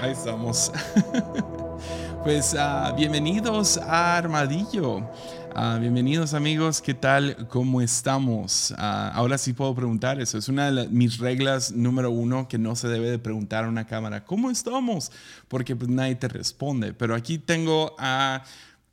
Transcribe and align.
Ahí 0.00 0.12
estamos. 0.12 0.70
pues 2.22 2.54
uh, 2.54 2.94
bienvenidos 2.94 3.78
a 3.78 4.18
Armadillo. 4.18 4.98
Uh, 4.98 5.80
bienvenidos 5.80 6.34
amigos, 6.34 6.82
¿qué 6.82 6.92
tal? 6.92 7.48
¿Cómo 7.48 7.80
estamos? 7.80 8.72
Uh, 8.72 8.74
ahora 8.78 9.38
sí 9.38 9.54
puedo 9.54 9.74
preguntar 9.74 10.20
eso. 10.20 10.36
Es 10.36 10.48
una 10.48 10.70
de 10.70 10.88
mis 10.88 11.18
reglas 11.18 11.72
número 11.72 12.10
uno 12.10 12.46
que 12.46 12.58
no 12.58 12.76
se 12.76 12.88
debe 12.88 13.10
de 13.10 13.18
preguntar 13.18 13.64
a 13.64 13.68
una 13.68 13.86
cámara. 13.86 14.24
¿Cómo 14.24 14.50
estamos? 14.50 15.10
Porque 15.48 15.74
pues, 15.74 15.88
nadie 15.88 16.14
te 16.14 16.28
responde. 16.28 16.92
Pero 16.92 17.14
aquí 17.14 17.38
tengo 17.38 17.96
a 17.98 18.42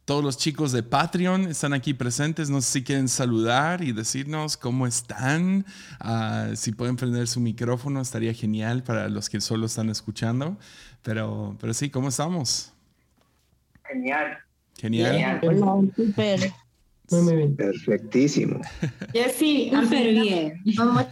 todos 0.05 0.21
los 0.21 0.37
chicos 0.37 0.73
de 0.73 0.83
Patreon 0.83 1.47
están 1.47 1.71
aquí 1.71 1.93
presentes. 1.93 2.49
No 2.49 2.59
sé 2.59 2.71
si 2.71 2.83
quieren 2.83 3.07
saludar 3.07 3.81
y 3.81 3.93
decirnos 3.93 4.57
cómo 4.57 4.85
están. 4.85 5.65
Uh, 6.03 6.55
si 6.57 6.73
pueden 6.73 6.97
prender 6.97 7.27
su 7.29 7.39
micrófono, 7.39 8.01
estaría 8.01 8.33
genial 8.33 8.83
para 8.83 9.07
los 9.07 9.29
que 9.29 9.39
solo 9.39 9.65
están 9.65 9.89
escuchando. 9.89 10.57
Pero, 11.03 11.55
pero 11.59 11.73
sí, 11.73 11.89
¿cómo 11.89 12.09
estamos? 12.09 12.73
Genial. 13.85 14.37
Genial. 14.77 15.39
Hola, 15.43 15.87
súper. 15.95 16.51
Muy, 17.11 17.21
muy 17.21 17.35
bien. 17.35 17.55
Perfectísimo. 17.55 18.59
Jessy, 19.13 19.71
Súper 19.73 20.09
bien. 20.09 20.61
Vamos 20.77 21.05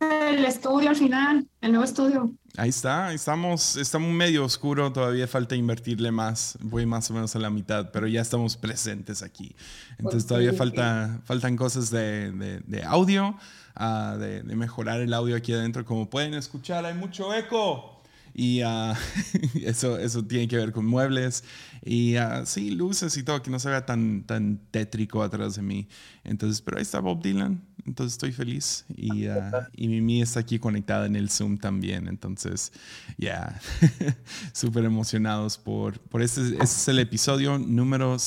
el 0.00 0.44
estudio 0.44 0.90
al 0.90 0.96
final, 0.96 1.46
el 1.60 1.72
nuevo 1.72 1.84
estudio. 1.84 2.32
Ahí 2.56 2.70
está, 2.70 3.08
ahí 3.08 3.16
estamos, 3.16 3.76
estamos 3.76 4.10
medio 4.12 4.44
oscuro, 4.44 4.92
todavía 4.92 5.26
falta 5.26 5.54
invertirle 5.54 6.10
más, 6.10 6.58
voy 6.60 6.84
más 6.86 7.10
o 7.10 7.14
menos 7.14 7.34
a 7.36 7.38
la 7.38 7.50
mitad, 7.50 7.90
pero 7.92 8.06
ya 8.06 8.20
estamos 8.20 8.56
presentes 8.56 9.22
aquí. 9.22 9.54
Entonces 9.98 10.26
todavía 10.26 10.52
falta, 10.52 11.20
faltan 11.24 11.56
cosas 11.56 11.90
de, 11.90 12.32
de, 12.32 12.60
de 12.60 12.82
audio, 12.82 13.36
uh, 13.78 14.18
de, 14.18 14.42
de, 14.42 14.56
mejorar 14.56 15.00
el 15.00 15.14
audio 15.14 15.36
aquí 15.36 15.52
adentro. 15.52 15.84
Como 15.84 16.10
pueden 16.10 16.34
escuchar, 16.34 16.84
hay 16.84 16.94
mucho 16.94 17.32
eco. 17.34 17.99
Y 18.34 18.62
uh, 18.62 18.94
eso, 19.64 19.98
eso 19.98 20.24
tiene 20.24 20.48
que 20.48 20.56
ver 20.56 20.72
con 20.72 20.86
muebles 20.86 21.44
y 21.82 22.16
uh, 22.16 22.44
sí, 22.44 22.70
luces 22.70 23.16
y 23.16 23.22
todo, 23.22 23.42
que 23.42 23.50
no 23.50 23.58
se 23.58 23.68
vea 23.68 23.86
tan, 23.86 24.24
tan 24.24 24.60
tétrico 24.70 25.22
atrás 25.22 25.56
de 25.56 25.62
mí. 25.62 25.88
Entonces, 26.24 26.60
pero 26.60 26.76
ahí 26.76 26.82
está 26.82 27.00
Bob 27.00 27.22
Dylan, 27.22 27.62
entonces 27.86 28.12
estoy 28.12 28.32
feliz. 28.32 28.84
Y, 28.94 29.28
uh, 29.28 29.40
y 29.74 29.88
Mimi 29.88 30.22
está 30.22 30.40
aquí 30.40 30.58
conectada 30.58 31.06
en 31.06 31.16
el 31.16 31.30
Zoom 31.30 31.58
también. 31.58 32.08
Entonces, 32.08 32.72
ya, 33.16 33.60
yeah. 33.80 34.16
súper 34.52 34.84
emocionados 34.84 35.56
por, 35.56 35.98
por 36.00 36.22
este, 36.22 36.42
este 36.42 36.64
es 36.64 36.88
el 36.88 36.98
episodio 36.98 37.58
número 37.58 38.18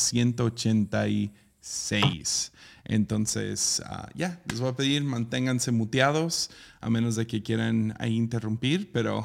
186. 1.64 2.52
Entonces, 2.86 3.82
uh, 3.90 4.08
ya, 4.14 4.42
les 4.50 4.60
voy 4.60 4.70
a 4.70 4.76
pedir, 4.76 5.02
manténganse 5.04 5.72
muteados, 5.72 6.52
a 6.82 6.90
menos 6.90 7.16
de 7.16 7.26
que 7.26 7.42
quieran 7.42 7.96
ahí 7.98 8.18
interrumpir, 8.18 8.92
pero 8.92 9.24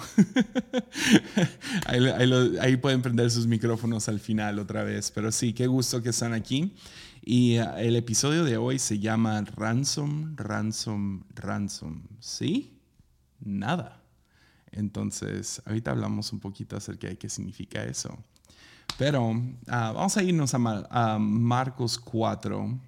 ahí, 1.87 2.77
pueden 2.77 3.03
prender 3.03 3.33
sus 3.33 3.49
micrófonos 3.49 4.09
al 4.09 4.21
final 4.21 4.61
otra 4.61 4.85
vez. 4.85 5.11
Pero 5.11 5.33
sí, 5.33 5.53
qué 5.53 5.67
gusto 5.67 6.01
que 6.01 6.11
están 6.11 6.33
aquí. 6.33 6.77
Y 7.21 7.59
uh, 7.59 7.77
el 7.79 7.97
episodio 7.97 8.45
de 8.45 8.57
hoy 8.57 8.79
se 8.79 9.01
llama 9.01 9.43
Ransom, 9.57 10.37
Ransom, 10.37 11.25
Ransom. 11.35 12.05
¿Sí? 12.21 12.79
Nada. 13.41 14.05
Entonces, 14.71 15.61
ahorita 15.67 15.91
hablamos 15.91 16.33
un 16.33 16.39
poquito 16.39 16.77
acerca 16.77 17.09
de 17.09 17.19
qué 17.19 17.29
significa 17.29 17.83
eso. 17.83 18.17
Pero 18.99 19.31
uh, 19.31 19.55
vamos 19.69 20.17
a 20.17 20.23
irnos 20.25 20.53
a, 20.55 20.59
Mar 20.59 20.89
a 20.91 21.19
Marcos 21.21 21.97
4 21.99 22.81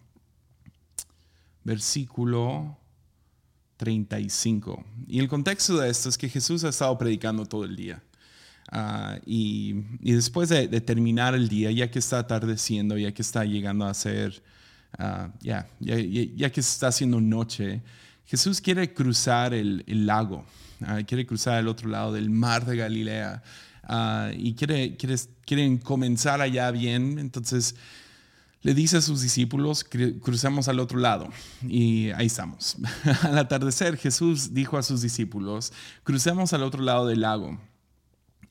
versículo 1.63 2.77
35. 3.77 4.85
Y 5.07 5.21
el 5.21 5.29
contexto 5.29 5.79
de 5.79 5.89
esto 5.89 6.09
es 6.09 6.19
que 6.19 6.29
Jesús 6.29 6.65
ha 6.65 6.71
estado 6.71 6.99
predicando 6.99 7.47
todo 7.47 7.65
el 7.65 7.77
día. 7.77 8.03
Uh, 8.73 9.21
y, 9.25 9.85
y, 10.01 10.13
después 10.13 10.49
de, 10.49 10.69
terminar 10.81 11.37
el 11.37 11.49
día, 11.49 11.71
ya 11.71 11.89
que 11.89 12.01
está 12.01 12.19
atardeciendo, 12.19 12.99
ya 12.99 13.13
que 13.13 13.23
está 13.23 13.45
llegando 13.45 13.85
a 13.87 13.95
ser, 13.95 14.43
yeah, 15.41 15.69
ya, 15.79 15.97
ya, 15.97 16.23
ya, 16.35 16.51
que 16.51 16.61
está 16.61 16.89
haciendo 16.89 17.21
noche, 17.21 17.83
Jesús 18.27 18.61
quiere 18.61 18.93
cruzar 18.93 19.55
el, 19.55 19.85
el 19.87 20.07
lago, 20.07 20.45
quiere 21.07 21.25
cruzar 21.25 21.55
al 21.55 21.69
otro 21.69 21.89
lado 21.89 22.13
del 22.13 22.31
mar 22.31 22.65
de 22.65 22.77
Galilea 22.77 23.43
y 24.37 24.55
quiere, 24.55 24.97
quiere, 24.97 25.17
quieren 25.51 25.79
comenzar 25.79 26.41
allá 26.41 26.71
bien. 26.71 27.19
Entonces, 27.19 27.75
le 28.63 28.73
dice 28.73 28.99
a 28.99 29.01
sus 29.01 29.21
discípulos, 29.21 29.85
cruzamos 30.23 30.69
al 30.69 30.79
otro 30.79 31.01
lado. 31.01 31.29
Y 31.67 32.11
ahí 32.11 32.27
estamos. 32.27 32.77
al 33.23 33.37
atardecer, 33.37 33.97
Jesús 33.97 34.55
dijo 34.55 34.79
a 34.79 34.85
sus 34.85 35.03
discípulos, 35.03 35.73
crucemos 36.05 36.53
al 36.53 36.63
otro 36.63 36.85
lado 36.85 37.05
del 37.09 37.23
lago. 37.23 37.59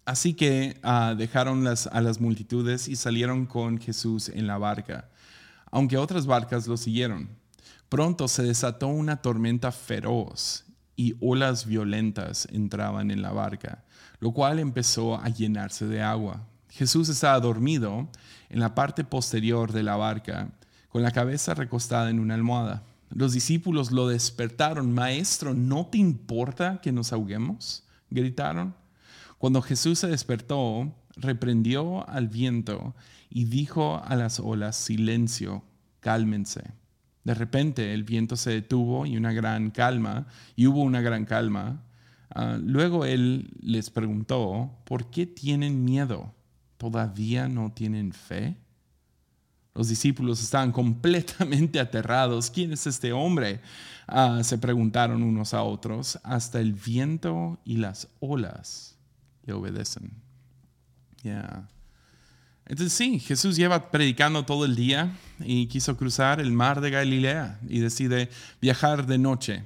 Así 0.04 0.34
que 0.34 0.78
uh, 0.84 1.16
dejaron 1.16 1.64
las, 1.64 1.88
a 1.88 2.02
las 2.02 2.20
multitudes 2.20 2.90
y 2.90 2.98
salieron 2.98 3.46
con 3.46 3.78
Jesús 3.78 4.28
en 4.28 4.46
la 4.46 4.58
barca, 4.58 5.10
aunque 5.72 5.96
otras 5.96 6.26
barcas 6.26 6.68
lo 6.68 6.76
siguieron. 6.76 7.30
Pronto 7.88 8.28
se 8.28 8.44
desató 8.44 8.88
una 8.88 9.22
tormenta 9.22 9.72
feroz 9.72 10.66
y 10.98 11.16
olas 11.22 11.66
violentas 11.66 12.46
entraban 12.52 13.10
en 13.10 13.22
la 13.22 13.32
barca, 13.32 13.86
lo 14.20 14.34
cual 14.34 14.60
empezó 14.60 15.16
a 15.16 15.30
llenarse 15.30 15.86
de 15.88 16.02
agua. 16.02 16.49
Jesús 16.70 17.10
estaba 17.10 17.40
dormido 17.40 18.08
en 18.50 18.60
la 18.60 18.76
parte 18.76 19.04
posterior 19.04 19.72
de 19.72 19.84
la 19.84 19.96
barca, 19.96 20.50
con 20.90 21.04
la 21.04 21.12
cabeza 21.12 21.54
recostada 21.54 22.10
en 22.10 22.20
una 22.20 22.36
almohada. 22.36 22.84
Los 23.10 23.34
discípulos 23.34 23.92
lo 23.92 24.08
despertaron. 24.08 24.94
Maestro, 24.94 25.54
¿no 25.54 25.88
te 25.88 25.98
importa 25.98 26.80
que 26.82 26.92
nos 26.92 27.12
ahoguemos? 27.12 27.84
gritaron. 28.12 28.76
Cuando 29.38 29.62
Jesús 29.62 30.00
se 30.00 30.08
despertó, 30.08 30.94
reprendió 31.16 32.08
al 32.10 32.28
viento 32.28 32.96
y 33.30 33.46
dijo 33.46 34.02
a 34.04 34.16
las 34.16 34.40
olas, 34.40 34.76
silencio, 34.76 35.64
cálmense. 36.00 36.64
De 37.24 37.34
repente 37.34 37.94
el 37.94 38.04
viento 38.04 38.36
se 38.36 38.52
detuvo 38.52 39.06
y 39.06 39.18
una 39.18 39.32
gran 39.34 39.72
calma, 39.72 40.28
y 40.56 40.68
hubo 40.68 40.82
una 40.82 41.02
gran 41.02 41.26
calma. 41.26 41.84
Uh, 42.36 42.58
luego 42.62 43.06
él 43.06 43.52
les 43.62 43.90
preguntó, 43.90 44.72
¿por 44.86 45.10
qué 45.10 45.26
tienen 45.26 45.84
miedo? 45.84 46.34
¿Todavía 46.80 47.50
no 47.50 47.74
tienen 47.74 48.14
fe? 48.14 48.56
Los 49.76 49.90
discípulos 49.90 50.42
estaban 50.42 50.72
completamente 50.72 51.78
aterrados. 51.82 52.50
¿Quién 52.50 52.72
es 52.72 52.88
este 52.88 53.12
hombre? 53.12 53.60
Uh, 54.08 54.42
se 54.46 54.58
preguntaron 54.58 55.22
unos 55.22 55.54
a 55.54 55.62
otros. 55.62 56.18
Hasta 56.24 56.62
el 56.62 56.72
viento 56.72 57.60
y 57.66 57.76
las 57.76 58.08
olas 58.22 58.96
le 59.46 59.52
obedecen. 59.52 60.10
Yeah. 61.22 61.68
Entonces 62.66 62.94
sí, 62.94 63.20
Jesús 63.20 63.58
lleva 63.58 63.92
predicando 63.92 64.46
todo 64.46 64.64
el 64.64 64.78
día 64.78 65.12
y 65.40 65.68
quiso 65.68 65.98
cruzar 65.98 66.40
el 66.40 66.54
mar 66.54 66.80
de 66.80 66.92
Galilea 66.92 67.60
y 67.68 67.80
decide 67.80 68.30
viajar 68.62 69.06
de 69.06 69.18
noche. 69.18 69.66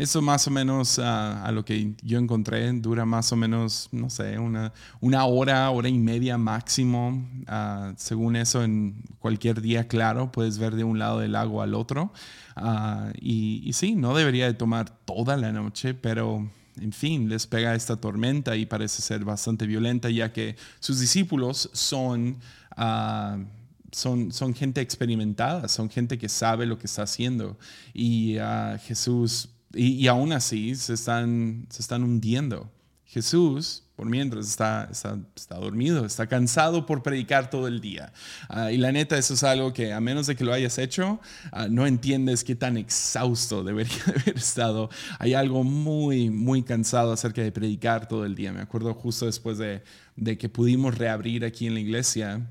Eso 0.00 0.22
más 0.22 0.46
o 0.46 0.50
menos 0.50 0.98
a 0.98 1.52
lo 1.52 1.62
que 1.62 1.92
yo 2.00 2.18
encontré 2.18 2.72
dura 2.72 3.04
más 3.04 3.32
o 3.32 3.36
menos, 3.36 3.90
no 3.92 4.08
sé, 4.08 4.38
una, 4.38 4.72
una 4.98 5.26
hora, 5.26 5.68
hora 5.68 5.90
y 5.90 5.98
media 5.98 6.38
máximo. 6.38 7.22
Uh, 7.46 7.92
según 7.98 8.36
eso, 8.36 8.64
en 8.64 8.94
cualquier 9.18 9.60
día 9.60 9.88
claro, 9.88 10.32
puedes 10.32 10.56
ver 10.56 10.74
de 10.74 10.84
un 10.84 10.98
lado 10.98 11.18
del 11.18 11.32
lago 11.32 11.60
al 11.60 11.74
otro. 11.74 12.14
Uh, 12.56 13.10
y, 13.20 13.60
y 13.62 13.74
sí, 13.74 13.94
no 13.94 14.16
debería 14.16 14.46
de 14.46 14.54
tomar 14.54 14.88
toda 15.04 15.36
la 15.36 15.52
noche, 15.52 15.92
pero 15.92 16.50
en 16.80 16.92
fin, 16.92 17.28
les 17.28 17.46
pega 17.46 17.74
esta 17.74 17.96
tormenta 17.96 18.56
y 18.56 18.64
parece 18.64 19.02
ser 19.02 19.22
bastante 19.26 19.66
violenta, 19.66 20.08
ya 20.08 20.32
que 20.32 20.56
sus 20.78 20.98
discípulos 20.98 21.68
son, 21.74 22.38
uh, 22.78 23.44
son, 23.92 24.32
son, 24.32 24.54
gente 24.54 24.80
experimentada, 24.80 25.68
son 25.68 25.90
gente 25.90 26.16
que 26.16 26.30
sabe 26.30 26.64
lo 26.64 26.78
que 26.78 26.86
está 26.86 27.02
haciendo. 27.02 27.58
Y 27.92 28.38
Jesús, 28.86 29.50
y, 29.74 29.92
y, 29.92 30.08
aún 30.08 30.32
así, 30.32 30.74
se 30.74 30.94
están, 30.94 31.66
se 31.70 31.82
están 31.82 32.02
hundiendo. 32.02 32.70
Jesús, 33.10 33.82
por 33.96 34.08
mientras, 34.08 34.46
está, 34.48 34.88
está, 34.90 35.18
está, 35.34 35.56
dormido, 35.56 36.06
está 36.06 36.28
cansado 36.28 36.86
por 36.86 37.02
predicar 37.02 37.50
todo 37.50 37.66
el 37.66 37.80
día. 37.80 38.12
Uh, 38.48 38.68
y 38.68 38.76
la 38.76 38.92
neta, 38.92 39.18
eso 39.18 39.34
es 39.34 39.42
algo 39.42 39.72
que 39.72 39.92
a 39.92 40.00
menos 40.00 40.28
de 40.28 40.36
que 40.36 40.44
lo 40.44 40.52
hayas 40.52 40.78
hecho, 40.78 41.20
uh, 41.52 41.68
no 41.68 41.88
entiendes 41.88 42.44
qué 42.44 42.54
tan 42.54 42.76
exhausto 42.76 43.64
debería 43.64 43.98
haber 44.06 44.36
estado. 44.36 44.90
Hay 45.18 45.34
algo 45.34 45.64
muy, 45.64 46.30
muy 46.30 46.62
cansado 46.62 47.12
acerca 47.12 47.42
de 47.42 47.50
predicar 47.50 48.06
todo 48.06 48.24
el 48.24 48.36
día. 48.36 48.52
Me 48.52 48.60
acuerdo 48.60 48.94
justo 48.94 49.26
después 49.26 49.58
de, 49.58 49.82
de 50.14 50.38
que 50.38 50.48
pudimos 50.48 50.96
reabrir 50.96 51.44
aquí 51.44 51.66
en 51.66 51.74
la 51.74 51.80
iglesia, 51.80 52.48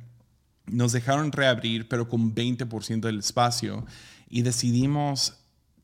nos 0.68 0.92
dejaron 0.92 1.32
reabrir, 1.32 1.88
pero 1.88 2.10
con 2.10 2.36
20% 2.36 3.00
del 3.00 3.20
espacio, 3.20 3.86
y 4.30 4.42
decidimos 4.42 5.40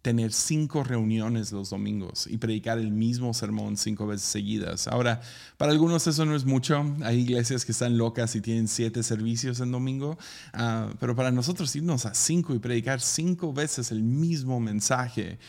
tener 0.06 0.34
cinco 0.34 0.84
reuniones 0.84 1.52
los 1.52 1.72
domingos 1.72 2.28
y 2.30 2.38
predicar 2.38 2.78
el 2.78 2.92
mismo 2.92 3.34
sermón 3.34 3.76
cinco 3.76 4.06
veces 4.06 4.28
seguidas. 4.28 4.88
Ahora, 4.88 5.20
para 5.58 5.72
algunos 5.72 6.06
eso 6.06 6.26
no 6.26 6.36
es 6.36 6.46
mucho. 6.46 6.96
Hay 7.02 7.22
iglesias 7.22 7.66
que 7.66 7.72
están 7.72 7.98
locas 7.98 8.36
y 8.36 8.42
tienen 8.42 8.68
siete 8.68 9.02
servicios 9.02 9.62
en 9.62 9.72
domingo, 9.72 10.16
uh, 10.54 10.94
pero 11.00 11.16
para 11.16 11.32
nosotros 11.32 11.76
irnos 11.76 12.06
a 12.06 12.14
cinco 12.14 12.54
y 12.54 12.60
predicar 12.60 13.02
cinco 13.02 13.52
veces 13.52 13.90
el 13.90 14.04
mismo 14.04 14.60
mensaje 14.60 15.40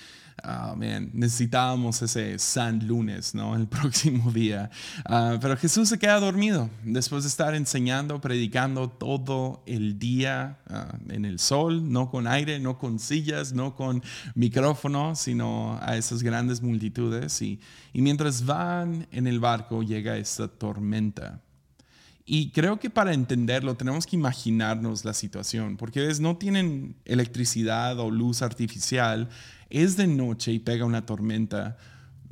man, 0.76 1.10
necesitábamos 1.12 2.00
ese 2.02 2.38
San 2.38 2.86
Lunes, 2.86 3.34
¿no? 3.34 3.56
El 3.56 3.66
próximo 3.68 4.30
día. 4.30 4.70
Ah, 5.04 5.38
pero 5.40 5.56
Jesús 5.56 5.88
se 5.88 5.98
queda 5.98 6.20
dormido 6.20 6.70
después 6.84 7.24
de 7.24 7.28
estar 7.28 7.54
enseñando, 7.54 8.20
predicando 8.20 8.88
todo 8.88 9.62
el 9.66 9.98
día 9.98 10.58
ah, 10.68 10.96
en 11.08 11.24
el 11.24 11.38
sol, 11.38 11.90
no 11.90 12.10
con 12.10 12.26
aire, 12.26 12.58
no 12.58 12.78
con 12.78 12.98
sillas, 12.98 13.52
no 13.52 13.74
con 13.74 14.02
micrófono, 14.34 15.14
sino 15.16 15.78
a 15.82 15.96
esas 15.96 16.22
grandes 16.22 16.62
multitudes. 16.62 17.40
Y, 17.42 17.60
y 17.92 18.02
mientras 18.02 18.44
van 18.44 19.06
en 19.10 19.26
el 19.26 19.40
barco 19.40 19.82
llega 19.82 20.16
esta 20.16 20.48
tormenta. 20.48 21.40
Y 22.28 22.50
creo 22.50 22.80
que 22.80 22.90
para 22.90 23.14
entenderlo 23.14 23.76
tenemos 23.76 24.04
que 24.04 24.16
imaginarnos 24.16 25.04
la 25.04 25.14
situación, 25.14 25.76
porque 25.76 26.12
no 26.18 26.36
tienen 26.36 26.96
electricidad 27.04 28.00
o 28.00 28.10
luz 28.10 28.42
artificial, 28.42 29.28
es 29.70 29.96
de 29.96 30.06
noche 30.06 30.52
y 30.52 30.58
pega 30.58 30.84
una 30.84 31.06
tormenta. 31.06 31.76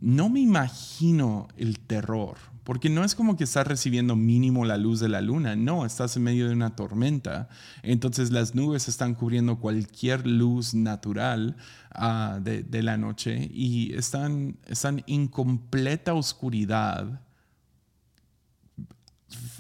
No 0.01 0.29
me 0.29 0.41
imagino 0.41 1.49
el 1.57 1.79
terror, 1.79 2.37
porque 2.65 2.89
no 2.89 3.05
es 3.05 3.15
como 3.15 3.37
que 3.37 3.45
estás 3.45 3.67
recibiendo 3.67 4.17
mínimo 4.17 4.65
la 4.65 4.77
luz 4.77 5.01
de 5.01 5.09
la 5.09 5.21
luna, 5.21 5.55
no, 5.55 5.85
estás 5.85 6.17
en 6.17 6.25
medio 6.25 6.49
de 6.49 6.55
una 6.55 6.77
tormenta. 6.77 7.49
Entonces 7.83 8.31
las 8.31 8.55
nubes 8.55 8.89
están 8.89 9.15
cubriendo 9.15 9.59
cualquier 9.59 10.27
luz 10.27 10.75
natural 10.75 11.57
ah, 11.91 12.41
de, 12.43 12.83
la 12.83 12.97
noche 12.97 13.51
y 13.53 13.95
están, 13.95 14.57
están 14.67 15.05
en 15.07 15.29
completa 15.29 16.15
oscuridad 16.15 17.21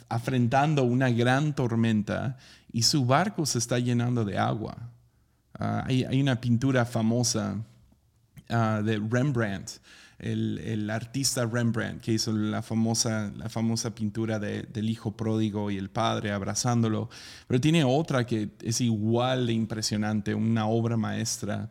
afrentando 0.08 0.84
una 0.84 1.10
gran 1.10 1.54
tormenta 1.54 2.36
y 2.72 2.82
su 2.82 3.04
barco 3.04 3.46
se 3.46 3.58
está 3.58 3.78
llenando 3.78 4.24
de 4.24 4.38
agua. 4.38 4.90
Ah, 5.58 5.84
hay, 5.86 6.20
una 6.20 6.40
pintura 6.40 6.84
famosa 6.84 7.56
ah, 8.48 8.82
de 8.84 8.98
Rembrandt, 8.98 9.80
el, 10.18 10.88
artista 10.90 11.44
Rembrandt, 11.46 12.02
que 12.02 12.12
hizo 12.12 12.32
la 12.32 12.62
famosa, 12.62 13.32
la 13.36 13.48
famosa 13.48 13.94
pintura 13.94 14.38
del 14.38 14.88
hijo 14.88 15.16
pródigo 15.16 15.70
y 15.70 15.76
el 15.76 15.90
padre 15.90 16.32
abrazándolo, 16.32 17.10
pero 17.46 17.60
tiene 17.60 17.84
otra 17.84 18.24
que 18.24 18.50
es 18.62 18.80
igual 18.80 19.46
de 19.46 19.52
impresionante, 19.52 20.34
una 20.34 20.66
obra 20.66 20.96
maestra. 20.96 21.70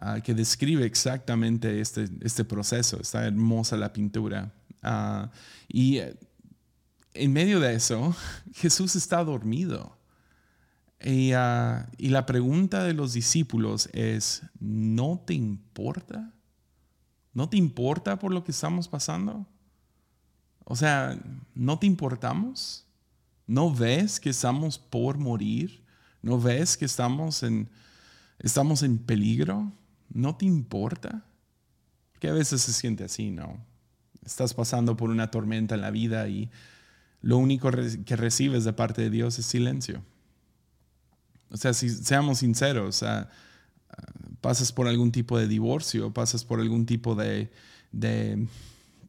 Ah, 0.00 0.20
que 0.20 0.34
describe 0.34 0.84
exactamente 0.84 1.80
este, 1.80 2.08
este 2.20 2.44
proceso. 2.44 3.00
Está 3.00 3.26
hermosa 3.26 3.76
la 3.76 3.92
pintura. 3.92 4.52
y 5.68 6.00
en 7.14 7.32
medio 7.32 7.60
de 7.60 7.74
eso, 7.74 8.14
Jesús 8.54 8.96
está 8.96 9.22
dormido. 9.22 9.96
Ah, 11.00 11.86
y, 11.98 12.08
la 12.08 12.26
pregunta 12.26 12.84
de 12.84 12.94
los 12.94 13.12
discípulos 13.12 13.88
es, 13.92 14.42
¿no 14.58 15.22
te 15.26 15.34
importa? 15.34 16.32
¿No 17.32 17.48
te 17.48 17.56
importa 17.56 18.18
por 18.18 18.32
lo 18.32 18.44
que 18.44 18.52
estamos 18.52 18.88
pasando? 18.88 19.46
O 20.64 20.76
sea, 20.76 21.18
¿no 21.54 21.78
te 21.78 21.86
importamos? 21.86 22.86
¿No 23.46 23.74
ves 23.74 24.18
que 24.18 24.30
estamos 24.30 24.78
por 24.78 25.18
morir? 25.18 25.84
¿No 26.22 26.40
ves 26.40 26.76
que 26.76 26.86
estamos 26.86 27.42
en, 27.42 27.68
estamos 28.38 28.82
en 28.82 28.98
peligro? 28.98 29.72
¿No 30.08 30.36
te 30.36 30.46
importa? 30.46 31.26
Porque 32.12 32.28
a 32.28 32.32
veces 32.32 32.62
se 32.62 32.72
siente 32.72 33.04
así, 33.04 33.30
¿no? 33.30 33.62
Estás 34.24 34.54
pasando 34.54 34.96
por 34.96 35.10
una 35.10 35.30
tormenta 35.30 35.74
en 35.74 35.82
la 35.82 35.90
vida 35.90 36.28
y 36.28 36.50
lo 37.20 37.36
único 37.36 37.70
que 37.70 38.16
recibes 38.16 38.64
de 38.64 38.72
parte 38.72 39.02
de 39.02 39.10
Dios 39.10 39.38
es 39.38 39.44
silencio. 39.44 40.02
O 41.50 41.56
sea, 41.56 41.72
si 41.72 41.88
seamos 41.88 42.38
sinceros, 42.38 43.04
pasas 44.40 44.72
por 44.72 44.88
algún 44.88 45.10
tipo 45.10 45.38
de 45.38 45.48
divorcio, 45.48 46.12
pasas 46.12 46.44
por 46.44 46.60
algún 46.60 46.84
tipo 46.84 47.14
de, 47.14 47.50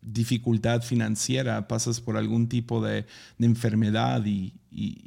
dificultad 0.02 0.82
financiera, 0.82 1.68
pasas 1.68 2.00
por 2.00 2.16
algún 2.16 2.48
tipo 2.48 2.82
de, 2.82 3.06
enfermedad 3.40 4.26
y, 4.26 4.54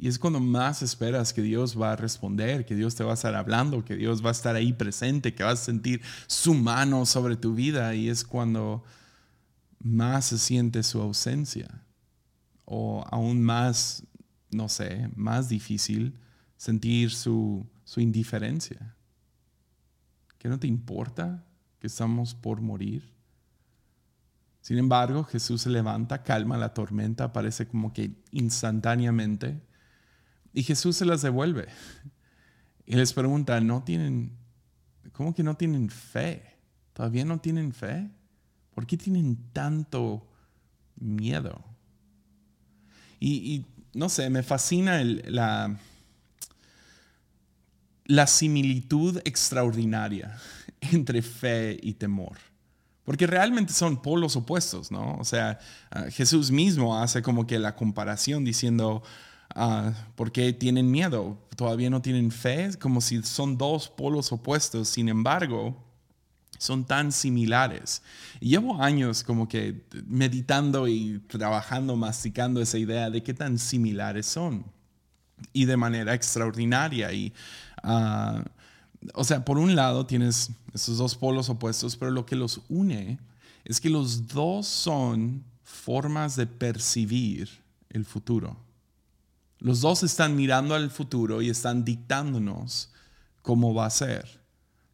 es 0.01 0.17
cuando 0.17 0.39
más 0.39 0.81
esperas 0.81 1.33
que 1.33 1.41
Dios 1.43 1.79
va 1.79 1.93
a 1.93 1.95
responder, 1.95 2.65
que 2.65 2.75
Dios 2.75 2.95
te 2.95 3.03
va 3.03 3.11
a 3.11 3.13
estar 3.13 3.35
hablando, 3.35 3.85
que 3.85 3.95
Dios 3.95 4.23
va 4.23 4.29
a 4.29 4.31
estar 4.31 4.55
ahí 4.55 4.73
presente, 4.73 5.33
que 5.33 5.43
vas 5.43 5.61
a 5.61 5.65
sentir 5.65 6.01
su 6.27 6.55
mano 6.55 7.05
sobre 7.05 7.35
tu 7.35 7.53
vida 7.53 7.93
y 7.93 8.09
es 8.09 8.23
cuando 8.23 8.83
más 9.79 10.25
se 10.25 10.37
siente 10.37 10.83
su 10.83 11.01
ausencia 11.01 11.67
o 12.65 13.05
aún 13.09 13.41
más, 13.41 14.03
no 14.51 14.69
sé, 14.69 15.09
más 15.15 15.49
difícil 15.49 16.13
sentir 16.59 17.11
su, 17.11 17.65
indiferencia. 17.95 18.93
¿Que 20.37 20.49
no 20.49 20.59
te 20.59 20.67
importa 20.67 21.45
que 21.79 21.87
estamos 21.87 22.35
por 22.35 22.59
morir? 22.59 23.13
Sin 24.59 24.77
embargo, 24.77 25.23
Jesús 25.23 25.61
se 25.61 25.69
levanta, 25.69 26.21
calma 26.21 26.57
la 26.57 26.73
tormenta, 26.73 27.31
parece 27.31 27.65
como 27.65 27.93
que 27.93 28.11
instantáneamente, 28.31 29.61
y 30.53 30.63
Jesús 30.63 30.97
se 30.97 31.05
las 31.05 31.21
devuelve. 31.21 31.69
Y 32.85 32.95
les 32.95 33.13
pregunta, 33.13 33.61
¿no 33.61 33.83
tienen, 33.83 34.35
cómo 35.13 35.33
que 35.33 35.43
no 35.43 35.55
tienen 35.55 35.89
fe? 35.89 36.57
¿Todavía 36.91 37.23
no 37.23 37.39
tienen 37.39 37.71
fe? 37.71 38.11
¿Por 38.71 38.85
qué 38.85 38.97
tienen 38.97 39.37
tanto 39.53 40.27
miedo? 40.97 41.63
Y, 43.17 43.65
no 43.93 44.09
sé, 44.09 44.29
me 44.29 44.43
fascina 44.43 45.01
la, 45.03 45.79
la 48.09 48.25
similitud 48.25 49.21
extraordinaria 49.23 50.35
entre 50.81 51.21
fe 51.21 51.79
y 51.79 51.93
temor. 51.93 52.37
Porque 53.03 53.27
realmente 53.27 53.71
son 53.71 54.01
polos 54.01 54.35
opuestos, 54.35 54.91
¿no? 54.91 55.15
O 55.17 55.23
sea, 55.23 55.59
ah, 55.91 56.05
Jesús 56.09 56.49
mismo 56.49 56.99
hace 56.99 57.21
como 57.21 57.45
que 57.45 57.59
la 57.59 57.75
comparación 57.75 58.43
diciendo, 58.43 59.03
uh, 59.55 59.91
¿por 60.15 60.31
qué 60.31 60.53
tienen 60.53 60.89
miedo? 60.89 61.37
¿Todavía 61.55 61.91
no 61.91 62.01
tienen 62.01 62.31
fe? 62.31 62.71
Como 62.79 62.99
si 62.99 63.21
son 63.21 63.59
dos 63.59 63.89
polos 63.89 64.31
opuestos. 64.31 64.89
Sin 64.89 65.07
embargo, 65.07 65.77
son 66.57 66.85
tan 66.85 67.11
similares. 67.11 68.01
llevo 68.39 68.81
años 68.81 69.23
como 69.23 69.47
que 69.47 69.85
meditando 70.07 70.87
y 70.87 71.19
trabajando, 71.27 71.95
masticando 71.95 72.59
esa 72.59 72.79
idea 72.79 73.11
de 73.11 73.21
qué 73.21 73.35
tan 73.35 73.59
similares 73.59 74.25
son. 74.25 74.65
Y 75.53 75.65
de 75.65 75.77
manera 75.77 76.13
extraordinaria. 76.13 77.13
Y, 77.13 77.33
o 77.83 79.23
sea, 79.23 79.45
por 79.45 79.57
un 79.57 79.75
lado 79.75 80.05
tienes 80.05 80.51
esos 80.73 80.97
dos 80.97 81.15
polos 81.15 81.49
opuestos, 81.49 81.95
pero 81.95 82.11
lo 82.11 82.25
que 82.25 82.35
los 82.35 82.61
une 82.69 83.19
es 83.65 83.79
que 83.79 83.89
los 83.89 84.27
dos 84.27 84.67
son 84.67 85.43
formas 85.63 86.35
de 86.35 86.47
percibir 86.47 87.49
el 87.89 88.05
futuro. 88.05 88.57
Los 89.59 89.81
dos 89.81 90.03
están 90.03 90.35
mirando 90.35 90.73
al 90.73 90.89
futuro 90.89 91.41
y 91.41 91.49
están 91.49 91.83
dictándonos 91.83 92.91
cómo 93.41 93.73
va 93.73 93.85
a 93.85 93.89
ser. 93.89 94.41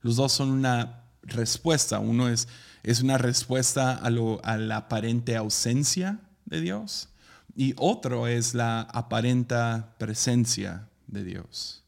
Los 0.01 0.15
dos 0.15 0.31
son 0.31 0.50
una 0.50 1.03
respuesta. 1.21 2.00
Uno 2.00 2.29
es, 2.29 2.48
es 2.83 3.01
una 3.01 3.17
respuesta 3.17 3.93
a, 3.93 4.07
a 4.07 4.57
la 4.57 4.77
aparente 4.77 5.36
ausencia 5.36 6.19
de 6.45 6.62
Dios 6.62 7.10
y 7.55 7.74
otro 7.77 8.27
es 8.27 8.53
la 8.53 8.81
aparenta 8.81 9.95
presencia 9.98 10.89
de 11.07 11.24
Dios. 11.24 11.85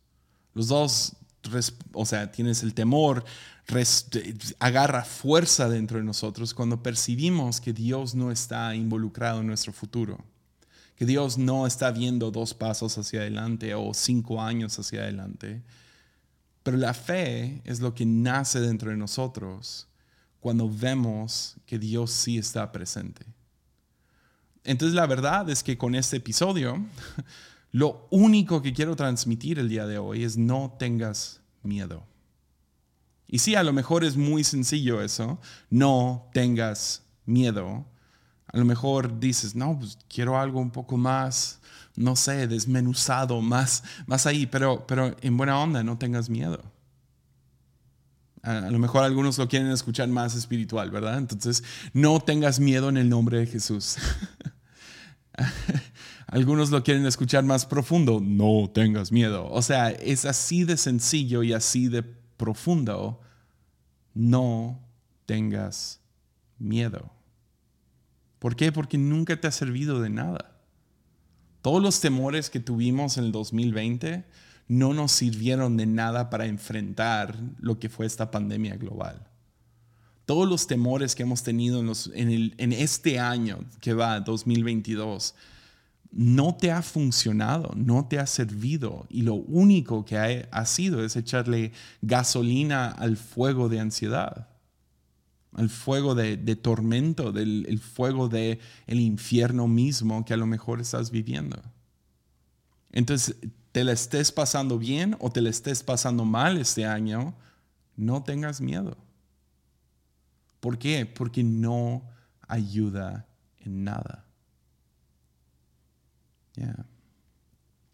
Los 0.57 0.69
dos, 0.69 1.13
o 1.93 2.03
sea, 2.03 2.31
tienes 2.31 2.63
el 2.63 2.73
temor, 2.73 3.23
agarra 4.57 5.05
fuerza 5.05 5.69
dentro 5.69 5.99
de 5.99 6.03
nosotros 6.03 6.55
cuando 6.55 6.81
percibimos 6.81 7.61
que 7.61 7.73
Dios 7.73 8.15
no 8.15 8.31
está 8.31 8.73
involucrado 8.73 9.41
en 9.41 9.45
nuestro 9.45 9.71
futuro, 9.71 10.17
que 10.95 11.05
Dios 11.05 11.37
no 11.37 11.67
está 11.67 11.91
viendo 11.91 12.31
dos 12.31 12.55
pasos 12.55 12.97
hacia 12.97 13.19
adelante 13.19 13.75
o 13.75 13.93
cinco 13.93 14.41
años 14.41 14.79
hacia 14.79 15.01
adelante, 15.01 15.61
pero 16.63 16.75
la 16.75 16.95
fe 16.95 17.61
es 17.63 17.79
lo 17.79 17.93
que 17.93 18.07
nace 18.07 18.59
dentro 18.59 18.89
de 18.89 18.97
nosotros 18.97 19.87
cuando 20.39 20.67
vemos 20.67 21.57
que 21.67 21.77
Dios 21.77 22.09
sí 22.09 22.39
está 22.39 22.71
presente. 22.71 23.27
Entonces 24.63 24.95
la 24.95 25.05
verdad 25.05 25.47
es 25.51 25.61
que 25.61 25.77
con 25.77 25.93
este 25.93 26.17
episodio, 26.17 26.83
lo 27.71 28.07
único 28.11 28.61
que 28.61 28.73
quiero 28.73 28.95
transmitir 28.95 29.59
el 29.59 29.69
día 29.69 29.85
de 29.85 29.97
hoy 29.97 30.23
es 30.23 30.37
no 30.37 30.75
tengas 30.79 31.41
miedo. 31.63 32.03
Y 33.27 33.39
sí, 33.39 33.55
a 33.55 33.63
lo 33.63 33.73
mejor 33.73 34.03
es 34.03 34.15
muy 34.15 34.43
sencillo 34.43 35.01
eso, 35.01 35.39
no 35.69 36.29
tengas 36.33 37.03
miedo. 37.25 37.85
A 38.47 38.57
lo 38.57 38.63
mejor 38.63 39.19
dices, 39.19 39.53
no, 39.55 39.77
pues 39.77 39.97
quiero 40.07 40.39
algo 40.39 40.59
un 40.61 40.71
poco 40.71 40.95
más 40.95 41.59
no 41.97 42.15
sé, 42.15 42.47
desmenuzado, 42.47 43.41
más, 43.41 43.83
más 44.05 44.25
ahí, 44.27 44.45
pero, 44.45 44.85
pero 44.87 45.15
en 45.21 45.35
buena 45.35 45.59
onda, 45.59 45.83
no 45.83 45.97
tengas 45.97 46.29
miedo. 46.29 46.63
A, 48.43 48.69
lo 48.69 48.79
mejor 48.79 49.03
algunos 49.03 49.37
lo 49.39 49.49
quieren 49.49 49.71
escuchar 49.71 50.07
más 50.07 50.35
espiritual, 50.35 50.91
¿verdad? 50.91 51.17
Entonces, 51.17 51.63
no 51.93 52.19
tengas 52.19 52.59
miedo 52.59 52.87
en 52.87 52.97
el 52.97 53.09
nombre 53.09 53.39
de 53.39 53.47
Jesús. 53.47 53.97
algunos 56.27 56.69
lo 56.69 56.83
quieren 56.83 57.05
escuchar 57.05 57.43
más 57.43 57.65
profundo, 57.65 58.19
no 58.21 58.69
tengas 58.73 59.11
miedo. 59.11 59.49
O 59.49 59.61
sea, 59.61 59.89
es 59.89 60.25
así 60.25 60.65
de 60.65 60.77
sencillo 60.77 61.41
y 61.41 61.53
así 61.53 61.87
de 61.87 62.03
profundo, 62.03 63.21
no 64.13 64.79
tengas 65.25 66.01
miedo. 66.59 67.11
¿Por 68.39 68.55
qué? 68.55 68.71
Porque 68.71 68.97
nunca 68.97 69.39
te 69.39 69.47
ha 69.47 69.51
servido 69.51 70.01
de 70.01 70.09
nada. 70.09 70.59
Todos 71.61 71.81
los 71.81 71.99
temores 72.01 72.49
que 72.49 72.59
tuvimos 72.59 73.17
en 73.17 73.25
el 73.25 73.31
2020 73.31 74.25
no 74.67 74.93
nos 74.93 75.13
sirvieron 75.13 75.77
de 75.77 75.85
nada 75.85 76.29
para 76.29 76.45
enfrentar 76.45 77.37
lo 77.59 77.79
que 77.79 77.89
fue 77.89 78.05
esta 78.05 78.31
pandemia 78.31 78.75
global. 78.75 79.27
Todos 80.25 80.47
los 80.47 80.67
temores 80.67 81.15
que 81.15 81.23
hemos 81.23 81.43
tenido 81.43 81.79
en, 82.13 82.73
este 82.73 83.17
año 83.17 83.59
que 83.79 83.93
va, 83.93 84.19
2022, 84.19 85.35
no 86.11 86.55
te 86.55 86.71
ha 86.71 86.81
funcionado, 86.81 87.73
no 87.75 88.07
te 88.07 88.19
ha 88.19 88.25
servido 88.25 89.05
y 89.09 89.21
lo 89.21 89.35
único 89.35 90.05
que 90.05 90.47
ha, 90.49 90.65
sido 90.65 91.03
es 91.03 91.15
echarle 91.15 91.71
gasolina 92.01 92.87
al 92.87 93.17
fuego 93.17 93.69
de 93.69 93.79
ansiedad, 93.79 94.47
al 95.53 95.69
fuego 95.69 96.15
de, 96.15 96.37
tormento, 96.55 97.31
del 97.31 97.79
fuego 97.79 98.29
del 98.29 98.59
el 98.87 98.99
infierno 98.99 99.67
mismo 99.67 100.25
que 100.25 100.33
a 100.33 100.37
lo 100.37 100.45
mejor 100.45 100.81
estás 100.81 101.11
viviendo. 101.11 101.61
Entonces, 102.91 103.35
te 103.71 103.83
la 103.83 103.91
estés 103.91 104.31
pasando 104.31 104.79
bien 104.79 105.15
o 105.19 105.31
te 105.31 105.41
la 105.41 105.49
estés 105.49 105.83
pasando 105.83 106.25
mal 106.25 106.57
este 106.57 106.85
año, 106.85 107.35
no 107.95 108.23
tengas 108.23 108.61
miedo. 108.61 108.97
¿Por 110.59 110.77
qué? 110.77 111.05
Porque 111.05 111.43
no 111.43 112.03
ayuda 112.47 113.27
en 113.59 113.83
nada. 113.83 114.26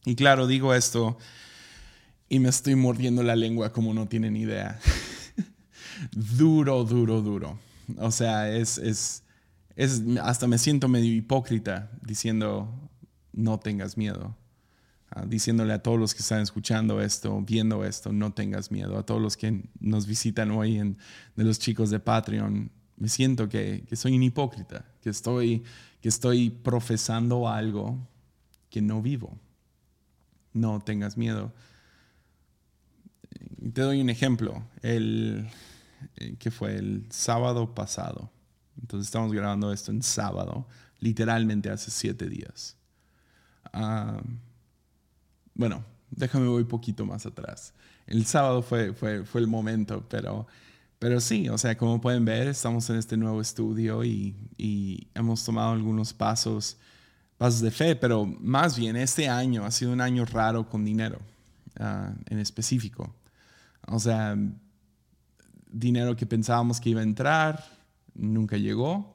Y 0.06 0.16
claro, 0.16 0.48
digo 0.48 0.74
esto 0.74 1.18
y 2.34 2.40
me 2.40 2.50
estoy 2.50 2.76
mordiendo 2.76 3.22
la 3.22 3.36
lengua 3.36 3.72
como 3.72 3.94
no 3.94 4.08
tienen 4.08 4.36
idea. 4.36 4.80
duro, 6.12 6.84
duro, 6.84 7.22
duro. 7.22 7.60
O 7.98 8.12
sea, 8.12 8.50
es, 8.50 8.78
es, 8.80 9.24
es, 9.76 10.02
hasta 10.22 10.48
me 10.48 10.58
siento 10.58 10.88
medio 10.88 11.14
hipócrita 11.14 11.92
diciendo, 12.02 12.90
no 13.34 13.60
tengas 13.60 13.98
miedo. 13.98 14.36
Ah, 15.12 15.26
diciéndole 15.28 15.74
a 15.74 15.84
todos 15.84 16.00
los 16.00 16.16
que 16.16 16.22
están 16.22 16.42
escuchando 16.42 17.02
esto, 17.02 17.40
viendo 17.42 17.86
esto, 17.86 18.12
no 18.12 18.34
tengas 18.34 18.72
miedo. 18.72 18.98
A 18.98 19.06
todos 19.06 19.22
los 19.22 19.38
que 19.38 19.70
nos 19.80 20.08
visitan 20.08 20.50
hoy 20.50 20.80
en, 20.80 20.98
de 21.36 21.44
los 21.44 21.60
chicos 21.60 21.92
de 21.92 22.00
Patreon, 22.00 22.72
me 22.98 23.10
siento 23.10 23.48
que, 23.48 23.86
que, 23.88 23.96
soy 23.96 24.16
un 24.16 24.24
hipócrita, 24.24 24.86
que 25.02 25.12
estoy, 25.12 25.64
que 26.02 26.10
estoy 26.10 26.50
profesando 26.50 27.48
algo 27.48 28.08
que 28.74 28.82
no 28.82 29.04
vivo. 29.04 29.38
No 30.52 30.80
tengas 30.80 31.16
miedo. 31.16 31.54
Te 33.72 33.82
doy 33.82 34.02
un 34.02 34.10
ejemplo. 34.10 34.64
El, 34.82 35.48
eh, 36.18 36.38
que 36.40 36.50
fue 36.50 36.76
el 36.76 37.06
sábado 37.12 37.76
pasado. 37.76 38.32
Entonces 38.82 39.08
estamos 39.08 39.32
grabando 39.32 39.72
esto 39.72 39.92
en 39.92 40.02
sábado, 40.02 40.68
literalmente 41.00 41.70
hace 41.70 41.92
siete 41.92 42.28
días. 42.28 42.76
Ah, 43.72 44.20
bueno, 45.54 45.86
déjame 46.10 46.48
voy 46.48 46.64
poquito 46.64 47.06
más 47.06 47.28
atrás. 47.28 47.76
El 48.08 48.26
sábado 48.26 48.64
fue, 48.64 48.92
fue, 48.94 49.24
fue 49.24 49.40
el 49.40 49.48
momento, 49.48 50.04
pero, 50.10 50.48
pero 50.98 51.20
sí, 51.20 51.48
o 51.48 51.60
sea, 51.60 51.78
como 51.78 52.02
pueden 52.02 52.26
ver, 52.26 52.48
estamos 52.48 52.90
en 52.90 52.96
este 52.96 53.18
nuevo 53.18 53.40
estudio 53.40 54.04
y, 54.04 54.36
y 54.58 55.08
hemos 55.14 55.46
tomado 55.46 55.74
algunos 55.74 56.12
pasos, 56.12 56.78
de 57.62 57.72
fe, 57.72 57.96
pero 57.96 58.26
más 58.26 58.78
bien 58.78 58.96
este 58.96 59.28
año 59.28 59.66
ha 59.66 59.72
sido 59.72 59.92
un 59.92 60.02
año 60.02 60.26
raro 60.26 60.70
con 60.70 60.86
dinero 60.86 61.20
uh, 61.80 62.14
en 62.30 62.40
específico. 62.40 63.14
O 63.88 64.00
sea, 64.00 64.38
dinero 65.70 66.16
que 66.16 66.26
pensábamos 66.26 66.80
que 66.80 66.90
iba 66.90 67.02
a 67.02 67.04
entrar, 67.04 67.64
nunca 68.14 68.58
llegó 68.58 69.14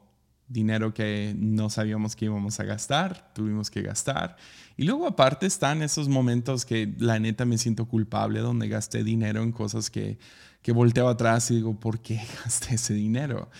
dinero 0.48 0.94
que 0.94 1.34
no 1.38 1.68
sabíamos 1.70 2.16
que 2.16 2.24
íbamos 2.24 2.58
a 2.58 2.64
gastar, 2.64 3.32
tuvimos 3.34 3.70
que 3.70 3.82
gastar. 3.82 4.36
Y 4.76 4.84
luego 4.84 5.06
aparte 5.06 5.46
están 5.46 5.82
esos 5.82 6.08
momentos 6.08 6.64
que 6.64 6.92
la 6.98 7.18
neta 7.18 7.44
me 7.44 7.58
siento 7.58 7.86
culpable, 7.86 8.40
donde 8.40 8.68
gasté 8.68 9.04
dinero 9.04 9.42
en 9.42 9.52
cosas 9.52 9.90
que, 9.90 10.18
que 10.62 10.72
volteo 10.72 11.08
atrás 11.08 11.50
y 11.50 11.56
digo, 11.56 11.78
¿por 11.78 12.00
qué 12.00 12.20
gasté 12.44 12.74
ese 12.74 12.94
dinero? 12.94 13.50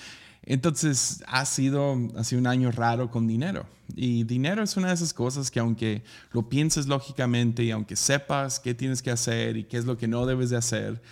Entonces 0.50 1.22
ha 1.26 1.44
sido, 1.44 1.92
ha 2.16 2.36
un 2.36 2.46
año 2.46 2.70
raro 2.70 3.10
con 3.10 3.26
dinero. 3.26 3.66
Y 3.94 4.24
dinero 4.24 4.62
es 4.62 4.78
una 4.78 4.88
de 4.88 4.94
esas 4.94 5.12
cosas 5.12 5.50
que 5.50 5.60
aunque 5.60 6.02
lo 6.32 6.48
pienses 6.48 6.86
lógicamente 6.86 7.64
y 7.64 7.70
aunque 7.70 7.96
sepas 7.96 8.58
qué 8.58 8.72
tienes 8.72 9.02
que 9.02 9.10
hacer 9.10 9.58
y 9.58 9.64
qué 9.64 9.76
es 9.76 9.84
lo 9.84 9.98
que 9.98 10.08
no 10.08 10.24
debes 10.24 10.48
de 10.48 10.56
hacer, 10.56 11.02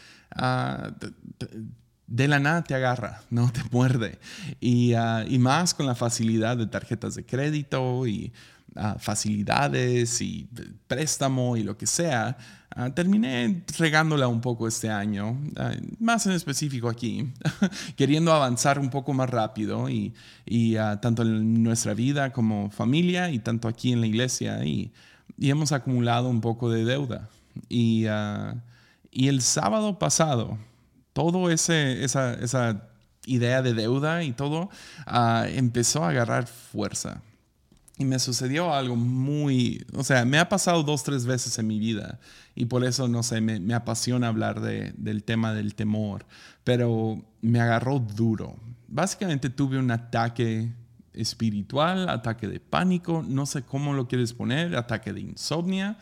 uh, 0.41 0.91
de 2.07 2.29
la 2.29 2.39
nada 2.39 2.65
te 2.65 2.75
agarra, 2.75 3.21
¿no? 3.29 3.53
Te 3.53 3.61
muerde. 3.71 4.19
Y, 4.59 4.95
ah, 4.95 5.27
y 5.29 5.39
más 5.39 5.75
con 5.75 5.85
la 5.85 5.95
facilidad 5.95 6.57
de 6.57 6.67
tarjetas 6.67 7.15
de 7.15 7.27
crédito 7.27 8.07
y 8.07 8.33
ah, 8.77 8.97
facilidades 8.99 10.21
y 10.21 10.49
préstamo 10.87 11.57
y 11.57 11.63
lo 11.63 11.77
que 11.77 11.87
sea. 11.87 12.37
Ah, 12.71 12.91
terminé 12.91 13.63
regándola 13.79 14.29
un 14.29 14.41
poco 14.41 14.69
este 14.69 14.91
año, 14.91 15.41
más 15.99 16.27
en 16.27 16.33
específico 16.33 16.89
aquí, 16.89 17.33
queriendo 17.97 18.33
avanzar 18.33 18.79
un 18.79 18.91
poco 18.91 19.15
más 19.15 19.31
rápido 19.31 19.89
y, 19.89 20.15
y 20.45 20.75
tanto 21.01 21.23
en 21.23 21.63
nuestra 21.63 21.95
vida 21.95 22.33
como 22.33 22.71
familia 22.71 23.31
y 23.31 23.39
tanto 23.39 23.69
aquí 23.69 23.93
en 23.93 24.03
la 24.03 24.07
iglesia 24.07 24.65
y, 24.65 24.93
y 25.39 25.51
hemos 25.51 25.73
acumulado 25.73 26.29
un 26.29 26.41
poco 26.41 26.71
de 26.71 26.85
deuda. 26.85 27.31
Y, 27.69 28.07
y 29.11 29.29
el 29.29 29.41
sábado 29.41 29.99
pasado, 29.99 30.59
todo 31.15 31.51
ese, 31.51 32.05
esa, 32.05 32.35
esa 32.35 32.83
idea 33.27 33.61
de 33.63 33.75
deuda 33.75 34.23
y 34.23 34.33
todo 34.33 34.71
ah, 35.07 35.47
empezó 35.49 36.05
a 36.05 36.11
agarrar 36.11 36.47
fuerza. 36.47 37.23
Y 37.99 38.05
me 38.05 38.19
sucedió 38.19 38.75
algo 38.75 38.95
muy, 38.95 39.85
o 39.95 40.05
sea, 40.05 40.25
me 40.27 40.39
ha 40.39 40.49
pasado 40.49 40.83
dos, 40.83 41.03
tres 41.03 41.25
veces 41.25 41.59
en 41.59 41.67
mi 41.67 41.79
vida 41.79 42.21
y 42.55 42.67
por 42.67 42.85
eso, 42.85 43.09
no 43.09 43.23
sé, 43.23 43.41
me, 43.41 43.75
apasiona 43.75 44.29
hablar 44.29 44.61
de, 44.61 44.93
del 44.99 45.25
tema 45.25 45.55
del 45.55 45.75
temor, 45.75 46.27
pero 46.63 47.25
me 47.41 47.61
agarró 47.61 47.99
duro. 47.99 48.57
Básicamente 48.87 49.49
tuve 49.49 49.79
un 49.79 49.91
ataque 49.91 50.73
espiritual, 51.15 52.09
ataque 52.09 52.49
de 52.49 52.61
pánico, 52.61 53.25
no 53.27 53.47
sé 53.47 53.63
cómo 53.63 53.95
lo 53.95 54.07
quieres 54.07 54.35
poner, 54.35 54.77
ataque 54.77 55.13
de 55.13 55.21
insomnia. 55.21 55.99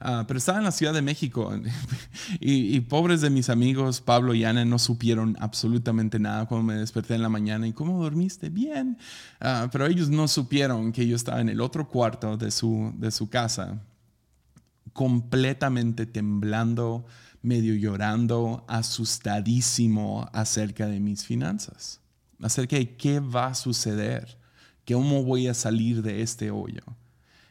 Ah, 0.00 0.24
pero 0.28 0.38
estaba 0.38 0.58
en 0.58 0.64
la 0.64 0.70
Ciudad 0.70 0.94
de 0.94 1.02
México 1.02 1.52
y, 2.40 2.78
pobres 2.80 3.20
de 3.20 3.30
mis 3.30 3.50
amigos 3.50 4.00
Pablo 4.00 4.32
y 4.32 4.44
Ana 4.44 4.64
no 4.64 4.78
supieron 4.78 5.36
absolutamente 5.40 6.20
nada 6.20 6.46
cuando 6.46 6.64
me 6.64 6.78
desperté 6.78 7.14
en 7.14 7.22
la 7.22 7.28
mañana. 7.28 7.66
¿Y 7.66 7.72
cómo 7.72 8.02
dormiste? 8.02 8.48
Bien. 8.48 8.96
Ah, 9.40 9.68
pero 9.72 9.86
ellos 9.86 10.08
no 10.08 10.28
supieron 10.28 10.92
que 10.92 11.06
yo 11.06 11.16
estaba 11.16 11.40
en 11.40 11.48
el 11.48 11.60
otro 11.60 11.88
cuarto 11.88 12.36
de 12.36 12.50
su, 12.52 12.92
de 12.96 13.10
su 13.10 13.28
casa, 13.28 13.80
completamente 14.92 16.06
temblando, 16.06 17.04
medio 17.42 17.74
llorando, 17.74 18.64
asustadísimo 18.68 20.28
acerca 20.32 20.86
de 20.86 21.00
mis 21.00 21.24
finanzas, 21.24 22.00
acerca 22.40 22.76
de 22.76 22.96
qué 22.96 23.18
va 23.18 23.48
a 23.48 23.54
suceder, 23.54 24.38
cómo 24.86 25.24
voy 25.24 25.48
a 25.48 25.54
salir 25.54 26.02
de 26.02 26.22
este 26.22 26.52
hoyo. 26.52 26.82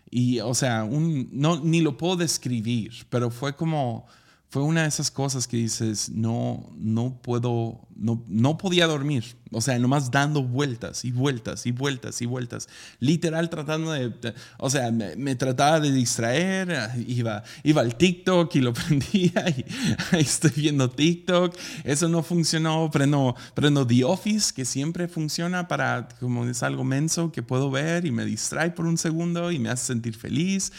Y, 0.09 0.39
o 0.39 0.53
sea, 0.53 0.83
un, 0.83 1.29
no, 1.31 1.59
ni 1.59 1.81
lo 1.81 1.97
puedo 1.97 2.15
describir, 2.15 2.91
pero 3.09 3.29
fue 3.29 3.55
como 3.55 4.07
fue 4.49 4.63
una 4.63 4.83
de 4.83 4.87
esas 4.87 5.11
cosas 5.11 5.45
que 5.45 5.57
dices, 5.57 6.09
no, 6.09 6.71
no 6.77 7.19
puedo, 7.21 7.85
no, 7.97 8.23
no 8.27 8.57
podía 8.57 8.87
dormir. 8.87 9.35
O 9.51 9.59
sea, 9.59 9.77
nomás 9.77 10.09
dando 10.09 10.41
vueltas 10.41 11.03
y 11.03 11.11
vueltas 11.11 11.65
y 11.65 11.71
vueltas 11.71 12.21
y 12.21 12.25
vueltas. 12.25 12.69
Literal 12.99 13.49
tratando 13.49 13.91
de, 13.91 14.13
o 14.57 14.69
sea, 14.69 14.89
me, 14.91 15.35
trataba 15.35 15.81
de 15.81 15.91
distraer, 15.91 16.91
iba, 17.07 17.43
iba 17.63 17.81
al 17.81 17.95
TikTok 17.95 18.55
y 18.55 18.61
lo 18.61 18.73
prendía 18.73 19.49
y 19.49 19.65
ahí 20.11 20.21
estoy 20.21 20.51
viendo 20.55 20.89
TikTok. 20.89 21.53
Eso 21.83 22.07
no 22.07 22.23
funcionó. 22.23 22.89
Prendo, 22.89 23.35
prendo 23.53 23.85
The 23.85 24.05
Office, 24.05 24.53
que 24.53 24.63
siempre 24.63 25.09
funciona 25.09 25.67
para, 25.67 26.07
como 26.21 26.45
es 26.45 26.63
algo 26.63 26.85
menso 26.85 27.33
que 27.33 27.43
puedo 27.43 27.69
ver 27.69 28.05
y 28.05 28.11
me 28.11 28.23
distrae 28.23 28.71
por 28.71 28.85
un 28.85 28.97
segundo 28.97 29.51
y 29.51 29.59
me 29.59 29.69
hace 29.69 29.87
sentir 29.87 30.15
feliz 30.15 30.71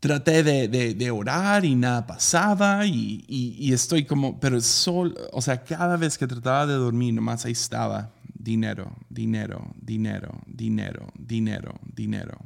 traté 0.00 0.42
de, 0.42 1.10
orar 1.10 1.64
y 1.66 1.74
nada 1.74 2.06
pasaba 2.06 2.86
y, 2.86 3.70
estoy 3.72 4.06
como, 4.06 4.40
pero 4.40 4.60
sol, 4.60 5.14
o 5.32 5.42
sea, 5.42 5.62
cada 5.62 5.96
vez 5.96 6.16
que 6.16 6.26
trataba 6.26 6.66
de 6.66 6.74
dormir, 6.74 7.14
nomás 7.14 7.44
ahí 7.44 7.52
estaba, 7.52 8.10
dinero, 8.34 8.96
dinero, 9.10 9.74
dinero, 9.76 10.40
dinero, 10.46 11.06
dinero, 11.18 11.74
dinero. 11.94 12.38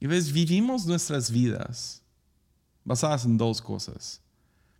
Y 0.00 0.06
ves, 0.06 0.32
vivimos 0.32 0.84
nuestras 0.84 1.30
vidas 1.30 2.02
basadas 2.84 3.24
en 3.24 3.38
dos 3.38 3.62
cosas. 3.62 4.20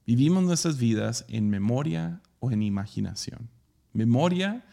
Vivimos 0.05 0.43
nuestras 0.43 0.77
vidas 0.77 1.25
en 1.29 1.49
memoria 1.49 2.21
o 2.41 2.51
en 2.51 2.63
imaginación. 2.63 3.49
Memoria 3.95 4.67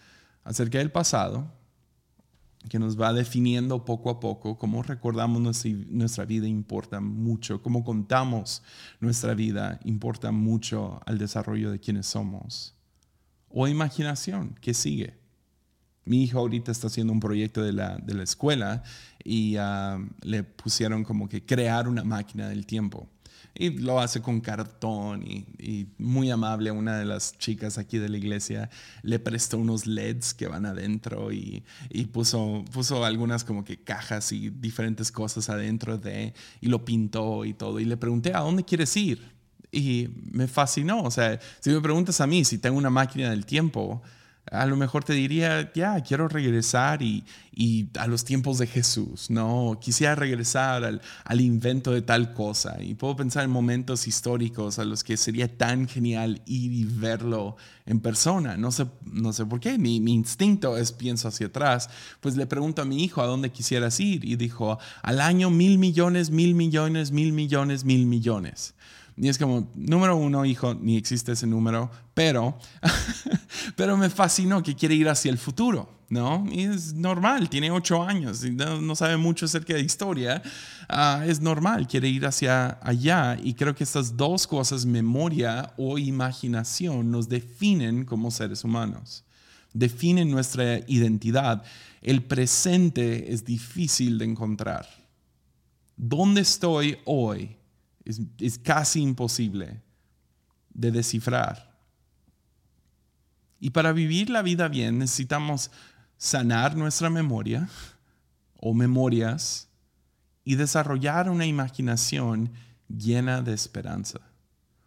acerca 0.44 0.80
del 0.80 0.92
pasado 0.92 1.54
que 2.70 2.80
nos 2.80 3.00
va 3.00 3.14
definiendo 3.14 3.86
poco 3.86 4.10
a 4.10 4.20
poco. 4.20 4.58
Cómo 4.58 4.84
recordamos 4.84 5.42
nuestra, 5.42 5.72
nuestra, 5.90 6.26
vida 6.26 6.48
importa 6.48 7.00
mucho. 7.00 7.62
Cómo 7.62 7.84
contamos 7.84 8.62
nuestra 9.00 9.34
vida 9.34 9.80
importa 9.84 10.32
mucho 10.32 11.00
al 11.06 11.18
desarrollo 11.18 11.72
de 11.72 11.80
quienes 11.80 12.08
somos. 12.08 12.76
O 13.50 13.68
imaginación, 13.68 14.56
que 14.62 14.74
sigue. 14.74 15.20
Mi 16.06 16.24
hijo 16.24 16.40
ahorita 16.40 16.72
está 16.72 16.88
haciendo 16.88 17.14
un 17.14 17.20
proyecto 17.20 17.62
de 17.62 17.74
la, 17.74 17.98
de 17.98 18.14
la 18.14 18.24
escuela 18.24 18.84
y 19.24 19.56
ah, 19.58 20.00
le 20.22 20.44
pusieron 20.44 21.04
como 21.04 21.30
que 21.30 21.46
crear 21.46 21.88
una 21.88 22.04
máquina 22.04 22.50
del 22.50 22.66
tiempo 22.66 23.08
y 23.54 23.70
lo 23.72 24.00
hace 24.00 24.22
con 24.22 24.42
cartón 24.42 25.24
y, 25.24 25.88
muy 25.98 26.32
amable. 26.32 26.72
Una 26.72 26.98
de 26.98 27.06
las 27.06 27.38
chicas 27.38 27.78
aquí 27.78 27.98
de 27.98 28.10
la 28.10 28.18
iglesia 28.18 28.70
le 29.04 29.20
prestó 29.20 29.58
unos 29.58 29.86
LEDs 29.88 30.34
que 30.34 30.48
van 30.48 30.66
adentro 30.66 31.32
y, 31.32 31.64
y, 31.90 32.06
puso, 32.06 32.64
puso 32.72 33.06
algunas 33.06 33.44
como 33.44 33.64
que 33.64 33.78
cajas 33.84 34.32
y 34.32 34.50
diferentes 34.50 35.12
cosas 35.12 35.50
adentro 35.50 35.98
de 35.98 36.34
y 36.60 36.68
lo 36.68 36.86
pintó 36.86 37.46
y 37.46 37.54
todo. 37.54 37.80
Y 37.80 37.86
le 37.86 37.98
pregunté 37.98 38.34
a 38.34 38.40
dónde 38.40 38.64
quieres 38.64 38.96
ir 38.98 39.32
y 39.72 40.10
me 40.32 40.48
fascinó. 40.48 41.04
O 41.04 41.12
sea 41.12 41.40
si 41.60 41.70
me 41.70 41.82
preguntas 41.82 42.22
a 42.22 42.28
mí 42.28 42.46
si 42.46 42.58
tengo 42.58 42.78
una 42.78 42.90
máquina 42.90 43.30
del 43.30 43.46
tiempo 43.46 44.02
a 44.50 44.66
lo 44.66 44.76
mejor 44.76 45.04
te 45.04 45.14
diría, 45.14 45.72
ya, 45.74 46.02
quiero 46.02 46.28
regresar 46.28 47.02
y, 47.02 47.24
a 48.00 48.08
los 48.08 48.26
tiempos 48.26 48.58
de 48.58 48.66
Jesús, 48.66 49.30
¿no? 49.30 49.78
Quisiera 49.80 50.16
regresar 50.16 50.84
al, 50.84 51.42
invento 51.42 51.92
de 51.92 52.02
tal 52.02 52.34
cosa. 52.34 52.82
Y 52.82 52.96
puedo 52.96 53.16
pensar 53.16 53.44
en 53.44 53.52
momentos 53.52 54.08
históricos 54.08 54.80
a 54.80 54.86
los 54.86 55.04
que 55.04 55.16
sería 55.16 55.58
tan 55.58 55.88
genial 55.88 56.42
ir 56.46 56.72
y 56.72 56.86
verlo 56.86 57.56
en 57.86 58.00
persona. 58.00 58.58
No 58.58 58.72
sé, 58.72 58.88
no 59.06 59.32
sé 59.32 59.46
por 59.46 59.60
qué, 59.60 59.78
mi, 59.78 60.00
mi 60.00 60.14
instinto 60.14 60.76
es 60.76 60.92
pienso 60.92 61.28
hacia 61.28 61.48
atrás. 61.48 61.90
Pues 62.20 62.36
le 62.36 62.48
pregunto 62.48 62.82
a 62.82 62.86
mi 62.86 63.04
hijo 63.04 63.22
a 63.22 63.28
dónde 63.28 63.52
quisieras 63.52 64.00
ir 64.00 64.26
y 64.26 64.38
dijo, 64.38 64.80
al 65.04 65.22
año 65.22 65.52
mil 65.52 65.78
millones, 65.78 66.32
mil 66.32 66.56
millones, 66.56 67.12
mil 67.12 67.32
millones, 67.32 67.84
mil 67.84 68.06
millones. 68.08 68.74
Y 69.22 69.30
es 69.30 69.38
como, 69.38 69.70
número 69.76 70.18
uno, 70.18 70.44
hijo, 70.46 70.74
ni 70.74 70.98
existe 70.98 71.34
ese 71.34 71.46
número, 71.46 71.92
pero, 72.16 72.58
pero 73.76 73.96
me 73.96 74.10
fascinó 74.10 74.64
que 74.64 74.76
quiere 74.76 74.96
ir 74.96 75.08
hacia 75.08 75.30
el 75.30 75.38
futuro, 75.38 75.88
¿no? 76.10 76.44
Y 76.52 76.64
es 76.64 76.96
normal, 76.96 77.48
tiene 77.48 77.70
ocho 77.70 78.02
años 78.02 78.44
y 78.44 78.50
no, 78.50 78.96
sabe 78.96 79.18
mucho 79.18 79.46
acerca 79.46 79.76
de 79.76 79.82
historia. 79.82 80.42
Ah, 80.90 81.24
es 81.28 81.40
normal, 81.40 81.88
quiere 81.88 82.10
ir 82.10 82.26
hacia 82.26 82.80
allá. 82.82 83.38
Y 83.44 83.54
creo 83.54 83.76
que 83.76 83.84
estas 83.84 84.18
dos 84.18 84.48
cosas, 84.48 84.88
memoria 84.88 85.72
o 85.78 86.00
imaginación, 86.00 87.12
nos 87.12 87.30
definen 87.30 88.06
como 88.06 88.32
seres 88.32 88.64
humanos, 88.64 89.24
definen 89.72 90.32
nuestra 90.32 90.80
identidad. 90.88 91.62
El 92.02 92.24
presente 92.24 93.32
es 93.32 93.46
difícil 93.46 94.18
de 94.18 94.26
encontrar. 94.26 94.88
¿Dónde 95.96 96.42
estoy 96.42 96.98
hoy? 97.06 97.61
Es, 98.06 98.60
casi 98.60 99.02
imposible 99.02 99.82
de 100.74 100.92
descifrar. 100.92 101.72
Y 103.60 103.72
para 103.72 103.94
vivir 103.94 104.30
la 104.30 104.42
vida 104.42 104.68
bien 104.68 105.00
necesitamos 105.00 105.72
sanar 106.18 106.76
nuestra 106.76 107.10
memoria 107.10 107.70
o 108.58 108.74
memorias 108.74 109.70
y 110.44 110.56
desarrollar 110.56 111.30
una 111.30 111.46
imaginación 111.46 112.52
llena 112.88 113.42
de 113.42 113.54
esperanza. 113.54 114.20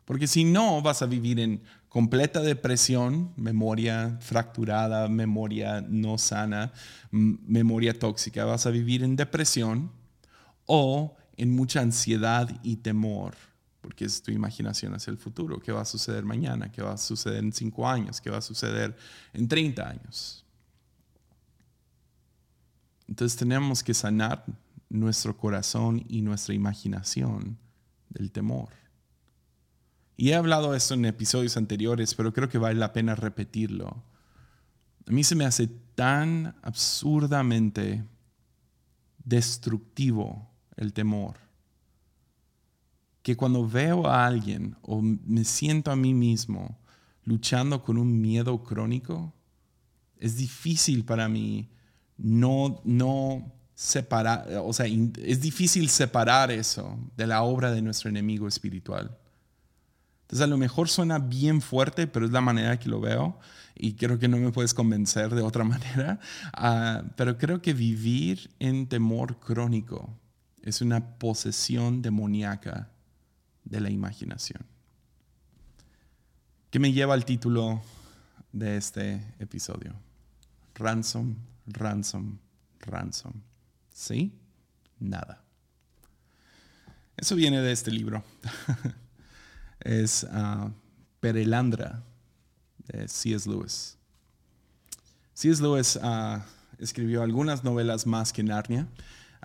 Porque 0.05 0.27
si 0.27 0.45
no, 0.45 0.83
vas 0.83 1.03
a 1.03 1.07
vivir 1.07 1.41
en 1.41 1.63
completa 1.89 2.41
depresión, 2.41 3.33
memoria 3.37 4.19
fracturada, 4.21 5.09
memoria 5.09 5.81
no 5.81 6.19
sana, 6.19 6.73
memoria 7.11 7.99
tóxica. 7.99 8.45
Vas 8.45 8.67
a 8.67 8.71
vivir 8.71 9.03
en 9.03 9.17
depresión 9.17 9.93
o 10.67 11.17
en 11.37 11.55
mucha 11.55 11.81
ansiedad 11.81 12.49
y 12.63 12.77
temor, 12.77 13.35
porque 13.81 14.05
es 14.05 14.23
tu 14.23 14.31
imaginación 14.31 14.95
hacia 14.95 15.11
el 15.11 15.19
futuro, 15.19 15.59
qué 15.59 15.73
va 15.73 15.83
a 15.83 15.87
suceder 15.87 16.25
mañana, 16.25 16.71
qué 16.71 16.83
va 16.83 16.93
a 16.93 16.99
suceder 16.99 17.43
en 17.43 17.53
cinco 17.53 17.89
años, 17.89 18.21
qué 18.21 18.31
va 18.31 18.39
a 18.39 18.43
suceder 18.43 18.97
en 19.33 19.49
30 19.49 19.89
años. 19.89 20.45
Entonces 23.09 23.37
tenemos 23.37 23.83
que 23.83 23.95
sanar 23.95 24.45
nuestro 24.89 25.37
corazón 25.37 26.05
y 26.09 26.23
nuestra 26.23 26.55
imaginación 26.55 27.59
del 28.09 28.31
temor. 28.31 28.71
Y 30.17 30.31
he 30.31 30.35
hablado 30.35 30.75
esto 30.75 30.95
en 30.95 31.05
episodios 31.05 31.57
anteriores, 31.57 32.15
pero 32.15 32.33
creo 32.33 32.49
que 32.49 32.59
vale 32.59 32.79
la 32.79 32.93
pena 32.93 33.15
repetirlo. 33.15 34.03
A 35.07 35.11
mí 35.11 35.25
se 35.25 35.35
me 35.35 35.45
hace 35.45 35.67
tan 35.67 36.55
absurdamente 36.63 38.05
destructivo 39.25 40.54
el 40.77 40.93
temor. 40.93 41.37
Que 43.23 43.37
cuando 43.37 43.67
veo 43.67 44.07
a 44.07 44.27
alguien 44.27 44.77
o 44.83 45.01
me 45.01 45.45
siento 45.45 45.91
a 45.91 45.97
mí 45.97 46.13
mismo 46.13 46.79
luchando 47.25 47.83
con 47.83 47.97
un 47.97 48.21
miedo 48.21 48.63
crónico, 48.63 49.33
es 50.19 50.37
difícil 50.37 51.05
para 51.05 51.29
mí 51.29 51.69
no, 52.17 52.81
no 52.85 53.53
separar, 53.75 54.47
o 54.63 54.73
sea, 54.73 54.87
es 54.87 55.41
difícil 55.41 55.89
separar 55.89 56.51
eso 56.51 56.99
de 57.17 57.27
la 57.27 57.43
obra 57.43 57.71
de 57.73 57.83
nuestro 57.83 58.09
enemigo 58.09 58.47
espiritual. 58.47 59.17
Entonces 60.23 60.45
a 60.45 60.47
lo 60.47 60.57
mejor 60.57 60.89
suena 60.89 61.19
bien 61.19 61.61
fuerte, 61.61 62.07
pero 62.07 62.27
es 62.27 62.33
la 62.33 62.41
manera 62.41 62.79
que 62.79 62.89
lo 62.89 63.01
veo 63.01 63.39
y 63.75 63.95
creo 63.95 64.19
que 64.19 64.29
no 64.29 64.39
me 64.39 64.53
puedes 64.53 64.73
convencer 64.73 65.35
de 65.35 65.43
otra 65.43 65.65
manera. 65.65 66.21
Ah, 66.53 67.03
pero 67.17 67.37
creo 67.37 67.61
que 67.61 67.75
vivir 67.75 68.51
en 68.59 68.87
temor 68.87 69.39
crónico 69.39 70.19
es 70.65 70.81
una 70.81 71.19
posesión 71.19 72.01
demoníaca 72.01 72.89
de 73.65 73.81
la 73.81 73.91
imaginación. 73.91 74.65
¿Qué 76.71 76.79
me 76.79 76.91
lleva 76.91 77.13
al 77.13 77.27
título 77.27 77.83
de 78.51 78.79
este 78.79 79.35
episodio? 79.39 79.95
Ransom, 80.75 81.37
ransom, 81.67 82.39
ransom. 82.81 83.35
¿Sí? 83.93 84.33
Nada. 84.99 85.45
Eso 87.19 87.37
viene 87.37 87.61
de 87.61 87.71
este 87.71 87.91
libro. 87.91 88.25
es 89.81 90.25
uh, 90.25 90.71
Perelandra 91.21 92.03
de 92.79 93.07
C.S. 93.07 93.49
Lewis. 93.49 93.99
C.S. 95.35 95.63
Lewis 95.63 95.97
uh, 95.97 96.41
escribió 96.79 97.23
algunas 97.23 97.65
novelas 97.65 98.07
más 98.07 98.33
que 98.33 98.43
Narnia. 98.43 98.89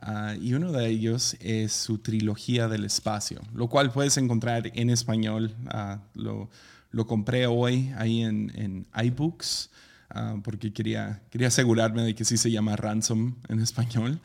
Ah, 0.01 0.35
y 0.39 0.53
uno 0.53 0.71
de 0.71 0.87
ellos 0.87 1.35
es 1.41 1.73
su 1.73 1.97
trilogía 1.97 2.67
del 2.67 2.85
espacio, 2.85 3.41
lo 3.53 3.67
cual 3.67 3.91
puedes 3.91 4.17
encontrar 4.17 4.71
en 4.73 4.89
español. 4.89 5.53
Ah, 5.67 5.99
lo, 6.13 6.49
lo, 6.91 7.05
compré 7.05 7.47
hoy 7.47 7.91
ahí 7.97 8.21
en, 8.21 8.51
en 8.55 8.87
iBooks. 9.03 9.69
Ah, 10.11 10.37
porque 10.43 10.73
quería, 10.73 11.21
quería 11.29 11.49
asegurarme 11.49 12.01
de 12.01 12.15
que 12.15 12.25
sí 12.25 12.37
se 12.37 12.49
llama 12.49 12.75
Ransom 12.75 13.35
en 13.47 13.59
español 13.59 14.19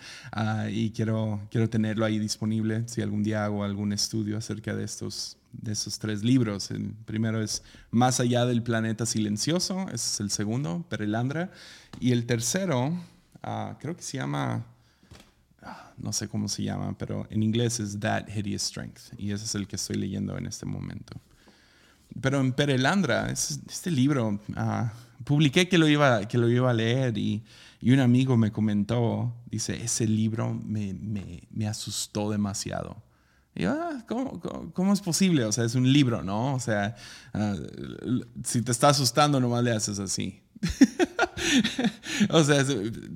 y 0.70 0.90
quiero, 0.92 1.46
quiero 1.50 1.68
tenerlo 1.68 2.06
ahí 2.06 2.18
disponible 2.18 2.84
si 2.88 3.02
algún 3.02 3.22
día 3.22 3.44
hago 3.44 3.64
algún 3.64 3.92
estudio 3.92 4.38
acerca 4.38 4.74
de 4.74 4.84
estos, 4.84 5.36
de 5.52 5.72
esos 5.72 5.98
tres 5.98 6.24
libros. 6.24 6.70
El 6.70 6.94
primero 7.04 7.42
es 7.42 7.62
Más 7.90 8.18
allá 8.18 8.46
del 8.46 8.62
planeta 8.62 9.04
silencioso, 9.04 9.82
ese 9.88 9.94
es 9.94 10.20
el 10.20 10.30
segundo, 10.30 10.86
Perelandra, 10.88 11.52
y 12.00 12.12
el 12.12 12.24
tercero 12.24 12.98
creo 13.78 13.94
que 13.94 14.02
se 14.02 14.16
llama 14.16 14.64
no 15.98 16.12
sé 16.12 16.28
cómo 16.28 16.48
se 16.48 16.62
llama, 16.62 16.96
pero 16.98 17.26
en 17.30 17.42
inglés 17.42 17.80
es 17.80 17.98
That 17.98 18.28
Hideous 18.28 18.62
Strength, 18.62 19.18
y 19.18 19.32
ese 19.32 19.44
es 19.44 19.54
el 19.54 19.66
que 19.66 19.76
estoy 19.76 19.96
leyendo 19.96 20.36
en 20.36 20.46
este 20.46 20.66
momento. 20.66 21.20
Pero 22.20 22.40
en 22.40 22.52
Perelandra, 22.52 23.30
este 23.30 23.90
libro, 23.90 24.40
uh, 24.50 25.24
publiqué 25.24 25.68
que 25.68 25.78
lo, 25.78 25.88
iba, 25.88 26.26
que 26.28 26.38
lo 26.38 26.48
iba 26.48 26.70
a 26.70 26.74
leer 26.74 27.18
y, 27.18 27.42
y, 27.80 27.92
un 27.92 28.00
amigo 28.00 28.36
me 28.36 28.52
comentó, 28.52 29.34
dice, 29.46 29.82
ese 29.82 30.06
libro 30.06 30.54
me, 30.54 30.94
me, 31.50 31.66
asustó 31.66 32.30
demasiado. 32.30 33.02
Y 33.54 33.62
yo, 33.62 33.72
ah, 33.72 34.04
¿cómo, 34.08 34.40
cómo, 34.72 34.92
es 34.92 35.00
posible? 35.00 35.44
O 35.44 35.52
sea, 35.52 35.64
es 35.64 35.74
un 35.74 35.92
libro, 35.92 36.22
¿no? 36.22 36.54
O 36.54 36.60
sea, 36.60 36.96
si 38.44 38.62
te 38.62 38.72
está 38.72 38.88
asustando, 38.88 39.40
nomás 39.40 39.64
le 39.64 39.72
haces 39.72 39.98
así. 39.98 40.42
o 42.30 42.44
sea, 42.44 42.64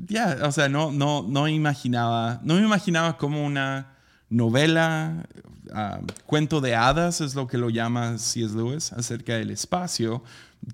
ya, 0.07 0.39
o 0.43 0.53
sea, 0.53 0.69
no, 0.69 0.93
no, 0.93 1.23
no 1.23 1.49
imaginaba, 1.49 2.41
no 2.43 2.55
me 2.55 2.63
imaginaba 2.63 3.17
como 3.17 3.45
una 3.45 3.97
novela, 4.31 5.27
ah, 5.73 6.01
cuento 6.27 6.61
de 6.61 6.75
hadas 6.75 7.21
es 7.21 7.35
lo 7.35 7.47
que 7.47 7.59
lo 7.59 7.71
llama 7.71 8.19
C.S. 8.19 8.55
Lewis 8.55 8.93
acerca 8.93 9.35
del 9.35 9.51
espacio, 9.51 10.23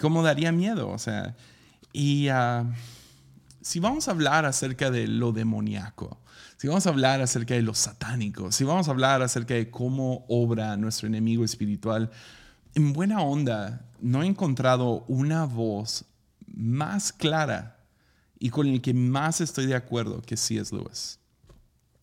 cómo 0.00 0.22
daría 0.22 0.52
miedo, 0.52 0.88
o 0.88 0.98
sea, 0.98 1.34
y 1.92 2.28
uh, 2.30 2.70
si 3.60 3.80
vamos 3.80 4.08
a 4.08 4.10
hablar 4.10 4.44
acerca 4.44 4.90
de 4.90 5.06
lo 5.06 5.32
demoníaco, 5.32 6.18
si 6.56 6.68
vamos 6.68 6.86
a 6.86 6.90
hablar 6.90 7.20
acerca 7.20 7.54
de 7.54 7.62
lo 7.62 7.74
satánico, 7.74 8.50
si 8.52 8.64
vamos 8.64 8.88
a 8.88 8.90
hablar 8.90 9.22
acerca 9.22 9.54
de 9.54 9.70
cómo 9.70 10.24
obra 10.28 10.76
nuestro 10.76 11.06
enemigo 11.06 11.44
espiritual, 11.44 12.10
en 12.74 12.92
buena 12.92 13.20
onda, 13.20 13.84
no 14.00 14.22
he 14.22 14.26
encontrado 14.26 15.04
una 15.06 15.44
voz 15.44 16.04
más 16.56 17.12
clara 17.12 17.84
y 18.38 18.50
con 18.50 18.68
el 18.68 18.80
que 18.80 18.94
más 18.94 19.40
estoy 19.40 19.66
de 19.66 19.74
acuerdo 19.74 20.22
que 20.22 20.36
sí 20.36 20.58
es 20.58 20.72
Lewis. 20.72 21.18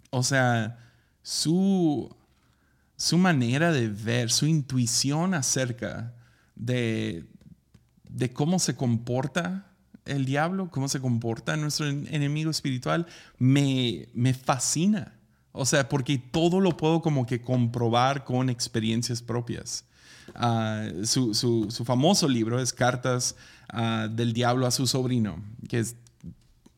O 0.10 0.24
sea, 0.24 0.78
su, 1.22 2.14
su 2.96 3.18
manera 3.18 3.72
de 3.72 3.88
ver, 3.88 4.32
su 4.32 4.46
intuición 4.46 5.34
acerca 5.34 6.14
de, 6.56 7.26
de 8.10 8.34
cómo 8.34 8.60
se 8.60 8.76
comporta 8.76 9.68
el 10.06 10.26
diablo, 10.26 10.70
cómo 10.72 10.88
se 10.88 11.00
comporta 11.00 11.56
nuestro 11.58 11.88
enemigo 11.88 12.52
espiritual, 12.52 13.08
me, 13.38 14.08
me 14.14 14.34
fascina. 14.34 15.14
O 15.52 15.66
sea, 15.66 15.90
porque 15.90 16.18
todo 16.18 16.60
lo 16.60 16.78
puedo 16.78 17.02
como 17.02 17.26
que 17.26 17.42
comprobar 17.42 18.24
con 18.24 18.50
experiencias 18.50 19.22
propias. 19.22 19.86
Ah, 20.36 20.88
su, 21.04 21.34
su, 21.34 21.86
famoso 21.86 22.28
libro 22.28 22.60
es 22.60 22.74
Cartas 22.74 23.36
ah, 23.70 24.08
del 24.10 24.34
Diablo 24.34 24.66
a 24.68 24.72
su 24.72 24.88
sobrino, 24.88 25.42
que 25.68 25.80
es 25.80 25.96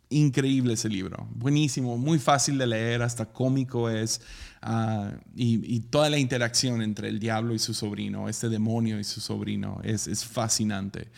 increíble 0.10 0.74
ese 0.74 0.90
libro, 0.90 1.28
buenísimo, 1.34 1.98
muy 1.98 2.20
fácil 2.20 2.58
de 2.58 2.68
leer, 2.68 3.02
hasta 3.02 3.26
cómico 3.26 3.90
es, 3.90 4.22
ah, 4.62 5.12
y, 5.36 5.80
toda 5.82 6.10
la 6.10 6.20
interacción 6.20 6.82
entre 6.82 7.10
el 7.10 7.20
diablo 7.20 7.54
y 7.54 7.60
su 7.60 7.74
sobrino, 7.74 8.30
este 8.30 8.50
demonio 8.50 9.00
y 9.00 9.04
su 9.04 9.22
sobrino, 9.22 9.80
es, 9.84 10.08
es 10.08 10.24
fascinante. 10.24 11.10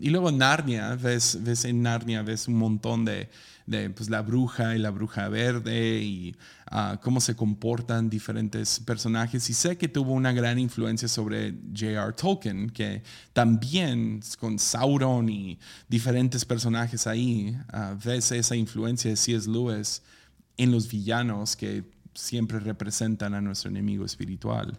y 0.00 0.10
luego 0.10 0.30
Narnia, 0.32 0.94
ves, 0.96 1.38
ves 1.42 1.64
en 1.64 1.82
Narnia, 1.82 2.22
ves 2.22 2.48
un 2.48 2.54
montón 2.54 3.04
de, 3.04 3.28
de 3.66 3.90
pues, 3.90 4.10
la 4.10 4.22
bruja 4.22 4.74
y 4.74 4.78
la 4.78 4.90
bruja 4.90 5.28
verde 5.28 6.02
y 6.02 6.36
ah, 6.70 6.98
cómo 7.02 7.20
se 7.20 7.36
comportan 7.36 8.10
diferentes 8.10 8.80
personajes. 8.80 9.48
Y 9.50 9.54
sé 9.54 9.76
que 9.76 9.88
tuvo 9.88 10.12
una 10.12 10.32
gran 10.32 10.58
influencia 10.58 11.08
sobre 11.08 11.52
J.R. 11.74 12.12
Tolkien, 12.12 12.70
que 12.70 13.02
también 13.32 14.20
con 14.38 14.58
Sauron 14.58 15.28
y 15.28 15.58
diferentes 15.88 16.44
personajes 16.44 17.06
ahí, 17.06 17.56
uh, 17.72 17.96
ves 18.04 18.32
esa 18.32 18.56
influencia 18.56 19.10
de 19.10 19.16
C.S. 19.16 19.48
Lewis 19.48 20.02
en 20.56 20.70
los 20.70 20.88
villanos 20.88 21.56
que 21.56 21.84
siempre 22.14 22.60
representan 22.60 23.34
a 23.34 23.40
nuestro 23.40 23.70
enemigo 23.70 24.04
espiritual. 24.04 24.78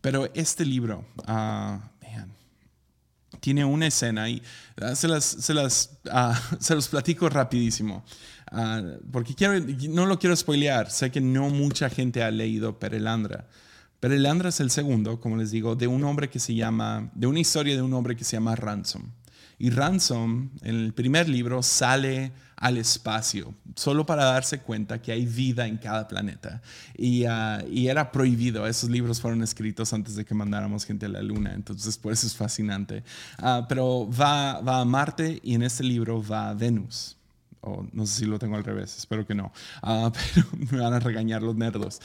Pero 0.00 0.30
este 0.34 0.64
libro, 0.64 1.04
uh, 1.28 1.78
tiene 3.40 3.64
una 3.64 3.86
escena 3.86 4.28
y 4.28 4.42
ah, 4.80 4.94
se 4.94 5.08
las, 5.08 5.24
se 5.24 5.54
las 5.54 5.98
ah, 6.10 6.40
se 6.60 6.74
los 6.74 6.88
platico 6.88 7.28
rapidísimo. 7.28 8.04
Ah, 8.52 8.82
porque 9.12 9.34
quiero, 9.34 9.54
no 9.90 10.06
lo 10.06 10.18
quiero 10.18 10.36
spoilear. 10.36 10.90
Sé 10.90 11.10
que 11.10 11.20
no 11.20 11.48
mucha 11.50 11.88
gente 11.90 12.22
ha 12.22 12.30
leído 12.30 12.78
Perelandra. 12.78 13.46
Perelandra 14.00 14.48
es 14.48 14.60
el 14.60 14.70
segundo, 14.70 15.20
como 15.20 15.36
les 15.36 15.50
digo, 15.50 15.76
de 15.76 15.86
un 15.86 16.04
hombre 16.04 16.30
que 16.30 16.38
se 16.38 16.54
llama, 16.54 17.10
de 17.14 17.26
una 17.26 17.40
historia 17.40 17.76
de 17.76 17.82
un 17.82 17.92
hombre 17.92 18.16
que 18.16 18.24
se 18.24 18.36
llama 18.36 18.56
Ransom. 18.56 19.10
Y 19.58 19.68
Ransom, 19.68 20.50
en 20.62 20.74
el 20.74 20.94
primer 20.94 21.28
libro, 21.28 21.62
sale 21.62 22.32
al 22.60 22.76
espacio, 22.76 23.54
solo 23.74 24.04
para 24.04 24.24
darse 24.24 24.60
cuenta 24.60 25.00
que 25.00 25.10
hay 25.12 25.24
vida 25.24 25.66
en 25.66 25.78
cada 25.78 26.06
planeta. 26.06 26.60
Y, 26.94 27.24
ah, 27.24 27.64
y, 27.68 27.88
era 27.88 28.12
prohibido, 28.12 28.66
esos 28.66 28.90
libros 28.90 29.18
fueron 29.18 29.42
escritos 29.42 29.94
antes 29.94 30.14
de 30.14 30.26
que 30.26 30.34
mandáramos 30.34 30.84
gente 30.84 31.06
a 31.06 31.08
la 31.08 31.22
Luna, 31.22 31.54
entonces 31.54 31.96
por 31.96 32.12
eso 32.12 32.26
es 32.26 32.36
fascinante. 32.36 33.02
Uh, 33.42 33.64
pero 33.66 34.08
va, 34.10 34.60
va 34.60 34.80
a 34.80 34.84
Marte 34.84 35.40
y 35.42 35.54
en 35.54 35.62
este 35.62 35.82
libro 35.82 36.22
va 36.22 36.50
a 36.50 36.54
Venus. 36.54 37.16
O 37.62 37.86
no 37.92 38.06
sé 38.06 38.20
si 38.20 38.24
lo 38.26 38.38
tengo 38.38 38.56
al 38.56 38.64
revés, 38.64 38.94
espero 38.96 39.26
que 39.26 39.34
no. 39.34 39.52
Uh, 39.82 40.10
pero 40.34 40.46
me 40.70 40.80
van 40.80 40.92
a 40.92 41.00
regañar 41.00 41.42
los 41.42 41.56
nerdos. 41.56 42.00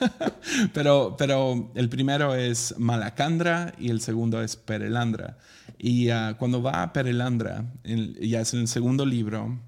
pero, 0.74 1.14
pero 1.18 1.70
el 1.74 1.88
primero 1.88 2.34
es 2.34 2.74
Malacandra 2.78 3.72
y 3.78 3.88
el 3.88 4.02
segundo 4.02 4.42
es 4.42 4.56
Perelandra. 4.56 5.38
Y 5.78 6.10
uh, 6.10 6.36
cuando 6.38 6.62
va 6.62 6.82
a 6.82 6.92
Perelandra, 6.92 7.64
ya 7.84 8.42
es 8.42 8.52
en 8.52 8.60
el 8.60 8.68
segundo 8.68 9.06
libro, 9.06 9.58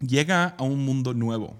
llega 0.00 0.54
a 0.58 0.62
un 0.62 0.84
mundo 0.84 1.14
nuevo. 1.14 1.56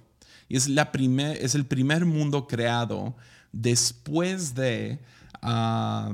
Y 0.49 0.57
es, 0.57 0.69
la 0.69 0.93
primer, 0.93 1.37
es 1.43 1.55
el 1.55 1.67
primer 1.67 2.05
mundo 2.05 2.47
creado 2.47 3.15
después 3.53 4.55
de, 4.55 4.99
uh, 5.43 6.13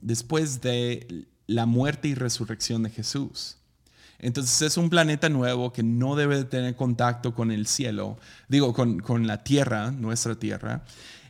después 0.00 0.60
de 0.60 1.26
la 1.46 1.66
muerte 1.66 2.08
y 2.08 2.14
resurrección 2.14 2.82
de 2.82 2.90
Jesús. 2.90 3.56
Entonces 4.18 4.62
es 4.62 4.76
un 4.76 4.90
planeta 4.90 5.28
nuevo 5.28 5.72
que 5.72 5.82
no 5.82 6.16
debe 6.16 6.44
tener 6.44 6.76
contacto 6.76 7.34
con 7.34 7.50
el 7.50 7.66
cielo, 7.66 8.18
digo, 8.48 8.72
con, 8.72 9.00
con 9.00 9.26
la 9.26 9.42
tierra, 9.44 9.90
nuestra 9.90 10.34
tierra. 10.34 10.84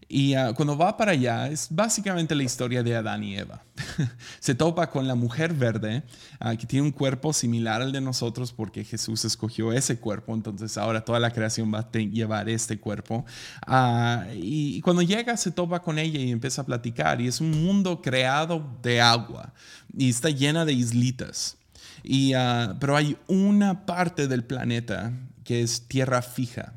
Y 0.08 0.34
ah, 0.34 0.52
cuando 0.54 0.76
va 0.76 0.96
para 0.96 1.12
allá 1.12 1.48
es 1.48 1.68
básicamente 1.70 2.34
la 2.34 2.42
historia 2.42 2.82
de 2.82 2.94
Adán 2.94 3.24
y 3.24 3.36
Eva. 3.36 3.64
Se 4.40 4.54
topa 4.54 4.90
con 4.90 5.08
la 5.08 5.14
mujer 5.14 5.52
verde 5.52 6.02
uh, 6.40 6.56
que 6.56 6.66
tiene 6.66 6.86
un 6.86 6.92
cuerpo 6.92 7.32
similar 7.32 7.82
al 7.82 7.92
de 7.92 8.00
nosotros 8.00 8.52
porque 8.52 8.84
Jesús 8.84 9.24
escogió 9.24 9.72
ese 9.72 9.98
cuerpo, 9.98 10.34
entonces 10.34 10.76
ahora 10.78 11.04
toda 11.04 11.18
la 11.20 11.32
creación 11.32 11.72
va 11.72 11.80
a 11.80 11.90
llevar 11.90 12.48
este 12.48 12.78
cuerpo. 12.78 13.24
Uh, 13.66 14.32
y, 14.34 14.80
cuando 14.82 15.02
llega 15.02 15.36
se 15.36 15.50
topa 15.50 15.80
con 15.80 15.98
ella 15.98 16.20
y 16.20 16.30
empieza 16.30 16.62
a 16.62 16.66
platicar 16.66 17.20
y 17.20 17.28
es 17.28 17.40
un 17.40 17.50
mundo 17.50 18.02
creado 18.02 18.64
de 18.82 19.00
agua 19.00 19.52
y 19.96 20.10
está 20.10 20.30
llena 20.30 20.64
de 20.64 20.74
islitas. 20.74 21.56
Y, 22.04 22.32
pero 22.78 22.96
hay 22.96 23.16
una 23.26 23.86
parte 23.86 24.28
del 24.28 24.44
planeta 24.44 25.12
que 25.42 25.62
es 25.62 25.88
tierra 25.88 26.20
fija. 26.20 26.74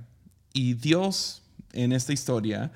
Y 0.53 0.73
Dios 0.73 1.43
en 1.73 1.91
esta 1.91 2.13
historia 2.13 2.71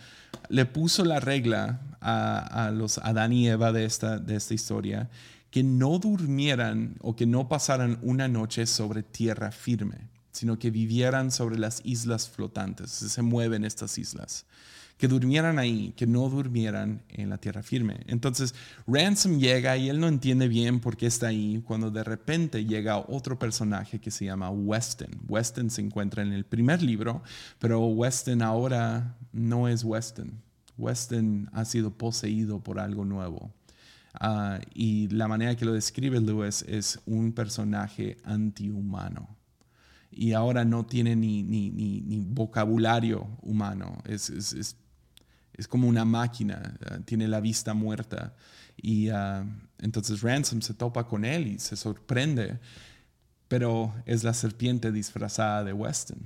le 0.49 0.65
puso 0.65 1.05
la 1.05 1.19
regla 1.21 1.79
a, 2.01 2.71
los 2.73 2.97
Adán 2.97 3.31
y 3.31 3.47
Eva 3.47 3.71
de 3.71 3.85
esta, 3.85 4.19
de 4.19 4.35
esta 4.35 4.53
historia 4.53 5.09
que 5.49 5.63
no 5.63 5.97
durmieran 5.97 6.95
o 7.01 7.15
que 7.15 7.25
no 7.25 7.47
pasaran 7.47 7.99
una 8.01 8.27
noche 8.27 8.65
sobre 8.65 9.03
tierra 9.03 9.51
firme, 9.51 10.09
sino 10.31 10.59
que 10.59 10.71
vivieran 10.71 11.31
sobre 11.31 11.57
las 11.57 11.81
islas 11.85 12.29
flotantes, 12.29 12.91
se 12.91 13.21
mueven 13.21 13.65
estas 13.65 13.97
islas 13.97 14.45
que 15.01 15.07
durmieran 15.07 15.57
ahí, 15.57 15.93
que 15.97 16.05
no 16.05 16.29
durmieran 16.29 17.01
en 17.09 17.31
la 17.31 17.39
tierra 17.39 17.63
firme. 17.63 18.01
Entonces, 18.05 18.53
Ransom 18.85 19.39
llega 19.39 19.75
y 19.75 19.89
él 19.89 19.99
no 19.99 20.07
entiende 20.07 20.47
bien 20.47 20.79
por 20.79 20.95
qué 20.95 21.07
está 21.07 21.29
ahí, 21.29 21.63
cuando 21.65 21.89
de 21.89 22.03
repente 22.03 22.65
llega 22.65 22.99
otro 22.99 23.39
personaje 23.39 23.99
que 23.99 24.11
se 24.11 24.25
llama 24.25 24.51
Weston. 24.51 25.09
Weston 25.27 25.71
se 25.71 25.81
encuentra 25.81 26.21
en 26.21 26.33
el 26.33 26.45
primer 26.45 26.83
libro, 26.83 27.23
pero 27.57 27.83
Weston 27.87 28.43
ahora 28.43 29.17
no 29.33 29.67
es 29.67 29.83
Weston. 29.83 30.39
Weston 30.77 31.49
ha 31.51 31.65
sido 31.65 31.89
poseído 31.97 32.59
por 32.59 32.79
algo 32.79 33.03
nuevo. 33.03 33.51
Ah, 34.13 34.59
y 34.75 35.07
la 35.07 35.27
manera 35.27 35.55
que 35.55 35.65
lo 35.65 35.73
describe 35.73 36.21
Lewis 36.21 36.63
es 36.67 36.99
un 37.07 37.33
personaje 37.33 38.17
antihumano 38.23 39.41
y 40.11 40.33
ahora 40.33 40.65
no 40.65 40.85
tiene 40.85 41.15
ni, 41.15 41.41
ni, 41.41 41.71
ni, 41.71 42.19
vocabulario 42.19 43.27
humano. 43.41 43.97
Es, 44.05 44.75
es 45.61 45.67
como 45.67 45.87
una 45.87 46.05
máquina, 46.05 46.73
eh, 46.79 46.99
tiene 47.05 47.27
la 47.27 47.39
vista 47.39 47.75
muerta. 47.75 48.35
Y 48.75 49.09
ah, 49.09 49.45
entonces 49.77 50.21
Ransom 50.21 50.61
se 50.61 50.73
topa 50.73 51.05
con 51.07 51.23
él 51.23 51.47
y 51.47 51.59
se 51.59 51.75
sorprende, 51.75 52.59
pero 53.47 53.93
es 54.07 54.23
la 54.23 54.33
serpiente 54.33 54.91
disfrazada 54.91 55.63
de 55.63 55.71
Weston. 55.71 56.17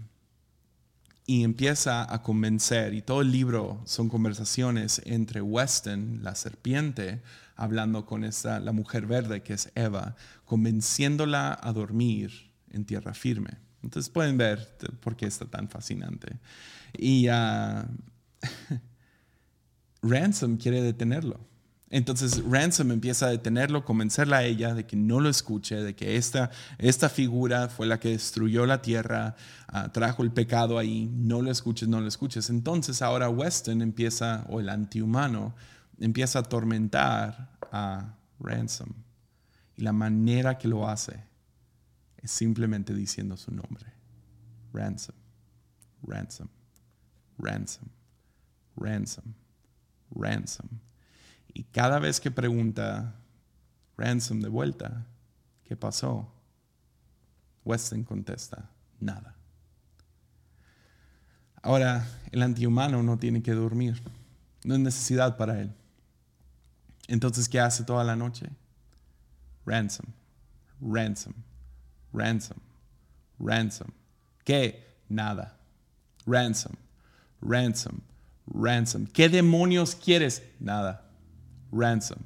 Y 1.28 1.44
empieza 1.44 2.14
a 2.14 2.22
convencer, 2.22 2.94
y 2.94 3.02
todo 3.02 3.22
el 3.22 3.32
libro 3.32 3.82
son 3.86 4.08
conversaciones 4.08 5.02
entre 5.06 5.42
Weston, 5.42 6.20
la 6.24 6.36
serpiente, 6.36 7.22
hablando 7.58 8.06
con 8.06 8.24
esta, 8.24 8.62
la 8.62 8.72
mujer 8.72 9.06
verde 9.06 9.42
que 9.42 9.54
es 9.54 9.70
Eva, 9.76 10.16
convenciéndola 10.46 11.60
a 11.62 11.74
dormir 11.74 12.54
en 12.70 12.86
tierra 12.86 13.14
firme. 13.14 13.58
Entonces 13.84 14.10
pueden 14.10 14.38
ver 14.38 14.78
por 15.02 15.18
qué 15.18 15.26
está 15.26 15.46
tan 15.46 15.68
fascinante. 15.68 16.38
Y 16.98 17.28
uh, 17.28 17.84
Ransom 20.06 20.58
quiere 20.58 20.82
detenerlo. 20.82 21.40
Entonces 21.90 22.44
Ransom 22.44 22.92
empieza 22.92 23.28
a 23.28 23.30
detenerlo, 23.30 23.86
convencerla 23.86 24.38
a 24.38 24.44
ella 24.44 24.74
de 24.74 24.86
que 24.86 24.96
no 24.96 25.20
lo 25.20 25.30
escuche, 25.30 25.76
de 25.76 25.96
que 25.96 26.18
esta, 26.18 26.52
esta 26.78 27.10
figura 27.10 27.70
fue 27.70 27.86
la 27.86 28.00
que 28.00 28.10
destruyó 28.10 28.66
la 28.66 28.82
tierra, 28.82 29.36
ah, 29.68 29.92
trajo 29.92 30.24
el 30.24 30.32
pecado 30.32 30.80
ahí, 30.80 31.10
no 31.14 31.42
lo 31.42 31.52
escuches, 31.52 31.88
no 31.88 32.02
lo 32.02 32.08
escuches. 32.08 32.50
Entonces 32.50 33.02
ahora 33.02 33.30
Weston 33.30 33.82
empieza, 33.82 34.46
o 34.50 34.60
el 34.60 34.70
antihumano, 34.70 35.56
empieza 36.00 36.40
a 36.40 36.42
atormentar 36.42 37.52
a 37.72 38.16
Ransom. 38.40 38.90
Y 39.78 39.84
la 39.84 39.94
manera 39.94 40.58
que 40.58 40.68
lo 40.68 40.90
hace 40.90 41.24
es 42.18 42.32
simplemente 42.32 42.94
diciendo 42.94 43.38
su 43.38 43.52
nombre. 43.52 43.86
Ransom, 44.74 45.16
ransom, 46.02 46.48
ransom, 47.38 47.88
ransom 48.76 49.34
ransom. 50.16 50.68
Y 51.54 51.64
cada 51.64 52.00
vez 52.00 52.20
que 52.20 52.32
pregunta 52.32 53.16
ransom 53.98 54.42
de 54.42 54.50
vuelta, 54.50 55.06
¿qué 55.64 55.76
pasó? 55.76 56.32
Weston 57.64 58.04
contesta, 58.04 58.70
nada. 59.00 59.36
Ahora, 61.62 62.08
el 62.32 62.44
antihumano 62.44 63.02
no 63.02 63.18
tiene 63.18 63.42
que 63.42 63.54
dormir. 63.54 64.02
No 64.64 64.76
es 64.76 64.80
necesidad 64.80 65.36
para 65.36 65.60
él. 65.62 65.74
Entonces, 67.08 67.50
¿qué 67.50 67.60
hace 67.60 67.84
toda 67.84 68.04
la 68.04 68.16
noche? 68.16 68.50
Ransom, 69.66 70.06
ransom, 70.80 71.34
ransom, 72.14 72.58
ransom. 73.40 73.88
¿Qué? 74.44 75.00
Nada. 75.10 75.58
Ransom, 76.28 76.74
ransom, 77.42 78.00
ransom. 78.48 79.06
¿Qué 79.08 79.30
demonios 79.30 79.96
quieres? 79.96 80.44
Nada. 80.60 81.10
Ransom, 81.72 82.20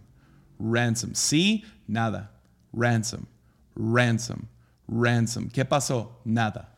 ransom. 0.60 1.14
¿Sí? 1.14 1.64
Nada. 1.88 2.40
Ransom, 2.72 3.26
ransom, 3.76 4.42
ransom. 4.88 5.50
¿Qué 5.50 5.66
pasó? 5.66 6.22
Nada. 6.24 6.78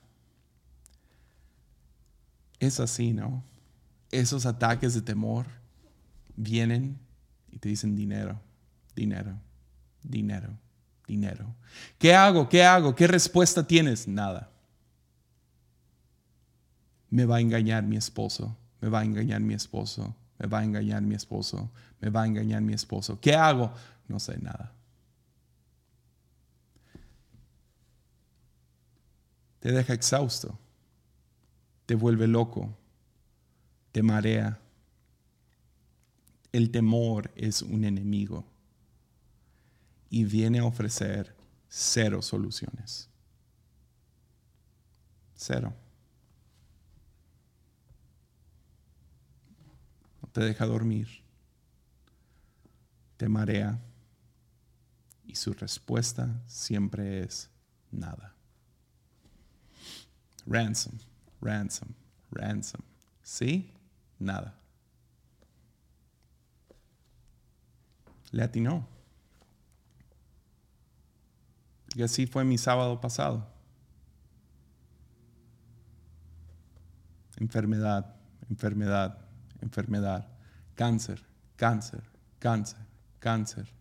Es 2.60 2.80
así, 2.80 3.12
¿no? 3.12 3.44
Esos 4.12 4.46
ataques 4.46 4.94
de 4.94 5.02
temor 5.02 5.48
vienen 6.36 7.00
y 7.52 7.58
te 7.58 7.70
dicen 7.70 7.96
dinero, 7.96 8.40
dinero, 8.96 9.38
dinero, 10.04 10.50
dinero. 11.08 11.56
¿Qué 11.98 12.14
hago? 12.14 12.48
¿Qué 12.48 12.64
hago? 12.64 12.96
¿Qué 12.96 13.08
respuesta 13.08 13.66
tienes? 13.66 14.08
Nada. 14.08 14.50
Me 17.10 17.26
va 17.26 17.38
a 17.38 17.42
engañar 17.42 17.84
mi 17.84 17.98
esposo, 17.98 18.58
me 18.82 18.90
va 18.90 19.00
a 19.00 19.04
engañar 19.06 19.40
mi 19.42 19.54
esposo, 19.54 20.16
me 20.40 20.48
va 20.48 20.60
a 20.60 20.64
engañar 20.64 21.02
mi 21.04 21.16
esposo, 21.16 21.72
me 22.00 22.10
va 22.10 22.24
a 22.24 22.26
engañar 22.28 22.62
mi 22.62 22.74
esposo. 22.74 23.20
¿Qué 23.22 23.36
hago? 23.36 23.72
No 24.08 24.20
sé 24.20 24.38
nada. 24.40 24.74
Te 29.60 29.72
deja 29.72 29.94
exhausto, 29.94 30.58
te 31.86 31.94
vuelve 31.94 32.28
loco, 32.28 32.76
te 33.92 34.02
marea. 34.02 34.60
El 36.52 36.72
temor 36.72 37.32
es 37.36 37.62
un 37.62 37.86
enemigo 37.86 38.44
y 40.10 40.26
viene 40.26 40.60
a 40.60 40.66
ofrecer 40.66 41.34
cero 41.70 42.22
soluciones. 42.22 43.08
Cero. 45.36 45.74
Te 50.32 50.42
deja 50.42 50.66
dormir. 50.66 51.08
Te 53.18 53.28
marea. 53.30 53.80
Y 55.26 55.36
su 55.36 55.54
respuesta 55.54 56.42
siempre 56.48 57.22
es 57.22 57.50
nada. 57.92 58.36
Ransom, 60.46 60.98
ransom, 61.40 61.90
ransom. 62.32 62.82
¿Sí? 63.22 63.74
Nada. 64.20 64.58
Le 68.32 68.44
atinó. 68.44 68.88
Y 71.96 72.04
así 72.04 72.26
fue 72.26 72.44
mi 72.44 72.58
sábado 72.58 73.00
pasado. 73.02 73.48
Enfermedad, 77.38 78.16
enfermedad, 78.50 79.18
enfermedad. 79.62 80.28
Cáncer, 80.76 81.26
cáncer, 81.56 82.04
cáncer, 82.40 82.86
cáncer. 83.20 83.74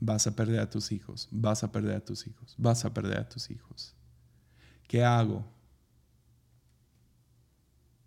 Vas 0.00 0.26
a 0.26 0.34
perder 0.34 0.60
a 0.60 0.70
tus 0.70 0.92
hijos, 0.92 1.28
vas 1.30 1.62
a 1.62 1.70
perder 1.70 1.96
a 1.96 2.04
tus 2.04 2.26
hijos, 2.26 2.54
vas 2.58 2.84
a 2.84 2.92
perder 2.92 3.18
a 3.18 3.28
tus 3.28 3.50
hijos. 3.50 3.94
¿Qué 4.88 5.04
hago? 5.04 5.44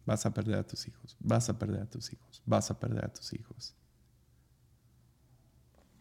Vas 0.05 0.25
a 0.25 0.33
perder 0.33 0.57
a 0.57 0.67
tus 0.67 0.87
hijos, 0.87 1.15
vas 1.19 1.47
a 1.49 1.57
perder 1.57 1.81
a 1.81 1.85
tus 1.85 2.11
hijos, 2.11 2.41
vas 2.45 2.69
a 2.71 2.79
perder 2.79 3.05
a 3.05 3.13
tus 3.13 3.31
hijos. 3.33 3.75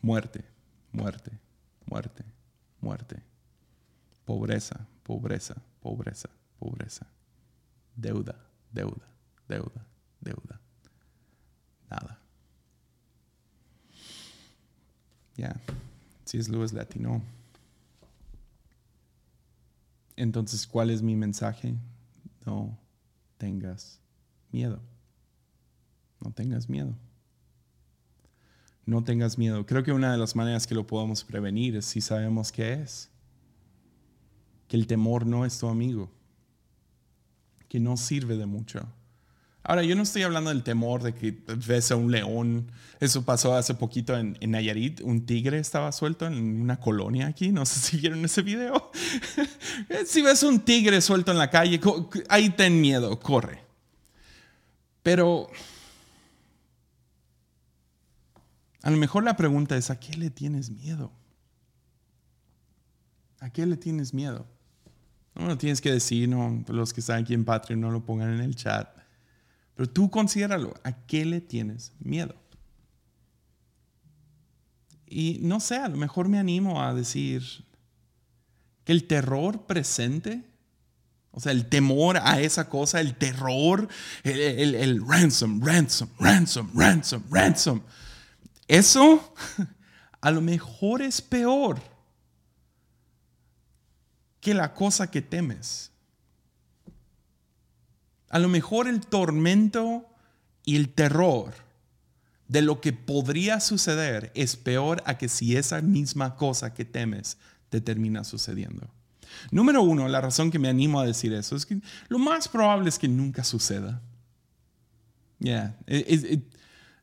Muerte, 0.00 0.44
muerte, 0.90 1.38
muerte, 1.87 2.24
muerte. 2.81 3.22
Pobreza, 4.24 4.88
pobreza, 5.05 5.55
pobreza, 5.81 6.31
pobreza. 6.59 7.07
Deuda, 7.94 8.35
deuda, 8.72 9.07
deuda, 9.46 9.87
deuda. 10.22 10.61
Nada. 11.90 12.18
Ya, 15.37 15.61
si 16.24 16.38
es 16.38 16.48
Luis 16.48 16.72
Latino. 16.72 17.22
Entonces, 20.16 20.66
¿cuál 20.66 20.90
es 20.90 21.02
mi 21.02 21.16
mensaje? 21.16 21.74
No 22.46 22.78
tengas 23.38 23.98
miedo. 24.50 24.80
No 26.20 26.30
tengas 26.30 26.68
miedo. 26.68 26.94
No 28.85 29.02
tengas 29.02 29.38
miedo. 29.38 29.64
Creo 29.66 29.82
que 29.82 29.92
una 29.92 30.12
de 30.12 30.18
las 30.18 30.37
maneras 30.37 30.66
que 30.66 30.74
lo 30.74 30.87
podemos 30.87 31.24
prevenir 31.24 31.76
es 31.76 31.87
si 31.87 32.00
sabemos 32.00 32.52
qué 32.52 32.74
es. 32.74 33.11
Que 34.68 34.76
el 34.76 34.87
temor 34.87 35.26
no 35.26 35.44
es 35.44 35.58
tu 35.58 35.68
amigo. 35.68 36.11
Que 37.68 37.80
no 37.80 37.96
sirve 37.96 38.37
de 38.37 38.46
mucho. 38.46 38.87
Ahora, 39.64 39.85
yo 39.85 39.94
no 39.94 40.03
estoy 40.03 40.22
hablando 40.22 40.51
del 40.51 40.64
temor 40.64 41.03
de 41.03 41.14
que 41.14 41.37
ves 41.66 41.92
a 41.92 41.96
un 41.96 42.11
león. 42.11 42.70
Eso 42.98 43.25
pasó 43.25 43.55
hace 43.55 43.75
poquito 43.75 44.16
en, 44.16 44.37
Nayarit. 44.40 45.01
Un 45.03 45.25
tigre 45.25 45.59
estaba 45.59 45.92
suelto 45.92 46.27
en 46.27 46.61
una 46.61 46.81
colonia 46.81 47.29
aquí. 47.29 47.53
No 47.53 47.64
sé 47.64 47.79
si 47.90 47.96
vieron 47.98 48.25
ese 48.25 48.42
video. 48.42 48.90
si 50.07 50.22
ves 50.22 50.42
un 50.42 50.61
tigre 50.61 51.01
suelto 51.01 51.31
en 51.31 51.38
la 51.38 51.51
calle, 51.51 51.81
ahí 52.29 52.51
ten 52.51 52.81
miedo, 52.81 53.18
corre. 53.20 53.62
Pero 55.03 55.48
a 58.83 58.90
lo 58.90 58.96
mejor 58.96 59.22
la 59.22 59.37
pregunta 59.37 59.77
es, 59.77 59.90
¿a 59.90 59.98
qué 59.98 60.16
le 60.16 60.31
tienes 60.31 60.70
miedo? 60.70 61.12
¿A 63.38 63.51
qué 63.51 63.64
le 63.64 63.77
tienes 63.77 64.12
miedo? 64.12 64.46
No 65.35 65.46
lo 65.46 65.57
tienes 65.57 65.81
que 65.81 65.92
decir, 65.92 66.29
no, 66.29 66.64
los 66.68 66.92
que 66.92 67.01
están 67.01 67.22
aquí 67.22 67.33
en 67.33 67.44
Patreon 67.44 67.81
no 67.81 67.90
lo 67.90 68.05
pongan 68.05 68.35
en 68.35 68.40
el 68.40 68.55
chat. 68.55 69.01
Pero 69.74 69.88
tú 69.88 70.11
considéralo, 70.11 70.74
¿a 70.85 70.92
qué 71.06 71.24
le 71.24 71.40
tienes 71.40 71.92
miedo? 71.98 72.35
Y 75.06 75.38
no 75.42 75.61
sé, 75.61 75.76
a 75.76 75.88
lo 75.88 75.96
mejor 75.96 76.28
me 76.28 76.38
animo 76.38 76.82
a 76.82 76.94
decir 76.94 77.42
que 78.85 78.92
el 78.92 79.06
terror 79.06 79.66
presente, 79.66 80.42
o 81.30 81.40
sea, 81.40 81.52
el 81.52 81.68
temor 81.68 82.16
a 82.16 82.40
esa 82.40 82.68
cosa, 82.68 83.00
el 83.00 83.16
terror, 83.16 83.88
el, 84.22 84.40
el, 84.40 84.74
el 84.74 85.06
ransom, 85.06 85.61
ransom, 85.62 86.08
ransom, 86.18 86.70
ransom, 86.74 87.22
ransom. 87.30 87.82
Eso 88.68 89.35
a 90.20 90.30
lo 90.30 90.40
mejor 90.40 91.02
es 91.02 91.20
peor 91.20 91.80
que 94.40 94.54
la 94.54 94.74
cosa 94.74 95.11
que 95.11 95.22
temes. 95.22 95.91
A 98.33 98.38
lo 98.38 98.49
mejor 98.49 98.88
el 98.88 99.01
tormento 99.01 100.07
y 100.64 100.77
el 100.77 100.88
terror 100.88 101.53
de 102.49 102.62
lo 102.62 102.81
que 102.81 102.95
podría 102.95 103.61
suceder 103.61 104.33
es 104.35 104.57
peor 104.57 105.03
a 105.07 105.18
que 105.18 105.29
si 105.29 105.57
esa 105.57 105.83
misma 105.83 106.35
cosa 106.37 106.73
que 106.73 106.87
temes 106.87 107.37
te 107.68 107.83
termina 107.83 108.25
sucediendo. 108.25 108.88
Número 109.51 109.83
uno, 109.83 110.09
la 110.09 110.23
razón 110.23 110.51
que 110.51 110.59
me 110.59 110.71
animo 110.71 110.99
a 110.99 111.07
decir 111.07 111.35
eso 111.35 111.57
es 111.57 111.66
que 111.66 111.81
lo 112.09 112.18
más 112.18 112.49
probable 112.49 112.88
es 112.88 112.99
que 112.99 113.07
nunca 113.07 113.45
suceda. 113.45 114.01
Yeah. 115.38 115.77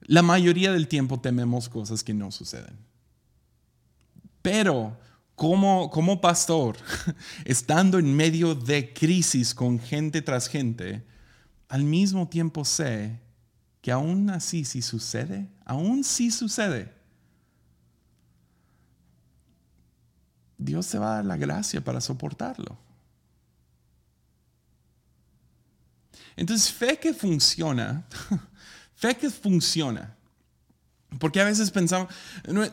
La 0.01 0.23
mayoría 0.23 0.71
del 0.71 0.87
tiempo 0.87 1.19
tememos 1.19 1.69
cosas 1.69 2.03
que 2.03 2.13
no 2.15 2.31
suceden. 2.31 2.75
Pero 4.41 4.97
como, 5.35 5.91
como 5.91 6.21
pastor, 6.21 6.77
estando 7.45 7.99
en 7.99 8.15
medio 8.15 8.55
de 8.55 8.93
crisis 8.93 9.53
con 9.53 9.79
gente 9.79 10.23
tras 10.23 10.47
gente, 10.47 11.07
al 11.69 11.83
mismo 11.83 12.27
tiempo 12.27 12.65
sé 12.65 13.19
que 13.81 13.91
aún 13.91 14.29
así 14.29 14.65
si 14.65 14.81
sucede, 14.81 15.47
aún 15.63 16.03
si 16.03 16.31
sucede, 16.31 16.93
Dios 20.57 20.87
te 20.89 20.97
va 20.97 21.13
a 21.13 21.15
dar 21.15 21.25
la 21.25 21.37
gracia 21.37 21.81
para 21.81 22.01
soportarlo. 22.01 22.77
Entonces, 26.35 26.71
fe 26.71 26.97
que 26.99 27.13
funciona, 27.13 28.05
fe 28.95 29.15
que 29.15 29.29
funciona, 29.29 30.15
porque 31.17 31.41
a 31.41 31.43
veces 31.43 31.71
pensamos, 31.71 32.07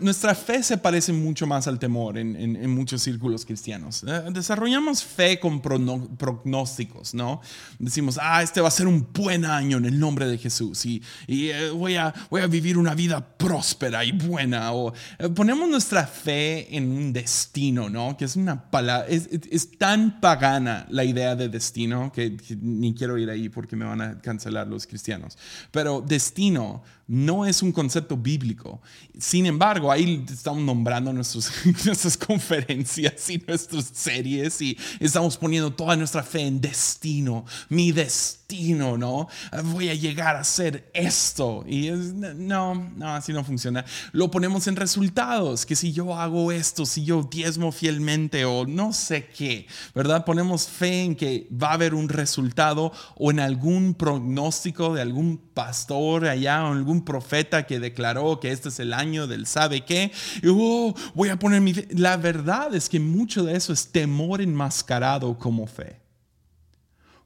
nuestra 0.01 0.35
fe 0.35 0.63
se 0.63 0.77
parece 0.77 1.11
mucho 1.13 1.47
más 1.47 1.67
al 1.67 1.79
temor 1.79 2.19
en, 2.19 2.71
muchos 2.71 3.01
círculos 3.01 3.47
cristianos. 3.47 4.05
Eh, 4.07 4.25
desarrollamos 4.31 5.03
fe 5.03 5.41
con 5.41 5.63
pronósticos, 5.63 7.15
¿no? 7.15 7.41
Decimos, 7.79 8.19
ah, 8.21 8.43
este 8.43 8.61
va 8.61 8.69
a 8.69 8.71
ser 8.71 8.89
un 8.89 9.09
buen 9.13 9.47
año 9.47 9.79
en 9.79 9.87
el 9.87 9.99
nombre 9.99 10.27
de 10.27 10.37
Jesús 10.37 10.85
y, 10.85 11.03
eh, 11.29 11.71
voy, 11.71 11.97
a, 11.97 12.13
voy 12.29 12.43
a 12.43 12.47
vivir 12.47 12.77
una 12.77 12.95
vida 12.95 13.27
próspera 13.27 14.05
y 14.05 14.13
buena. 14.13 14.73
O 14.73 14.93
eh, 15.19 15.31
ponemos 15.31 15.69
nuestra 15.69 16.07
fe 16.07 16.77
en 16.77 16.91
un 16.93 17.15
destino, 17.15 17.89
¿no? 17.89 18.19
Que 18.19 18.27
es 18.27 18.37
una 18.37 18.71
palabra, 18.71 19.07
es, 19.09 19.79
tan 19.79 20.21
pagana 20.21 20.87
la 20.91 21.05
idea 21.05 21.37
de 21.37 21.49
destino 21.49 22.13
que 22.13 22.37
ni 22.61 22.95
quiero 22.95 23.17
ir 23.17 23.31
ahí 23.31 23.49
porque 23.49 23.77
me 23.77 23.87
van 23.87 24.01
a 24.03 24.19
cancelar 24.21 24.67
los 24.67 24.87
cristianos. 24.87 25.39
Pero 25.71 26.03
destino 26.07 26.83
no 27.09 27.47
es 27.47 27.63
un 27.63 27.73
concepto 27.73 28.17
bíblico. 28.27 28.81
Sin 29.17 29.47
embargo, 29.47 29.93
ahí 29.93 30.25
estamos 30.29 30.63
nombrando 30.65 31.13
nuestras 31.13 32.17
conferencias 32.17 33.31
y 33.31 33.39
nuestras 33.47 33.85
series 33.95 34.61
y 34.61 34.77
estamos 34.99 35.37
poniendo 35.37 35.73
toda 35.73 35.95
nuestra 35.95 36.25
fe 36.25 36.41
en 36.41 36.61
destino, 36.61 37.45
mi 37.69 37.93
destino, 37.93 38.99
¿no? 38.99 39.29
Voy 39.67 39.91
a 39.91 39.95
llegar 39.95 40.35
a 40.35 40.43
ser 40.43 40.91
esto. 40.93 41.65
Y 41.69 41.91
no, 41.91 42.75
no, 42.97 43.15
así 43.15 43.33
no 43.33 43.45
funciona. 43.45 43.85
Lo 44.11 44.29
ponemos 44.29 44.67
en 44.67 44.75
resultados, 44.75 45.65
que 45.65 45.77
si 45.77 45.93
yo 45.93 46.17
hago 46.17 46.51
esto, 46.51 46.85
si 46.85 47.05
yo 47.05 47.23
diezmo 47.23 47.71
fielmente 47.71 48.45
o 48.45 48.67
no 48.67 48.93
sé 48.93 49.29
qué, 49.29 49.69
¿verdad? 49.95 50.25
Ponemos 50.25 50.67
fe 50.67 51.05
en 51.05 51.15
que 51.15 51.47
va 51.51 51.71
a 51.71 51.75
haber 51.75 51.95
un 51.95 52.09
resultado 52.09 52.93
o 53.15 53.31
en 53.31 53.39
algún 53.39 53.95
pronóstico 53.95 54.95
de 54.95 55.03
algún 55.03 55.39
pastor 55.55 56.27
allá 56.27 56.65
o 56.65 56.73
algún 56.73 57.05
profeta 57.05 57.67
que 57.67 57.79
declaró 57.79 58.16
que 58.41 58.51
este 58.51 58.69
es 58.69 58.81
el 58.81 58.93
año 58.93 59.27
del 59.27 59.47
sabe 59.47 59.85
qué. 59.85 60.13
Y, 60.43 60.49
oh, 60.49 60.95
voy 61.15 61.29
a 61.29 61.39
poner 61.39 61.61
mi 61.61 61.75
fe. 61.75 61.89
La 61.91 62.17
verdad 62.17 62.75
es 62.75 62.89
que 62.89 63.01
mucho 63.01 63.45
de 63.45 63.57
eso 63.57 63.73
es 63.73 63.89
temor 63.89 64.41
enmascarado 64.41 65.39
como 65.39 65.67
fe. 65.67 66.01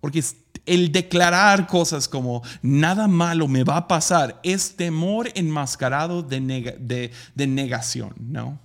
Porque 0.00 0.22
el 0.66 0.92
declarar 0.92 1.66
cosas 1.66 2.08
como 2.08 2.42
nada 2.62 3.08
malo 3.08 3.48
me 3.48 3.64
va 3.64 3.76
a 3.76 3.88
pasar 3.88 4.40
es 4.42 4.76
temor 4.76 5.28
enmascarado 5.34 6.22
de, 6.22 6.40
de, 6.78 7.10
de 7.34 7.46
negación, 7.46 8.14
¿no? 8.18 8.58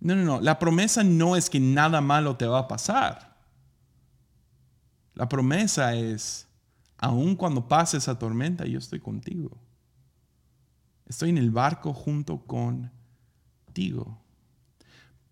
No, 0.00 0.16
no, 0.16 0.24
no. 0.24 0.40
La 0.40 0.58
promesa 0.58 1.04
no 1.04 1.36
es 1.36 1.48
que 1.48 1.60
nada 1.60 2.00
malo 2.00 2.36
te 2.36 2.46
va 2.46 2.60
a 2.60 2.68
pasar. 2.68 3.36
La 5.14 5.28
promesa 5.28 5.94
es, 5.94 6.48
aun 6.98 7.36
cuando 7.36 7.68
pase 7.68 7.98
esa 7.98 8.18
tormenta, 8.18 8.64
yo 8.64 8.78
estoy 8.78 8.98
contigo. 8.98 9.61
Estoy 11.06 11.30
en 11.30 11.38
el 11.38 11.50
barco 11.50 11.92
junto 11.92 12.44
contigo. 12.46 14.18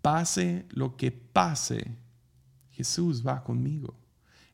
Pase 0.02 0.66
lo 0.70 0.96
que 0.96 1.10
pase, 1.12 1.96
Jesús 2.70 3.26
va 3.26 3.44
conmigo. 3.44 3.94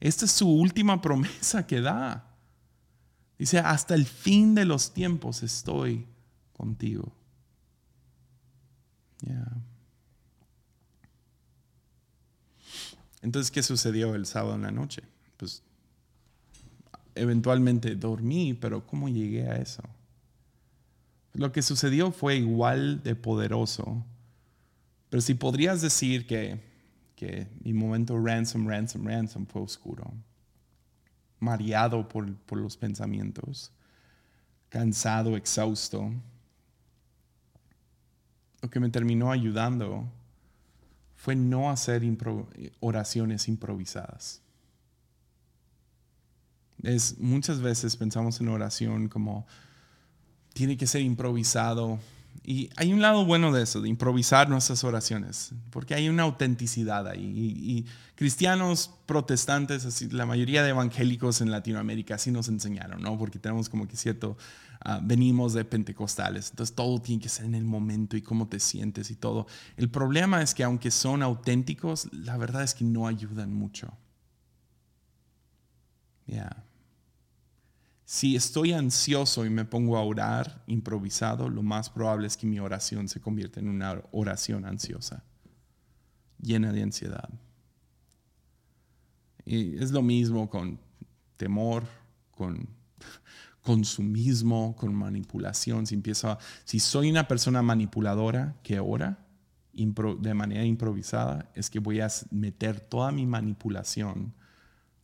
Esta 0.01 0.25
es 0.25 0.33
su 0.33 0.49
última 0.49 1.01
promesa 1.01 1.67
que 1.67 1.81
da. 1.81 2.37
Dice, 3.39 3.59
hasta 3.59 3.95
el 3.95 4.07
fin 4.07 4.55
de 4.55 4.65
los 4.65 4.93
tiempos 4.93 5.43
estoy 5.43 6.07
contigo. 6.53 7.13
Entonces, 13.23 13.51
¿qué 13.51 13.63
sucedió 13.63 14.15
el 14.15 14.27
sábado 14.27 14.55
en 14.55 14.63
la 14.63 14.71
noche? 14.71 15.03
Pues 15.37 15.63
eventualmente 17.15 17.97
dormí, 17.97 18.55
pero 18.55 18.87
¿cómo 18.87 19.09
llegué 19.09 19.49
a 19.49 19.57
eso? 19.57 19.83
Lo 21.37 21.53
que 21.53 21.61
sucedió 21.61 22.13
fue 22.13 22.37
igual 22.37 23.03
de 23.03 23.15
poderoso, 23.15 24.03
pero 25.11 25.21
si 25.21 25.35
podrías 25.35 25.83
decir 25.83 26.27
que, 26.27 26.59
que 27.15 27.47
mi 27.63 27.75
momento 27.75 28.19
ransom, 28.19 28.67
ransom, 28.67 29.07
ransom 29.07 29.47
fue 29.47 29.61
oscuro, 29.61 30.15
mareado 31.39 32.09
por, 32.09 32.35
por 32.35 32.59
los 32.59 32.79
pensamientos, 32.79 33.71
cansado, 34.71 35.37
exhausto, 35.37 36.11
lo 38.63 38.71
que 38.71 38.81
me 38.81 38.89
terminó 38.89 39.31
ayudando 39.31 40.11
fue 41.17 41.37
no 41.37 41.71
hacer 41.71 42.03
oraciones 42.81 43.47
improvisadas. 43.47 44.41
Es, 46.83 47.19
muchas 47.19 47.61
veces 47.61 47.95
pensamos 47.95 48.41
en 48.41 48.49
oración 48.49 49.09
como 49.09 49.47
tiene 50.57 50.77
que 50.77 50.87
ser 50.87 51.03
improvisado. 51.03 52.01
Y 52.45 52.71
hay 52.77 52.93
un 52.93 53.03
lado 53.03 53.25
bueno 53.25 53.53
de 53.53 53.63
eso, 53.63 53.81
de 53.81 53.89
improvisar 53.89 54.49
nuestras 54.49 54.85
oraciones, 54.85 55.53
porque 55.71 55.95
hay 55.95 56.09
una 56.09 56.25
autenticidad 56.25 57.07
ahí. 57.07 57.23
Y, 57.25 57.87
cristianos 58.15 58.91
protestantes, 59.05 59.85
así, 59.85 60.09
la 60.09 60.25
mayoría 60.25 60.63
de 60.63 60.71
evangélicos 60.71 61.43
en 61.43 61.51
Latinoamérica 61.51 62.15
así 62.15 62.31
nos 62.31 62.49
enseñaron, 62.49 63.03
¿no? 63.03 63.19
Porque 63.19 63.39
tenemos 63.39 63.69
como 63.69 63.87
que 63.87 63.97
cierto 63.97 64.39
Ah, 64.89 65.01
venimos 65.03 65.53
de 65.53 65.65
pentecostales, 65.65 66.51
entonces 66.51 66.77
todo 66.77 67.01
tiene 67.01 67.21
que 67.21 67.29
ser 67.29 67.47
en 67.47 67.57
el 67.57 67.65
momento 67.65 68.17
y 68.17 68.23
cómo 68.23 68.47
te 68.47 68.61
sientes 68.61 69.11
y 69.11 69.17
todo. 69.17 69.49
El 69.77 69.91
problema 69.91 70.43
es 70.43 70.55
que 70.55 70.63
aunque 70.65 70.93
son 70.93 71.25
auténticos, 71.25 72.09
la 72.13 72.37
verdad 72.37 72.63
es 72.63 72.73
que 72.73 72.85
no 72.85 73.09
ayudan 73.09 73.53
mucho. 73.53 73.93
Ya. 76.27 76.66
Si 78.09 78.37
estoy 78.37 78.73
ansioso 78.73 79.45
y 79.45 79.51
me 79.51 79.65
pongo 79.65 79.97
a 79.97 80.03
orar 80.03 80.63
improvisado, 80.69 81.49
lo 81.49 81.65
más 81.65 81.91
probable 81.91 82.29
es 82.29 82.37
que 82.37 82.47
mi 82.47 82.61
oración 82.61 83.09
se 83.09 83.21
convierta 83.21 83.59
en 83.59 83.69
una 83.69 84.01
oración 84.13 84.65
ansiosa, 84.65 85.25
llena 86.41 86.73
de 86.73 86.85
ansiedad. 86.85 87.29
Y 89.45 89.83
es 89.83 89.91
lo 89.91 90.03
mismo 90.03 90.49
con 90.49 90.79
temor, 91.37 91.83
con 92.31 92.69
consumismo, 93.61 94.77
con 94.77 94.95
manipulación, 94.95 95.85
si 95.85 95.97
empiezo 95.97 96.39
si 96.65 96.79
soy 96.79 97.11
una 97.11 97.27
persona 97.27 97.61
manipuladora 97.61 98.55
que 98.63 98.79
ora 98.79 99.19
de 99.73 100.33
manera 100.33 100.65
improvisada, 100.65 101.51
es 101.57 101.69
que 101.69 101.81
voy 101.81 101.99
a 101.99 102.09
meter 102.31 102.79
toda 102.79 103.11
mi 103.11 103.27
manipulación 103.27 104.33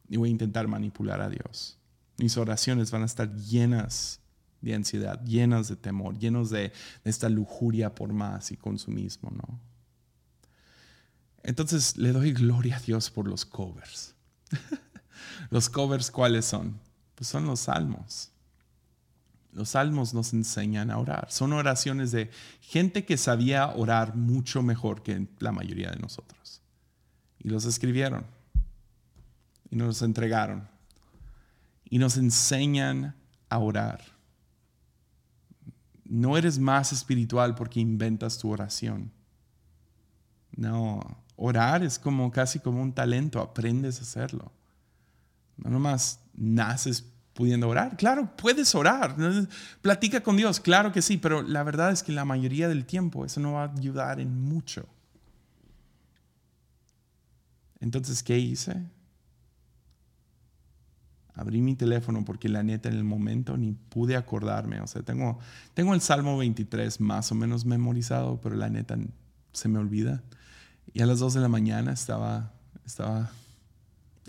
y 0.08 0.18
voy 0.18 0.28
a 0.28 0.32
intentar 0.32 0.68
manipular 0.68 1.20
a 1.20 1.28
Dios. 1.28 1.81
Mis 2.18 2.36
oraciones 2.36 2.90
van 2.90 3.02
a 3.02 3.06
estar 3.06 3.34
llenas 3.36 4.20
de 4.62 4.74
ansiedad, 4.74 5.22
llenas 5.24 5.68
de 5.68 5.76
temor, 5.76 6.18
llenos 6.18 6.50
de, 6.50 6.72
esta 7.04 7.28
lujuria 7.28 7.94
por 7.94 8.12
más 8.12 8.52
y 8.52 8.56
consumismo, 8.56 9.30
¿no? 9.30 9.60
Entonces 11.42 11.96
le 11.96 12.12
doy 12.12 12.32
gloria 12.32 12.76
a 12.76 12.80
Dios 12.80 13.10
por 13.10 13.26
los 13.26 13.44
covers. 13.44 14.14
los 15.50 15.68
covers, 15.68 16.10
¿cuáles 16.10 16.44
son? 16.44 16.78
Pues 17.16 17.28
son 17.28 17.46
los 17.46 17.60
salmos. 17.60 18.30
Los 19.52 19.70
salmos 19.70 20.14
nos 20.14 20.32
enseñan 20.32 20.90
a 20.90 20.98
orar. 20.98 21.30
Son 21.30 21.52
oraciones 21.52 22.12
de 22.12 22.30
gente 22.60 23.04
que 23.04 23.16
sabía 23.16 23.68
orar 23.68 24.14
mucho 24.14 24.62
mejor 24.62 25.02
que 25.02 25.26
la 25.40 25.52
mayoría 25.52 25.90
de 25.90 25.98
nosotros. 25.98 26.62
Y 27.40 27.48
los 27.48 27.64
escribieron. 27.64 28.24
Y 29.68 29.76
nos 29.76 29.88
los 29.88 30.02
entregaron. 30.02 30.71
Y 31.92 31.98
nos 31.98 32.16
enseñan 32.16 33.14
a 33.50 33.58
orar. 33.58 34.00
No 36.06 36.38
eres 36.38 36.58
más 36.58 36.90
espiritual 36.90 37.54
porque 37.54 37.80
inventas 37.80 38.38
tu 38.38 38.50
oración. 38.50 39.12
No, 40.56 41.00
orar 41.36 41.82
es 41.82 41.98
como 41.98 42.30
casi 42.32 42.60
como 42.60 42.80
un 42.80 42.94
talento, 42.94 43.42
aprendes 43.42 43.98
a 43.98 44.04
hacerlo. 44.04 44.50
No 45.58 45.68
nomás 45.68 46.18
naces 46.32 47.04
pudiendo 47.34 47.68
orar. 47.68 47.94
Claro, 47.98 48.34
puedes 48.38 48.74
orar. 48.74 49.14
Platica 49.82 50.22
con 50.22 50.38
Dios, 50.38 50.60
claro 50.60 50.92
que 50.92 51.02
sí, 51.02 51.18
pero 51.18 51.42
la 51.42 51.62
verdad 51.62 51.92
es 51.92 52.02
que 52.02 52.12
la 52.12 52.24
mayoría 52.24 52.70
del 52.70 52.86
tiempo 52.86 53.26
eso 53.26 53.38
no 53.38 53.52
va 53.52 53.64
a 53.64 53.72
ayudar 53.76 54.18
en 54.18 54.40
mucho. 54.40 54.88
Entonces, 57.80 58.22
¿qué 58.22 58.38
hice? 58.38 58.82
Abrí 61.34 61.62
mi 61.62 61.74
teléfono 61.74 62.24
porque 62.24 62.48
la 62.48 62.62
neta 62.62 62.88
en 62.88 62.96
el 62.96 63.04
momento 63.04 63.56
ni 63.56 63.72
pude 63.72 64.16
acordarme. 64.16 64.80
O 64.80 64.86
sea, 64.86 65.02
tengo, 65.02 65.38
tengo 65.74 65.94
el 65.94 66.00
Salmo 66.00 66.36
23 66.36 67.00
más 67.00 67.32
o 67.32 67.34
menos 67.34 67.64
memorizado, 67.64 68.40
pero 68.40 68.54
la 68.54 68.68
neta 68.68 68.98
se 69.52 69.68
me 69.68 69.78
olvida. 69.78 70.22
Y 70.92 71.00
a 71.00 71.06
las 71.06 71.20
2 71.20 71.34
de 71.34 71.40
la 71.40 71.48
mañana 71.48 71.92
estaba, 71.92 72.52
estaba, 72.84 73.30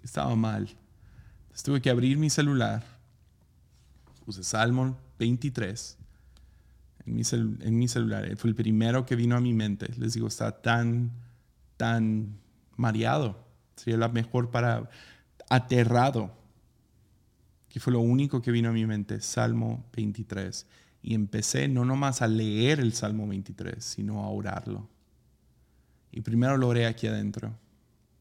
estaba 0.01 0.35
mal. 0.35 0.69
tuve 1.63 1.81
que 1.81 1.89
abrir 1.89 2.17
mi 2.17 2.29
celular, 2.29 2.83
puse 4.25 4.43
Salmo 4.43 4.97
23 5.19 5.97
en 7.05 7.15
mi, 7.15 7.23
en 7.31 7.77
mi 7.77 7.87
celular. 7.87 8.35
Fue 8.37 8.49
el 8.49 8.55
primero 8.55 9.05
que 9.05 9.15
vino 9.15 9.35
a 9.35 9.41
mi 9.41 9.53
mente. 9.53 9.91
Les 9.97 10.13
digo, 10.13 10.27
está 10.27 10.61
tan, 10.61 11.11
tan 11.77 12.37
mareado. 12.77 13.45
Sería 13.75 13.97
la 13.97 14.09
mejor 14.09 14.51
para 14.51 14.89
aterrado. 15.49 16.42
Que 17.73 17.79
fue 17.79 17.91
lo 17.91 17.99
único 17.99 18.39
que 18.41 18.51
vino 18.51 18.69
a 18.69 18.71
mi 18.71 18.85
mente, 18.85 19.19
Salmo 19.19 19.83
23. 19.97 20.67
Y 21.01 21.15
empecé 21.15 21.67
no 21.67 21.83
nomás 21.83 22.21
a 22.21 22.27
leer 22.27 22.79
el 22.79 22.93
Salmo 22.93 23.27
23, 23.27 23.83
sino 23.83 24.23
a 24.23 24.29
orarlo. 24.29 24.87
Y 26.11 26.21
primero 26.21 26.55
lo 26.57 26.67
oré 26.67 26.85
aquí 26.85 27.07
adentro. 27.07 27.57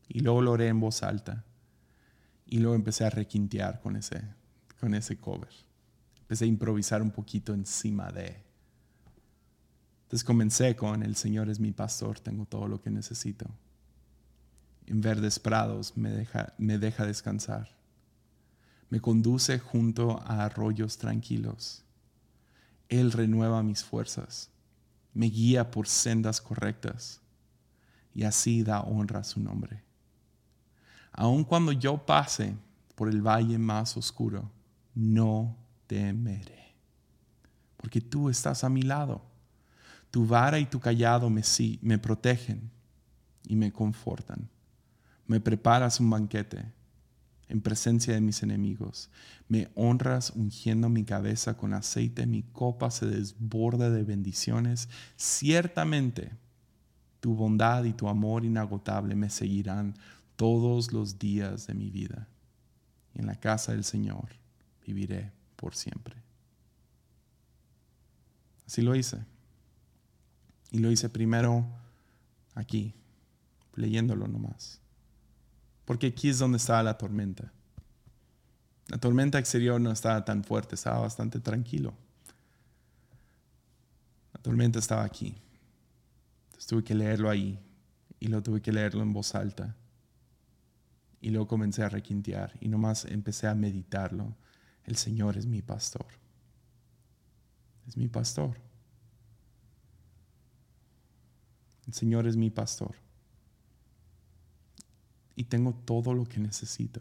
Y 0.09 0.21
luego 0.21 0.41
lo 0.41 0.53
oré 0.53 0.69
en 0.69 0.81
voz 0.81 1.03
alta. 1.03 1.45
Y 2.47 2.59
luego 2.61 2.75
empecé 2.75 3.05
a 3.05 3.11
requintear 3.11 3.81
con 3.81 3.97
ese, 3.97 4.23
con 4.81 4.95
ese 4.95 5.19
cover 5.19 5.53
empecé 6.33 6.47
a 6.47 6.49
improvisar 6.49 7.03
un 7.03 7.11
poquito 7.11 7.53
encima 7.53 8.11
de. 8.11 8.35
Entonces 10.05 10.25
comencé 10.25 10.75
con 10.75 11.03
el 11.03 11.15
Señor 11.15 11.51
es 11.51 11.61
mi 11.61 11.73
pastor, 11.73 12.21
tengo 12.21 12.47
todo 12.47 12.69
lo 12.69 12.81
que 12.81 12.89
necesito. 12.89 13.45
En 14.87 15.03
verdes 15.03 15.39
prados 15.39 15.95
me 15.95 16.11
deja, 16.11 16.55
me 16.57 16.79
deja 16.79 17.05
descansar. 17.05 17.69
Me 18.93 19.01
conduce 19.01 19.59
junto 19.59 20.21
a 20.21 20.45
arroyos 20.45 20.99
tranquilos. 20.99 21.83
Él 22.91 23.11
renueva 23.11 23.63
mis 23.63 23.83
fuerzas, 23.83 24.51
me 25.15 25.31
guía 25.31 25.71
por 25.71 25.89
sendas 25.89 26.43
correctas 26.43 27.23
y 28.15 28.25
así 28.25 28.63
da 28.63 28.83
honra 28.83 29.21
a 29.21 29.25
su 29.25 29.41
nombre. 29.41 29.83
Aun 31.11 31.43
cuando 31.43 31.73
yo 31.73 32.05
pase 32.05 32.55
por 32.95 33.09
el 33.09 33.23
valle 33.27 33.57
más 33.57 33.97
oscuro, 33.97 34.51
no 34.95 35.57
temeré, 35.87 36.75
porque 37.79 38.03
tú 38.03 38.29
estás 38.29 38.63
a 38.63 38.69
mi 38.69 38.83
lado. 38.83 39.23
Tu 40.11 40.27
vara 40.27 40.59
y 40.59 40.67
tu 40.67 40.79
callado 40.79 41.31
me, 41.31 41.41
me 41.81 41.97
protegen 41.97 42.71
y 43.45 43.57
me 43.57 43.73
confortan. 43.73 44.51
Me 45.27 45.41
preparas 45.41 45.99
un 45.99 46.11
banquete 46.11 46.82
en 47.53 47.61
presencia 47.61 48.15
de 48.15 48.23
mis 48.23 48.43
enemigos. 48.43 49.11
Me 49.47 49.71
honras 49.75 50.33
ungiendo 50.35 50.89
mi 50.89 51.05
cabeza 51.05 51.55
con 51.55 51.75
aceite, 51.75 52.27
mi 52.27 52.45
copa 52.45 52.91
se 52.91 53.05
desborda 53.05 53.91
de 53.91 54.05
bendiciones. 54.05 54.89
Ciertamente 55.17 56.33
tu 57.21 57.35
bondad 57.35 57.85
y 57.85 57.93
tu 57.93 58.09
amor 58.09 58.47
inagotable 58.47 59.15
me 59.17 59.29
seguirán 59.29 59.95
todos 60.37 60.95
los 60.95 61.19
días 61.19 61.67
de 61.67 61.75
mi 61.75 61.91
vida. 61.91 62.27
En 63.15 63.27
la 63.27 63.39
casa 63.39 63.73
del 63.73 63.85
Señor 63.85 64.31
viviré 64.87 65.31
por 65.57 65.75
siempre. 65.75 66.17
Así 68.67 68.81
lo 68.81 68.97
hice. 68.97 69.19
Y 70.71 70.79
lo 70.79 70.91
hice 70.91 71.11
primero 71.11 71.67
aquí, 72.55 72.95
leyéndolo 73.75 74.27
nomás. 74.27 74.82
Porque 75.85 76.09
aquí 76.09 76.29
es 76.29 76.39
donde 76.39 76.59
estaba 76.59 76.83
la 76.83 76.97
tormenta. 76.97 77.53
La 78.89 78.99
tormenta 78.99 79.39
exterior 79.39 79.81
no 79.81 79.91
estaba 79.91 80.25
tan 80.25 80.45
fuerte, 80.45 80.75
estaba 80.75 81.01
bastante 81.01 81.41
tranquilo. 81.41 81.95
La 84.33 84.41
tormenta 84.41 84.79
estaba 84.79 85.05
aquí. 85.05 85.35
Entonces 86.47 86.67
tuve 86.67 86.85
que 86.85 86.95
leerlo 86.95 87.31
ahí 87.31 87.59
y 88.21 88.29
lo 88.29 88.43
tuve 88.43 88.61
que 88.61 88.73
leerlo 88.73 89.03
en 89.03 89.13
voz 89.13 89.35
alta. 89.35 89.77
Y 91.21 91.31
luego 91.31 91.47
comencé 91.49 91.83
a 91.83 91.89
requintear 91.89 92.53
y 92.61 92.69
nomás 92.69 93.05
empecé 93.05 93.47
a 93.47 93.55
meditarlo. 93.55 94.37
El 94.85 94.97
Señor 94.97 95.37
es 95.37 95.47
mi 95.47 95.63
pastor. 95.63 96.07
Es 97.87 97.97
mi 97.97 98.09
pastor. 98.09 98.57
El 101.87 101.95
Señor 101.95 102.27
es 102.27 102.37
mi 102.37 102.51
pastor 102.51 103.02
y 105.37 105.45
tengo 105.45 105.75
todo 105.75 106.15
lo 106.15 106.25
que 106.25 106.41
necesito. 106.41 107.01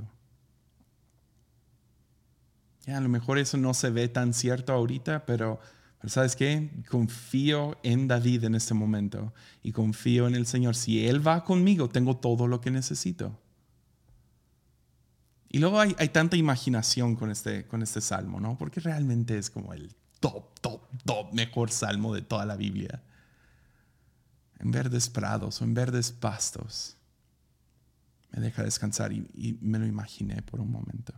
Ya, 2.86 2.98
a 2.98 3.02
lo 3.02 3.10
mejor 3.10 3.38
eso 3.38 3.58
no 3.58 3.74
se 3.74 3.90
ve 3.92 4.08
tan 4.08 4.34
cierto 4.34 4.74
ahorita, 4.74 5.26
pero, 5.26 5.60
¿sabes 6.06 6.36
qué? 6.36 6.72
Confío 6.90 7.78
en 7.84 8.08
David 8.08 8.46
en 8.46 8.56
este 8.56 8.74
momento 8.74 9.34
y 9.62 9.72
confío 9.72 10.28
en 10.28 10.36
el 10.36 10.48
Señor. 10.48 10.76
Si 10.76 11.06
Él 11.06 11.26
va 11.26 11.44
conmigo, 11.44 11.90
tengo 11.90 12.18
todo 12.18 12.48
lo 12.48 12.60
que 12.60 12.72
necesito. 12.72 13.40
Y 15.50 15.60
luego 15.60 15.80
hay, 15.80 15.96
hay, 16.00 16.10
tanta 16.10 16.38
imaginación 16.38 17.16
con 17.16 17.30
este, 17.30 17.68
con 17.68 17.84
este 17.84 18.00
salmo, 18.00 18.40
¿no? 18.40 18.58
Porque 18.58 18.80
realmente 18.80 19.38
es 19.38 19.50
como 19.50 19.74
el 19.74 19.94
top, 20.22 20.60
top, 20.62 20.82
top 21.04 21.34
mejor 21.34 21.72
salmo 21.72 22.16
de 22.16 22.22
toda 22.22 22.46
la 22.46 22.56
Biblia. 22.56 23.04
En 24.60 24.72
verdes 24.72 25.10
prados 25.10 25.62
o 25.62 25.66
en 25.66 25.74
verdes 25.74 26.12
pastos 26.12 26.96
me 28.32 28.42
deja 28.42 28.64
descansar 28.64 29.12
y, 29.12 29.58
me 29.62 29.78
lo 29.80 29.86
imaginé 29.86 30.42
por 30.42 30.62
un 30.62 30.72
momento. 30.72 31.14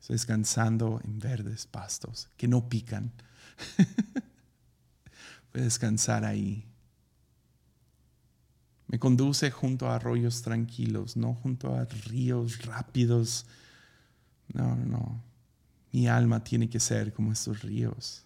Estoy 0.00 0.14
descansando 0.14 1.00
en 1.04 1.18
verdes 1.18 1.66
pastos 1.66 2.28
que 2.36 2.48
no 2.48 2.68
pican. 2.68 3.12
Voy 5.52 5.62
a 5.62 5.64
descansar 5.64 6.24
ahí. 6.24 6.66
Me 8.88 8.98
conduce 8.98 9.50
junto 9.50 9.88
a 9.88 9.94
arroyos 9.94 10.42
tranquilos, 10.42 11.16
no 11.16 11.34
junto 11.34 11.74
a 11.74 11.84
ríos 11.84 12.66
rápidos. 12.66 13.46
No, 14.52 14.76
no, 14.76 14.84
no. 14.84 15.22
Mi 15.92 16.08
alma 16.08 16.42
tiene 16.44 16.68
que 16.68 16.80
ser 16.80 17.12
como 17.12 17.32
estos 17.32 17.62
ríos. 17.62 18.24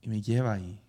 Y 0.00 0.08
me 0.08 0.22
lleva 0.22 0.54
ahí. 0.54 0.80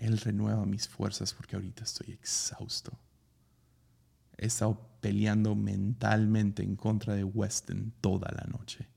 Él 0.00 0.18
renueva 0.18 0.64
mis 0.64 0.88
fuerzas 0.88 1.34
porque 1.34 1.56
ahorita 1.56 1.84
estoy 1.84 2.12
exhausto. 2.12 2.98
He 4.38 4.46
estado 4.46 4.80
peleando 5.02 5.54
mentalmente 5.54 6.62
en 6.62 6.74
contra 6.74 7.14
de 7.14 7.22
Weston 7.22 7.92
toda 8.00 8.32
la 8.32 8.44
noche. 8.50 8.88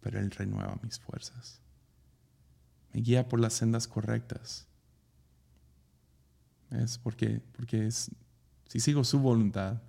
Pero 0.00 0.18
Él 0.18 0.30
renueva 0.30 0.80
mis 0.82 0.98
fuerzas. 0.98 1.60
Me 2.94 3.02
guía 3.02 3.28
por 3.28 3.40
las 3.40 3.52
sendas 3.52 3.86
correctas. 3.86 4.66
Es 6.70 6.96
porque, 6.96 7.42
porque 7.52 7.86
es, 7.86 8.10
si 8.68 8.80
sigo 8.80 9.04
su 9.04 9.20
voluntad 9.20 9.82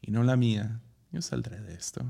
y 0.00 0.12
no 0.12 0.22
la 0.22 0.36
mía, 0.36 0.80
yo 1.10 1.20
saldré 1.22 1.60
de 1.60 1.74
esto. 1.74 2.04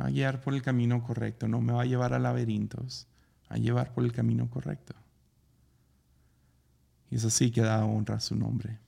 Va 0.00 0.06
a 0.06 0.10
guiar 0.10 0.40
por 0.40 0.54
el 0.54 0.62
camino 0.62 1.02
correcto, 1.02 1.48
no 1.48 1.60
me 1.60 1.72
va 1.72 1.82
a 1.82 1.86
llevar 1.86 2.14
a 2.14 2.20
laberintos, 2.20 3.08
a 3.48 3.56
llevar 3.56 3.92
por 3.92 4.04
el 4.04 4.12
camino 4.12 4.48
correcto. 4.48 4.94
Y 7.10 7.16
es 7.16 7.24
así 7.24 7.50
que 7.50 7.62
da 7.62 7.84
honra 7.84 8.20
su 8.20 8.36
nombre. 8.36 8.78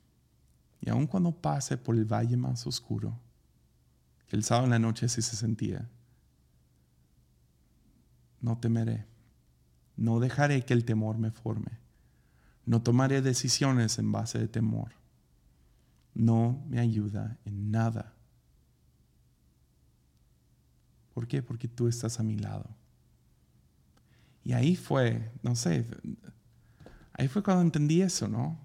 Y 0.81 0.91
aun 0.91 1.07
cuando 1.07 1.33
pase 1.33 1.77
por 1.77 1.95
el 1.97 2.05
valle 2.05 2.37
más 2.37 2.67
oscuro, 2.67 3.19
que 4.27 4.37
el 4.37 4.45
sábado 4.45 4.67
en 4.67 4.71
la 4.71 4.79
noche 4.79 5.07
así 5.07 5.23
se 5.23 5.37
sentía, 5.37 5.89
no 8.41 8.59
temeré, 8.59 9.07
no 9.97 10.21
dejaré 10.21 10.65
que 10.65 10.73
el 10.73 10.85
temor 10.85 11.19
me 11.19 11.31
forme, 11.31 11.79
no 12.65 12.83
tomaré 12.83 13.21
decisiones 13.21 13.99
en 13.99 14.13
base 14.13 14.39
de 14.39 14.49
temor, 14.49 14.93
no 16.15 16.63
me 16.69 16.81
ayuda 16.81 17.39
en 17.45 17.71
nada. 17.71 18.15
¿Por 21.13 21.27
qué? 21.27 21.43
Porque 21.43 21.69
tú 21.69 21.89
estás 21.89 22.21
a 22.21 22.23
mi 22.23 22.37
lado. 22.37 22.69
Y 24.45 24.53
ahí 24.53 24.75
fue, 24.75 25.31
no 25.43 25.55
sé, 25.55 25.87
Ahí 27.21 27.29
fue 27.29 27.43
cuando 27.43 27.61
entendí 27.61 28.01
eso, 28.01 28.29
¿no? 28.29 28.59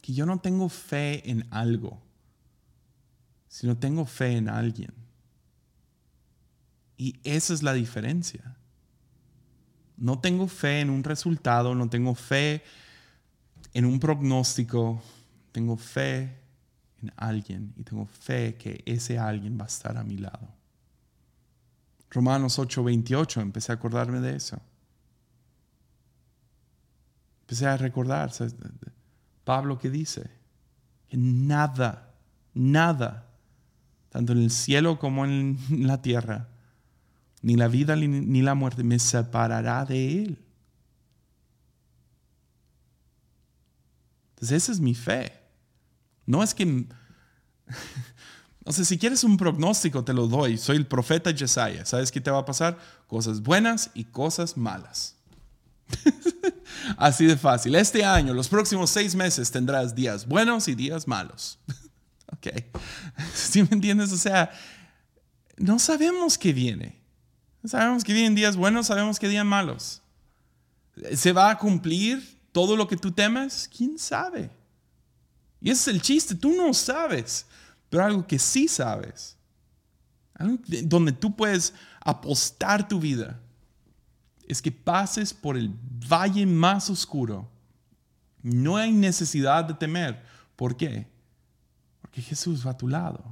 Que 0.00 0.14
yo 0.14 0.24
no 0.24 0.40
tengo 0.40 0.70
fe 0.70 1.30
en 1.30 1.46
algo, 1.50 2.00
sino 3.48 3.76
tengo 3.76 4.06
fe 4.06 4.38
en 4.38 4.48
alguien. 4.48 4.94
Y 6.96 7.20
esa 7.22 7.52
es 7.52 7.62
la 7.62 7.74
diferencia. 7.74 8.56
No 9.98 10.20
tengo 10.20 10.48
fe 10.48 10.80
en 10.80 10.88
un 10.88 11.04
resultado, 11.04 11.74
no 11.74 11.90
tengo 11.90 12.14
fe 12.14 12.62
en 13.74 13.84
un 13.84 14.00
pronóstico, 14.00 15.02
tengo 15.52 15.76
fe 15.76 16.34
en 17.02 17.12
alguien 17.14 17.74
y 17.76 17.82
tengo 17.82 18.06
fe 18.06 18.54
que 18.54 18.82
ese 18.86 19.18
alguien 19.18 19.58
va 19.60 19.64
a 19.64 19.68
estar 19.68 19.98
a 19.98 20.02
mi 20.02 20.16
lado. 20.16 20.48
Romanos 22.08 22.58
8:28, 22.58 23.42
empecé 23.42 23.70
a 23.70 23.74
acordarme 23.74 24.20
de 24.20 24.34
eso. 24.36 24.62
Empecé 27.52 27.66
a 27.66 27.76
recordar, 27.76 28.32
Pablo 29.44 29.78
que 29.78 29.90
dice, 29.90 30.30
que 31.10 31.18
nada, 31.18 32.14
nada, 32.54 33.28
tanto 34.08 34.32
en 34.32 34.38
el 34.38 34.50
cielo 34.50 34.98
como 34.98 35.26
en 35.26 35.58
la 35.68 36.00
tierra, 36.00 36.48
ni 37.42 37.56
la 37.56 37.68
vida 37.68 37.94
ni 37.94 38.40
la 38.40 38.54
muerte 38.54 38.84
me 38.84 38.98
separará 38.98 39.84
de 39.84 40.22
Él. 40.22 40.38
Entonces 44.30 44.62
esa 44.62 44.72
es 44.72 44.80
mi 44.80 44.94
fe. 44.94 45.38
No 46.24 46.42
es 46.42 46.54
que, 46.54 46.64
no 48.64 48.72
sé, 48.72 48.86
si 48.86 48.96
quieres 48.96 49.24
un 49.24 49.36
pronóstico 49.36 50.02
te 50.02 50.14
lo 50.14 50.26
doy. 50.26 50.56
Soy 50.56 50.78
el 50.78 50.86
profeta 50.86 51.34
Jesaja. 51.34 51.84
¿Sabes 51.84 52.10
qué 52.10 52.22
te 52.22 52.30
va 52.30 52.38
a 52.38 52.46
pasar? 52.46 52.78
Cosas 53.06 53.42
buenas 53.42 53.90
y 53.92 54.04
cosas 54.04 54.56
malas. 54.56 55.18
Así 56.96 57.26
de 57.26 57.36
fácil. 57.36 57.74
Este 57.74 58.04
año, 58.04 58.34
los 58.34 58.48
próximos 58.48 58.90
seis 58.90 59.14
meses, 59.14 59.50
tendrás 59.50 59.94
días 59.94 60.26
buenos 60.26 60.68
y 60.68 60.74
días 60.74 61.06
malos. 61.06 61.58
ok. 62.32 62.48
¿Sí 63.34 63.62
me 63.62 63.68
entiendes? 63.72 64.12
O 64.12 64.16
sea, 64.16 64.50
no 65.56 65.78
sabemos 65.78 66.38
qué 66.38 66.52
viene. 66.52 67.00
Sabemos 67.64 68.02
que 68.02 68.12
vienen 68.12 68.34
días 68.34 68.56
buenos, 68.56 68.88
sabemos 68.88 69.18
que 69.18 69.28
días 69.28 69.44
malos. 69.44 70.02
¿Se 71.14 71.32
va 71.32 71.50
a 71.50 71.58
cumplir 71.58 72.40
todo 72.50 72.76
lo 72.76 72.88
que 72.88 72.96
tú 72.96 73.12
temes? 73.12 73.68
¿Quién 73.74 73.98
sabe? 73.98 74.50
Y 75.60 75.70
ese 75.70 75.90
es 75.90 75.96
el 75.96 76.02
chiste, 76.02 76.34
tú 76.34 76.52
no 76.52 76.74
sabes, 76.74 77.46
pero 77.88 78.04
algo 78.04 78.26
que 78.26 78.38
sí 78.38 78.66
sabes, 78.66 79.36
algo 80.34 80.58
donde 80.84 81.12
tú 81.12 81.36
puedes 81.36 81.72
apostar 82.00 82.88
tu 82.88 82.98
vida 82.98 83.40
es 84.46 84.60
que 84.60 84.72
pases 84.72 85.32
por 85.32 85.56
el 85.56 85.70
valle 86.08 86.46
más 86.46 86.90
oscuro. 86.90 87.50
No 88.42 88.76
hay 88.76 88.92
necesidad 88.92 89.64
de 89.64 89.74
temer. 89.74 90.22
¿Por 90.56 90.76
qué? 90.76 91.06
Porque 92.00 92.20
Jesús 92.20 92.66
va 92.66 92.72
a 92.72 92.76
tu 92.76 92.88
lado. 92.88 93.24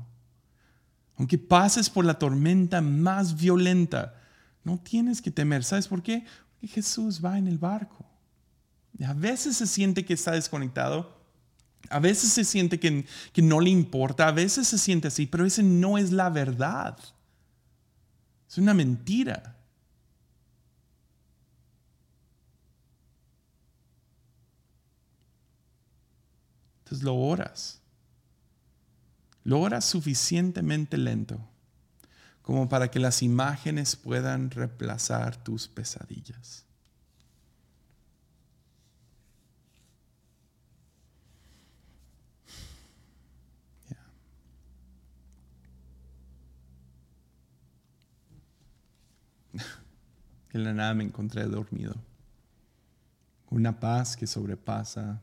Aunque 1.17 1.37
pases 1.37 1.91
por 1.91 2.05
la 2.05 2.19
tormenta 2.19 2.81
más 2.81 3.37
violenta, 3.37 4.15
no 4.65 4.79
tienes 4.79 5.21
que 5.21 5.31
temer. 5.31 5.65
¿Sabes 5.65 5.89
por 5.89 6.03
qué? 6.03 6.25
Porque 6.53 6.69
Jesús 6.69 7.23
va 7.23 7.37
en 7.37 7.47
el 7.47 7.59
barco. 7.59 8.07
A 9.05 9.13
veces 9.13 9.57
se 9.57 9.67
siente 9.67 10.05
que 10.05 10.15
está 10.15 10.33
desconectado, 10.33 11.21
a 11.89 11.99
veces 12.01 12.31
se 12.33 12.45
siente 12.45 12.79
que, 12.79 13.07
que 13.33 13.43
no 13.43 13.61
le 13.61 13.71
importa, 13.71 14.29
a 14.29 14.33
veces 14.33 14.69
se 14.69 14.79
siente 14.79 15.09
así, 15.09 15.27
pero 15.27 15.47
ese 15.47 15.63
no 15.63 15.99
es 15.99 16.13
la 16.13 16.29
verdad. 16.29 16.99
Es 18.49 18.59
una 18.59 18.75
mentira. 18.75 19.60
Entonces 26.91 27.05
lo 27.05 27.15
oras. 27.15 27.81
Lo 29.45 29.61
oras 29.61 29.85
suficientemente 29.85 30.99
lento 30.99 31.39
como 32.43 32.69
para 32.69 32.91
que 32.91 32.99
las 32.99 33.23
imágenes 33.23 33.95
puedan 33.95 34.51
reemplazar 34.51 35.37
tus 35.37 35.69
pesadillas. 35.69 36.67
En 50.53 50.65
la 50.65 50.75
nada 50.75 50.93
me 50.95 51.05
encontré 51.05 51.45
dormido. 51.45 51.95
Una 53.49 53.79
paz 53.79 54.17
que 54.17 54.27
sobrepasa 54.27 55.23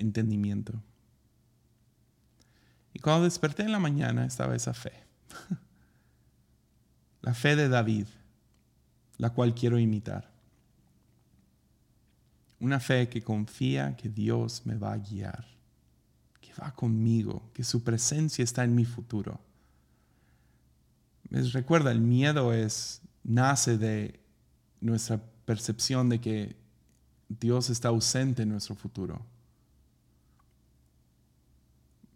entendimiento. 0.00 0.82
Y 2.92 2.98
cuando 2.98 3.24
desperté 3.24 3.62
en 3.62 3.72
la 3.72 3.78
mañana 3.78 4.24
estaba 4.24 4.56
esa 4.56 4.74
fe. 4.74 4.92
la 7.22 7.34
fe 7.34 7.54
de 7.54 7.68
David, 7.68 8.06
la 9.18 9.30
cual 9.30 9.54
quiero 9.54 9.78
imitar. 9.78 10.30
Una 12.58 12.80
fe 12.80 13.08
que 13.08 13.22
confía 13.22 13.96
que 13.96 14.08
Dios 14.08 14.62
me 14.66 14.76
va 14.76 14.92
a 14.92 14.98
guiar, 14.98 15.46
que 16.40 16.52
va 16.54 16.74
conmigo, 16.74 17.50
que 17.54 17.64
su 17.64 17.82
presencia 17.82 18.42
está 18.42 18.64
en 18.64 18.74
mi 18.74 18.84
futuro. 18.84 19.40
recuerda, 21.30 21.90
el 21.92 22.00
miedo 22.00 22.52
es, 22.52 23.00
nace 23.22 23.78
de 23.78 24.20
nuestra 24.80 25.22
percepción 25.44 26.08
de 26.08 26.20
que 26.20 26.56
Dios 27.28 27.70
está 27.70 27.88
ausente 27.88 28.42
en 28.42 28.50
nuestro 28.50 28.74
futuro. 28.74 29.24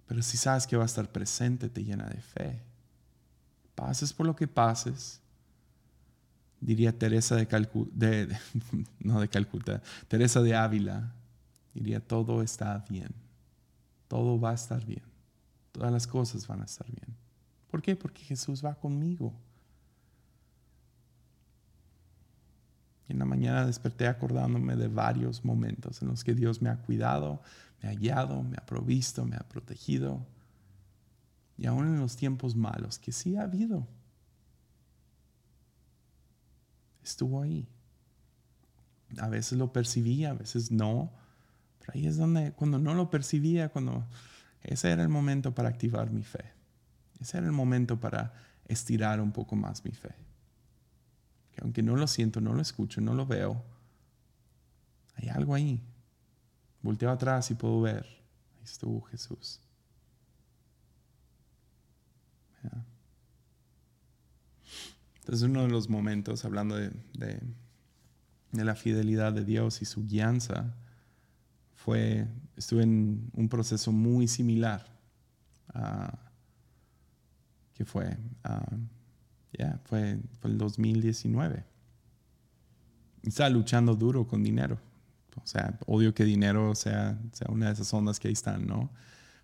Pero 0.07 0.23
si 0.23 0.37
sabes 0.37 0.67
que 0.67 0.77
va 0.77 0.83
a 0.83 0.87
estar 0.87 1.11
presente, 1.11 1.69
te 1.69 1.83
llena 1.83 2.07
de 2.07 2.21
fe. 2.21 2.61
Pases 3.75 4.13
por 4.13 4.27
lo 4.27 4.37
que 4.37 4.47
pases, 4.47 5.21
diría 6.61 6.97
Teresa 6.97 7.37
de 7.37 7.47
no 9.01 9.21
de 9.21 9.29
Calcuta, 9.29 9.83
Teresa 10.09 10.41
de 10.41 10.55
Ávila, 10.55 11.13
diría, 11.75 12.01
todo 12.01 12.43
está 12.43 12.85
bien, 12.89 13.11
todo 14.09 14.39
va 14.39 14.51
a 14.51 14.55
estar 14.55 14.85
bien, 14.85 15.03
todas 15.73 15.93
las 15.93 16.07
cosas 16.07 16.47
van 16.47 16.63
a 16.63 16.65
estar 16.65 16.87
bien. 16.87 17.17
¿Por 17.71 17.83
qué? 17.83 17.97
Porque 17.97 18.23
Jesús 18.23 18.65
va 18.65 18.75
conmigo. 18.75 19.35
Y 23.09 23.13
en 23.13 23.19
la 23.19 23.25
mañana 23.25 23.67
desperté 23.67 24.07
acordándome 24.07 24.77
de 24.77 24.89
varios 24.89 25.45
momentos 25.45 26.01
en 26.03 26.09
los 26.09 26.25
que 26.25 26.35
Dios 26.35 26.63
me 26.63 26.71
ha 26.71 26.77
cuidado, 26.77 27.43
me 27.83 27.89
ha 27.91 27.95
guiado, 27.95 28.43
me 28.43 28.57
ha 28.57 28.65
provisto, 28.65 29.25
me 29.25 29.37
ha 29.37 29.47
protegido. 29.49 30.25
Y 31.57 31.67
aún 31.67 31.87
en 31.87 32.01
los 32.01 32.17
tiempos 32.17 32.57
malos, 32.57 32.99
que 32.99 33.13
sí 33.13 33.37
ha 33.37 33.43
habido, 33.43 33.87
estuvo 37.03 37.43
ahí. 37.43 37.69
A 39.19 39.29
veces 39.29 39.59
lo 39.59 39.73
percibía, 39.73 40.31
a 40.31 40.35
veces 40.35 40.71
no. 40.71 41.13
Pero 41.81 41.93
ahí 41.95 42.07
es 42.07 42.17
donde, 42.17 42.53
cuando 42.53 42.79
no 42.79 42.95
lo 42.95 43.11
percibía, 43.11 43.69
cuando 43.69 44.05
ese 44.63 44.91
era 44.91 45.03
el 45.03 45.11
momento 45.11 45.55
para 45.55 45.69
activar 45.69 46.11
mi 46.11 46.23
fe. 46.23 46.45
Ese 47.21 47.39
era 47.39 47.47
el 47.47 47.53
momento 47.53 48.01
para 48.01 48.33
estirar 48.67 49.21
un 49.21 49.31
poco 49.31 49.55
más 49.55 49.85
mi 49.85 49.93
fe. 49.93 50.15
Que 51.55 51.61
aunque 51.63 51.83
no 51.83 51.97
lo 51.97 52.07
siento, 52.07 52.41
no 52.41 52.53
lo 52.53 52.61
escucho, 52.61 53.01
no 53.01 53.15
lo 53.15 53.27
veo, 53.27 53.63
hay 55.17 55.29
algo 55.29 55.55
ahí 55.55 55.81
Volteo 56.83 57.11
atrás 57.11 57.51
y 57.51 57.55
puedo 57.55 57.81
ver. 57.81 58.05
Ahí 58.59 58.65
estuvo 58.65 59.01
Jesús. 59.03 59.61
Entonces 65.17 65.49
uno 65.49 65.63
de 65.63 65.69
los 65.69 65.89
momentos, 65.89 66.45
hablando 66.45 66.77
de, 66.77 66.91
de, 67.15 67.41
la 68.53 68.75
fidelidad 68.75 69.33
de 69.33 69.43
Dios 69.43 69.81
y 69.81 69.87
su 69.87 70.05
guianza, 70.05 70.75
fue, 71.73 72.29
estuve 72.57 72.83
en 72.83 73.31
un 73.33 73.49
proceso 73.49 73.91
muy 73.91 74.29
similar. 74.29 74.87
que 77.73 77.87
fue, 77.87 78.19
ya 79.59 79.81
fue, 79.85 80.19
fue 80.41 80.51
el 80.51 80.59
2019. 80.59 81.65
Estaba 83.23 83.51
luchando 83.51 83.95
duro 83.95 84.27
con 84.27 84.43
dinero 84.43 84.79
o 85.43 85.47
sea, 85.47 85.79
odio 85.87 86.15
que 86.15 86.25
dinero 86.25 86.75
sea, 86.75 87.19
sea 87.33 87.49
una 87.51 87.67
de 87.67 87.73
esas 87.73 87.93
ondas 87.93 88.21
que 88.21 88.29
ahí 88.29 88.35
están, 88.35 88.67
¿no? 88.67 88.91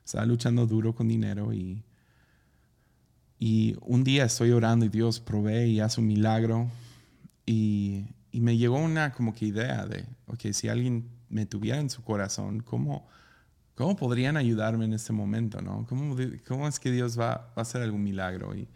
Estaba 0.04 0.24
luchando 0.26 0.66
duro 0.66 0.94
con 0.94 1.08
dinero 1.08 1.52
y, 1.52 1.84
y 3.38 3.76
un 3.82 4.04
día 4.04 4.24
estoy 4.24 4.52
orando 4.52 4.84
y 4.84 4.88
Dios 4.88 5.20
provee 5.20 5.66
y 5.66 5.80
hace 5.80 6.00
un 6.00 6.06
milagro 6.06 6.70
y, 7.46 8.06
y 8.30 8.40
me 8.40 8.56
llegó 8.56 8.78
una 8.78 9.12
como 9.12 9.34
que 9.34 9.46
idea 9.46 9.86
de, 9.86 10.04
ok, 10.26 10.52
si 10.52 10.68
alguien 10.68 11.08
me 11.28 11.46
tuviera 11.46 11.78
en 11.78 11.90
su 11.90 12.02
corazón, 12.02 12.60
¿cómo, 12.60 13.08
cómo 13.74 13.96
podrían 13.96 14.36
ayudarme 14.36 14.84
en 14.84 14.94
este 14.94 15.12
momento, 15.12 15.60
no? 15.60 15.86
¿Cómo, 15.88 16.16
cómo 16.46 16.68
es 16.68 16.80
que 16.80 16.90
Dios 16.90 17.18
va, 17.18 17.36
va 17.36 17.52
a 17.56 17.60
hacer 17.62 17.82
algún 17.82 18.02
milagro? 18.02 18.54
Y, 18.56 18.68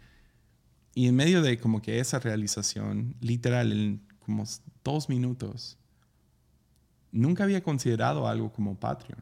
y 0.95 1.07
en 1.09 1.15
medio 1.15 1.41
de 1.41 1.59
como 1.59 1.81
que 1.81 1.99
esa 1.99 2.19
realización, 2.19 3.15
literal, 3.19 3.73
en 3.73 4.01
como 4.19 4.45
dos 4.81 5.09
minutos, 5.09 5.77
nunca 7.11 7.43
había 7.43 7.61
considerado 7.61 8.27
algo 8.27 8.51
como 8.53 8.79
Patreon. 8.79 9.21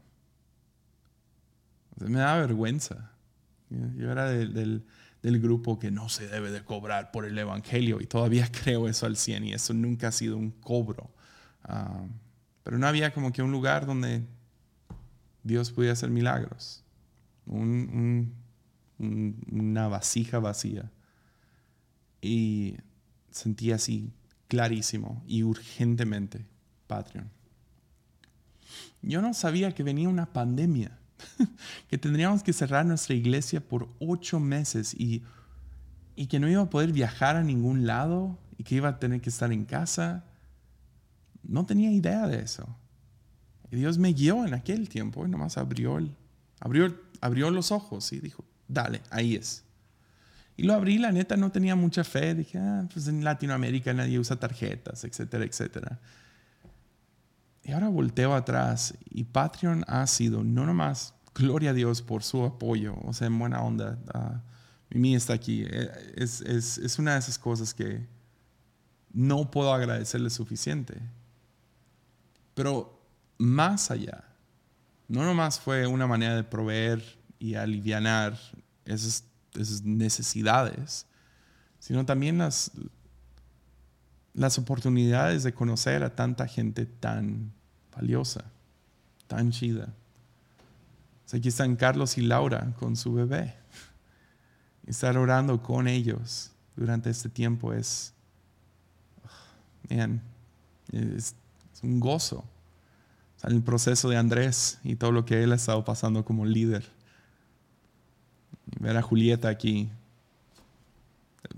me 1.98 2.20
da 2.20 2.38
vergüenza. 2.38 3.12
Yo 3.70 4.12
era 4.12 4.30
del, 4.30 4.86
grupo 5.24 5.80
que 5.80 5.90
no 5.90 6.10
se 6.10 6.28
debe 6.28 6.52
de 6.52 6.64
cobrar 6.64 7.10
por 7.12 7.26
el 7.26 7.36
Evangelio 7.38 8.00
y 8.02 8.06
todavía 8.06 8.48
creo 8.64 8.88
eso 8.88 9.08
al 9.08 9.18
100 9.18 9.46
y 9.46 9.54
eso 9.54 9.74
nunca 9.74 10.10
ha 10.10 10.12
sido 10.12 10.38
un 10.38 10.52
cobro. 10.52 11.10
Ah, 11.64 12.06
pero 12.62 12.78
no 12.78 12.86
había 12.86 13.12
como 13.14 13.34
que 13.34 13.42
un 13.42 13.52
lugar 13.52 13.88
donde 13.88 14.28
Dios 15.42 15.72
pudiera 15.72 15.94
hacer 15.94 16.12
milagros. 16.12 16.84
una 17.48 18.28
vasija 19.88 20.38
vacía. 20.38 20.92
Y 22.24 22.78
sentí 23.30 23.72
así 23.72 24.14
clarísimo 24.48 25.24
y 25.28 25.44
urgentemente 25.44 26.46
Patreon 26.88 27.30
yo 29.04 29.22
no 29.22 29.34
sabía 29.34 29.74
que 29.74 29.84
venía 29.84 30.10
una 30.10 30.32
pandemia, 30.32 30.98
que 31.90 31.98
tendríamos 31.98 32.42
que 32.42 32.54
cerrar 32.54 32.86
nuestra 32.86 33.16
iglesia 33.16 33.62
por 33.62 33.90
ocho 34.00 34.40
meses 34.40 34.94
y, 34.94 35.24
y 36.16 36.28
que 36.28 36.40
no 36.40 36.50
iba 36.50 36.62
a 36.62 36.70
poder 36.70 36.92
viajar 36.92 37.36
a 37.36 37.44
ningún 37.44 37.86
lado 37.86 38.40
y 38.58 38.64
que 38.64 38.76
iba 38.76 38.90
a 38.90 39.00
tener 39.00 39.22
que 39.22 39.30
estar 39.30 39.52
en 39.52 39.66
casa. 39.66 40.26
No 41.44 41.66
tenía 41.66 41.92
idea 41.92 42.28
de 42.28 42.40
eso. 42.42 42.78
Y 43.72 43.76
Dios 43.76 43.98
me 43.98 44.14
guió 44.14 44.46
en 44.46 44.54
aquel 44.54 44.88
tiempo 44.88 45.26
y 45.26 45.30
nomás 45.30 45.58
abrió, 45.58 46.00
abrió, 46.60 46.96
abrió 47.20 47.52
los 47.52 47.72
ojos 47.72 48.14
y 48.14 48.20
dijo, 48.20 48.46
dale, 48.68 49.02
ahí 49.10 49.36
es. 49.36 49.63
Y 50.56 50.64
lo 50.64 50.74
abrí, 50.74 50.98
la 50.98 51.12
neta 51.12 51.36
no 51.36 51.52
tenía 51.52 51.76
mucha 51.76 52.04
fe. 52.04 52.36
Dije, 52.36 52.60
ah, 52.60 52.88
pues 52.92 53.08
en 53.08 53.24
Latinoamérica 53.24 53.94
nadie 53.94 54.20
usa 54.20 54.36
tarjetas, 54.36 55.04
etcétera, 55.04 55.46
etcétera. 55.46 56.00
Y 57.64 57.72
ahora 57.72 57.88
volteo 57.88 58.36
atrás 58.36 58.94
y 59.10 59.24
Patreon 59.24 59.86
ha 59.88 60.06
sido 60.06 60.44
no 60.44 60.66
nomás, 60.66 61.14
gloria 61.34 61.72
a 61.72 61.74
Dios 61.74 62.02
por 62.02 62.24
su 62.24 62.44
apoyo, 62.44 62.96
o 63.04 63.14
sea, 63.14 63.28
en 63.28 63.40
buena 63.40 63.62
onda. 63.62 63.98
Uh, 64.14 64.38
Mimi 64.90 65.16
está 65.16 65.34
aquí. 65.34 65.64
Eh, 65.68 65.90
es, 66.16 66.42
es, 66.42 66.78
es, 66.78 67.00
una 67.00 67.14
de 67.14 67.20
esas 67.20 67.40
cosas 67.40 67.74
que 67.74 68.06
no 69.12 69.50
puedo 69.50 69.74
agradecerle 69.74 70.30
suficiente. 70.30 71.02
Pero 72.54 73.02
más 73.38 73.90
allá, 73.92 74.24
no 75.08 75.24
nomás 75.24 75.60
fue 75.60 75.88
una 75.88 76.06
manera 76.06 76.36
de 76.36 76.44
proveer 76.44 77.02
y 77.40 77.56
aliviar 77.56 78.38
esas, 78.86 79.24
esas 79.56 79.84
necesidades, 79.84 81.06
sino 81.80 82.06
también 82.06 82.38
las, 82.38 82.72
las 84.34 84.58
oportunidades 84.58 85.44
de 85.44 85.54
conocer 85.54 86.04
a 86.04 86.16
tanta 86.16 86.48
gente 86.48 86.86
tan 86.86 87.52
valiosa, 87.96 88.46
tan 89.28 89.52
chida. 89.52 89.94
aquí 91.32 91.50
están 91.50 91.76
Carlos 91.76 92.18
y 92.18 92.22
Laura 92.22 92.74
con 92.80 92.96
su 92.96 93.14
bebé. 93.14 93.56
Estar 94.88 95.18
orando 95.18 95.62
con 95.62 95.88
ellos 95.88 96.52
durante 96.76 97.10
este 97.10 97.30
tiempo 97.30 97.74
es, 97.74 98.14
man, 99.90 100.22
es, 100.92 101.36
un 101.82 102.00
gozo. 102.00 102.46
O 103.44 103.48
el 103.48 103.62
proceso 103.62 104.10
de 104.10 104.16
Andrés 104.16 104.80
y 104.84 104.96
todo 104.96 105.12
lo 105.12 105.26
que 105.26 105.44
él 105.44 105.52
ha 105.52 105.56
estado 105.56 105.84
pasando 105.84 106.24
como 106.24 106.46
líder. 106.46 106.90
Ver 108.80 108.98
a 108.98 109.02
Julieta 109.02 109.50
aquí. 109.50 109.90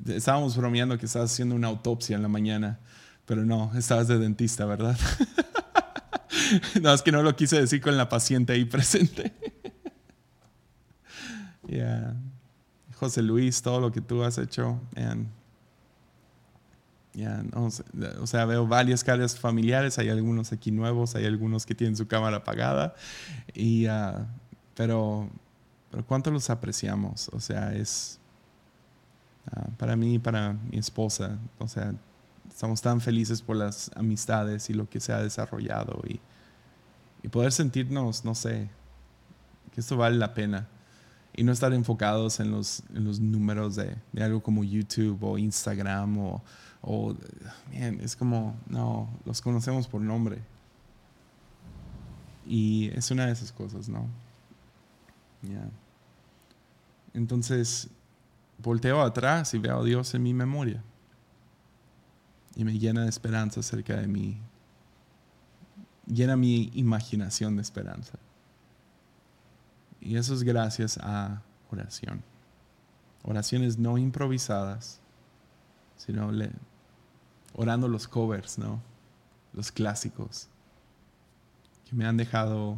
Estábamos 0.07 0.57
bromeando 0.57 0.97
que 0.97 1.05
estabas 1.05 1.31
haciendo 1.31 1.55
una 1.55 1.67
autopsia 1.67 2.15
en 2.15 2.21
la 2.21 2.27
mañana, 2.27 2.79
pero 3.25 3.45
no, 3.45 3.71
estabas 3.75 4.07
de 4.07 4.17
dentista, 4.17 4.65
¿verdad? 4.65 4.97
no, 6.81 6.93
es 6.93 7.01
que 7.01 7.11
no 7.11 7.23
lo 7.23 7.35
quise 7.35 7.59
decir 7.59 7.81
con 7.81 7.97
la 7.97 8.09
paciente 8.09 8.53
ahí 8.53 8.65
presente. 8.65 9.33
yeah. 11.67 12.15
José 12.95 13.21
Luis, 13.21 13.61
todo 13.61 13.79
lo 13.79 13.91
que 13.91 14.01
tú 14.01 14.23
has 14.23 14.37
hecho. 14.37 14.79
And, 14.95 15.27
o 18.19 18.27
sea, 18.27 18.45
veo 18.45 18.67
varias 18.67 19.03
caras 19.03 19.37
familiares, 19.39 19.97
hay 19.99 20.09
algunos 20.09 20.51
aquí 20.51 20.71
nuevos, 20.71 21.15
hay 21.15 21.25
algunos 21.25 21.65
que 21.65 21.75
tienen 21.75 21.95
su 21.95 22.07
cámara 22.07 22.37
apagada, 22.37 22.95
y, 23.53 23.87
uh, 23.87 24.25
pero, 24.75 25.29
pero 25.95 26.05
cuánto 26.05 26.29
los 26.29 26.49
apreciamos, 26.49 27.29
o 27.31 27.39
sea, 27.39 27.73
es 27.73 28.19
uh, 29.55 29.71
para 29.77 29.95
mí 29.95 30.15
y 30.15 30.19
para 30.19 30.51
mi 30.51 30.77
esposa, 30.77 31.39
o 31.57 31.69
sea, 31.69 31.93
estamos 32.49 32.81
tan 32.81 32.99
felices 32.99 33.41
por 33.41 33.55
las 33.55 33.89
amistades 33.95 34.69
y 34.69 34.73
lo 34.73 34.89
que 34.89 34.99
se 34.99 35.13
ha 35.13 35.21
desarrollado 35.21 36.01
y, 36.05 36.19
y 37.23 37.29
poder 37.29 37.53
sentirnos, 37.53 38.25
no 38.25 38.35
sé, 38.35 38.69
que 39.71 39.79
esto 39.79 39.95
vale 39.95 40.17
la 40.17 40.33
pena 40.33 40.67
y 41.33 41.45
no 41.45 41.53
estar 41.53 41.71
enfocados 41.71 42.41
en 42.41 42.51
los, 42.51 42.83
en 42.93 43.05
los 43.05 43.21
números 43.21 43.77
de, 43.77 43.95
de, 44.11 44.21
algo 44.21 44.43
como 44.43 44.65
YouTube 44.65 45.23
o 45.23 45.37
Instagram 45.37 46.17
o, 46.17 46.43
o 46.81 47.15
es 47.71 48.17
como, 48.17 48.57
no, 48.67 49.07
los 49.23 49.41
conocemos 49.41 49.87
por 49.87 50.01
nombre. 50.01 50.41
Y 52.45 52.89
es 52.93 53.11
una 53.11 53.27
de 53.27 53.31
esas 53.31 53.53
cosas, 53.53 53.87
¿no? 53.87 54.09
Yeah. 55.41 55.71
Entonces, 57.15 57.87
volteo 58.57 59.01
atrás 59.01 59.53
y 59.53 59.57
veo 59.57 59.79
a 59.79 59.83
Dios 59.83 60.13
en 60.13 60.23
mi 60.23 60.33
memoria. 60.33 60.83
Y 62.55 62.65
me 62.65 62.77
llena 62.77 63.03
de 63.03 63.09
esperanza 63.09 63.61
acerca 63.61 63.95
de 63.95 64.07
mí. 64.07 64.37
Llena 66.05 66.35
mi 66.35 66.71
imaginación 66.73 67.55
de 67.55 67.61
esperanza. 67.61 68.19
Y 70.01 70.17
eso 70.17 70.33
es 70.33 70.43
gracias 70.43 70.99
a 71.01 71.41
oración. 71.71 72.21
Oraciones 73.23 73.79
no 73.79 73.97
improvisadas, 73.97 74.99
sino 75.95 76.31
orando 77.53 77.87
los 77.87 78.09
covers, 78.09 78.59
¿no? 78.59 78.81
Los 79.53 79.71
clásicos, 79.71 80.49
que 81.85 81.95
me 81.95 82.05
han 82.05 82.17
dejado 82.17 82.77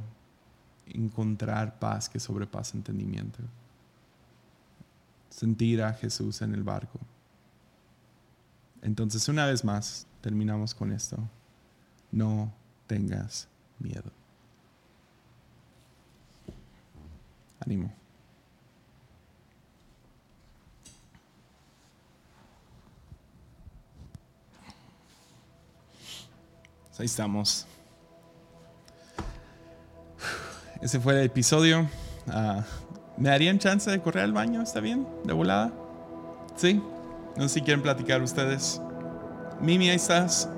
encontrar 0.86 1.80
paz 1.80 2.08
que 2.08 2.20
sobrepasa 2.20 2.78
entendimiento. 2.78 3.40
Sentir 5.38 5.84
a 5.84 5.94
Jesús 5.94 6.42
en 6.42 6.56
el 6.56 6.64
barco. 6.64 6.98
Entonces, 8.82 9.30
una 9.30 9.46
vez 9.46 9.64
más, 9.64 10.08
terminamos 10.20 10.74
con 10.74 10.92
esto. 10.92 11.16
No 12.12 12.52
tengas 12.88 13.48
miedo. 13.78 14.12
Ánimo. 17.60 17.94
Ahí 26.98 27.06
estamos. 27.06 27.68
Ese 30.82 31.00
fue 31.00 31.14
el 31.14 31.26
episodio. 31.26 31.88
Ah, 32.28 32.66
¿Me 33.18 33.30
darían 33.30 33.58
chance 33.58 33.90
de 33.90 34.00
correr 34.00 34.24
al 34.24 34.34
baño? 34.34 34.62
¿Está 34.62 34.80
bien? 34.80 35.08
¿De 35.24 35.34
volada? 35.34 35.72
¿Sí? 36.56 36.82
No 37.36 37.44
sé 37.44 37.50
si 37.50 37.62
quieren 37.62 37.82
platicar 37.82 38.22
ustedes. 38.22 38.80
Mimi, 39.60 39.90
ahí 39.90 39.96
estás. 39.96 40.50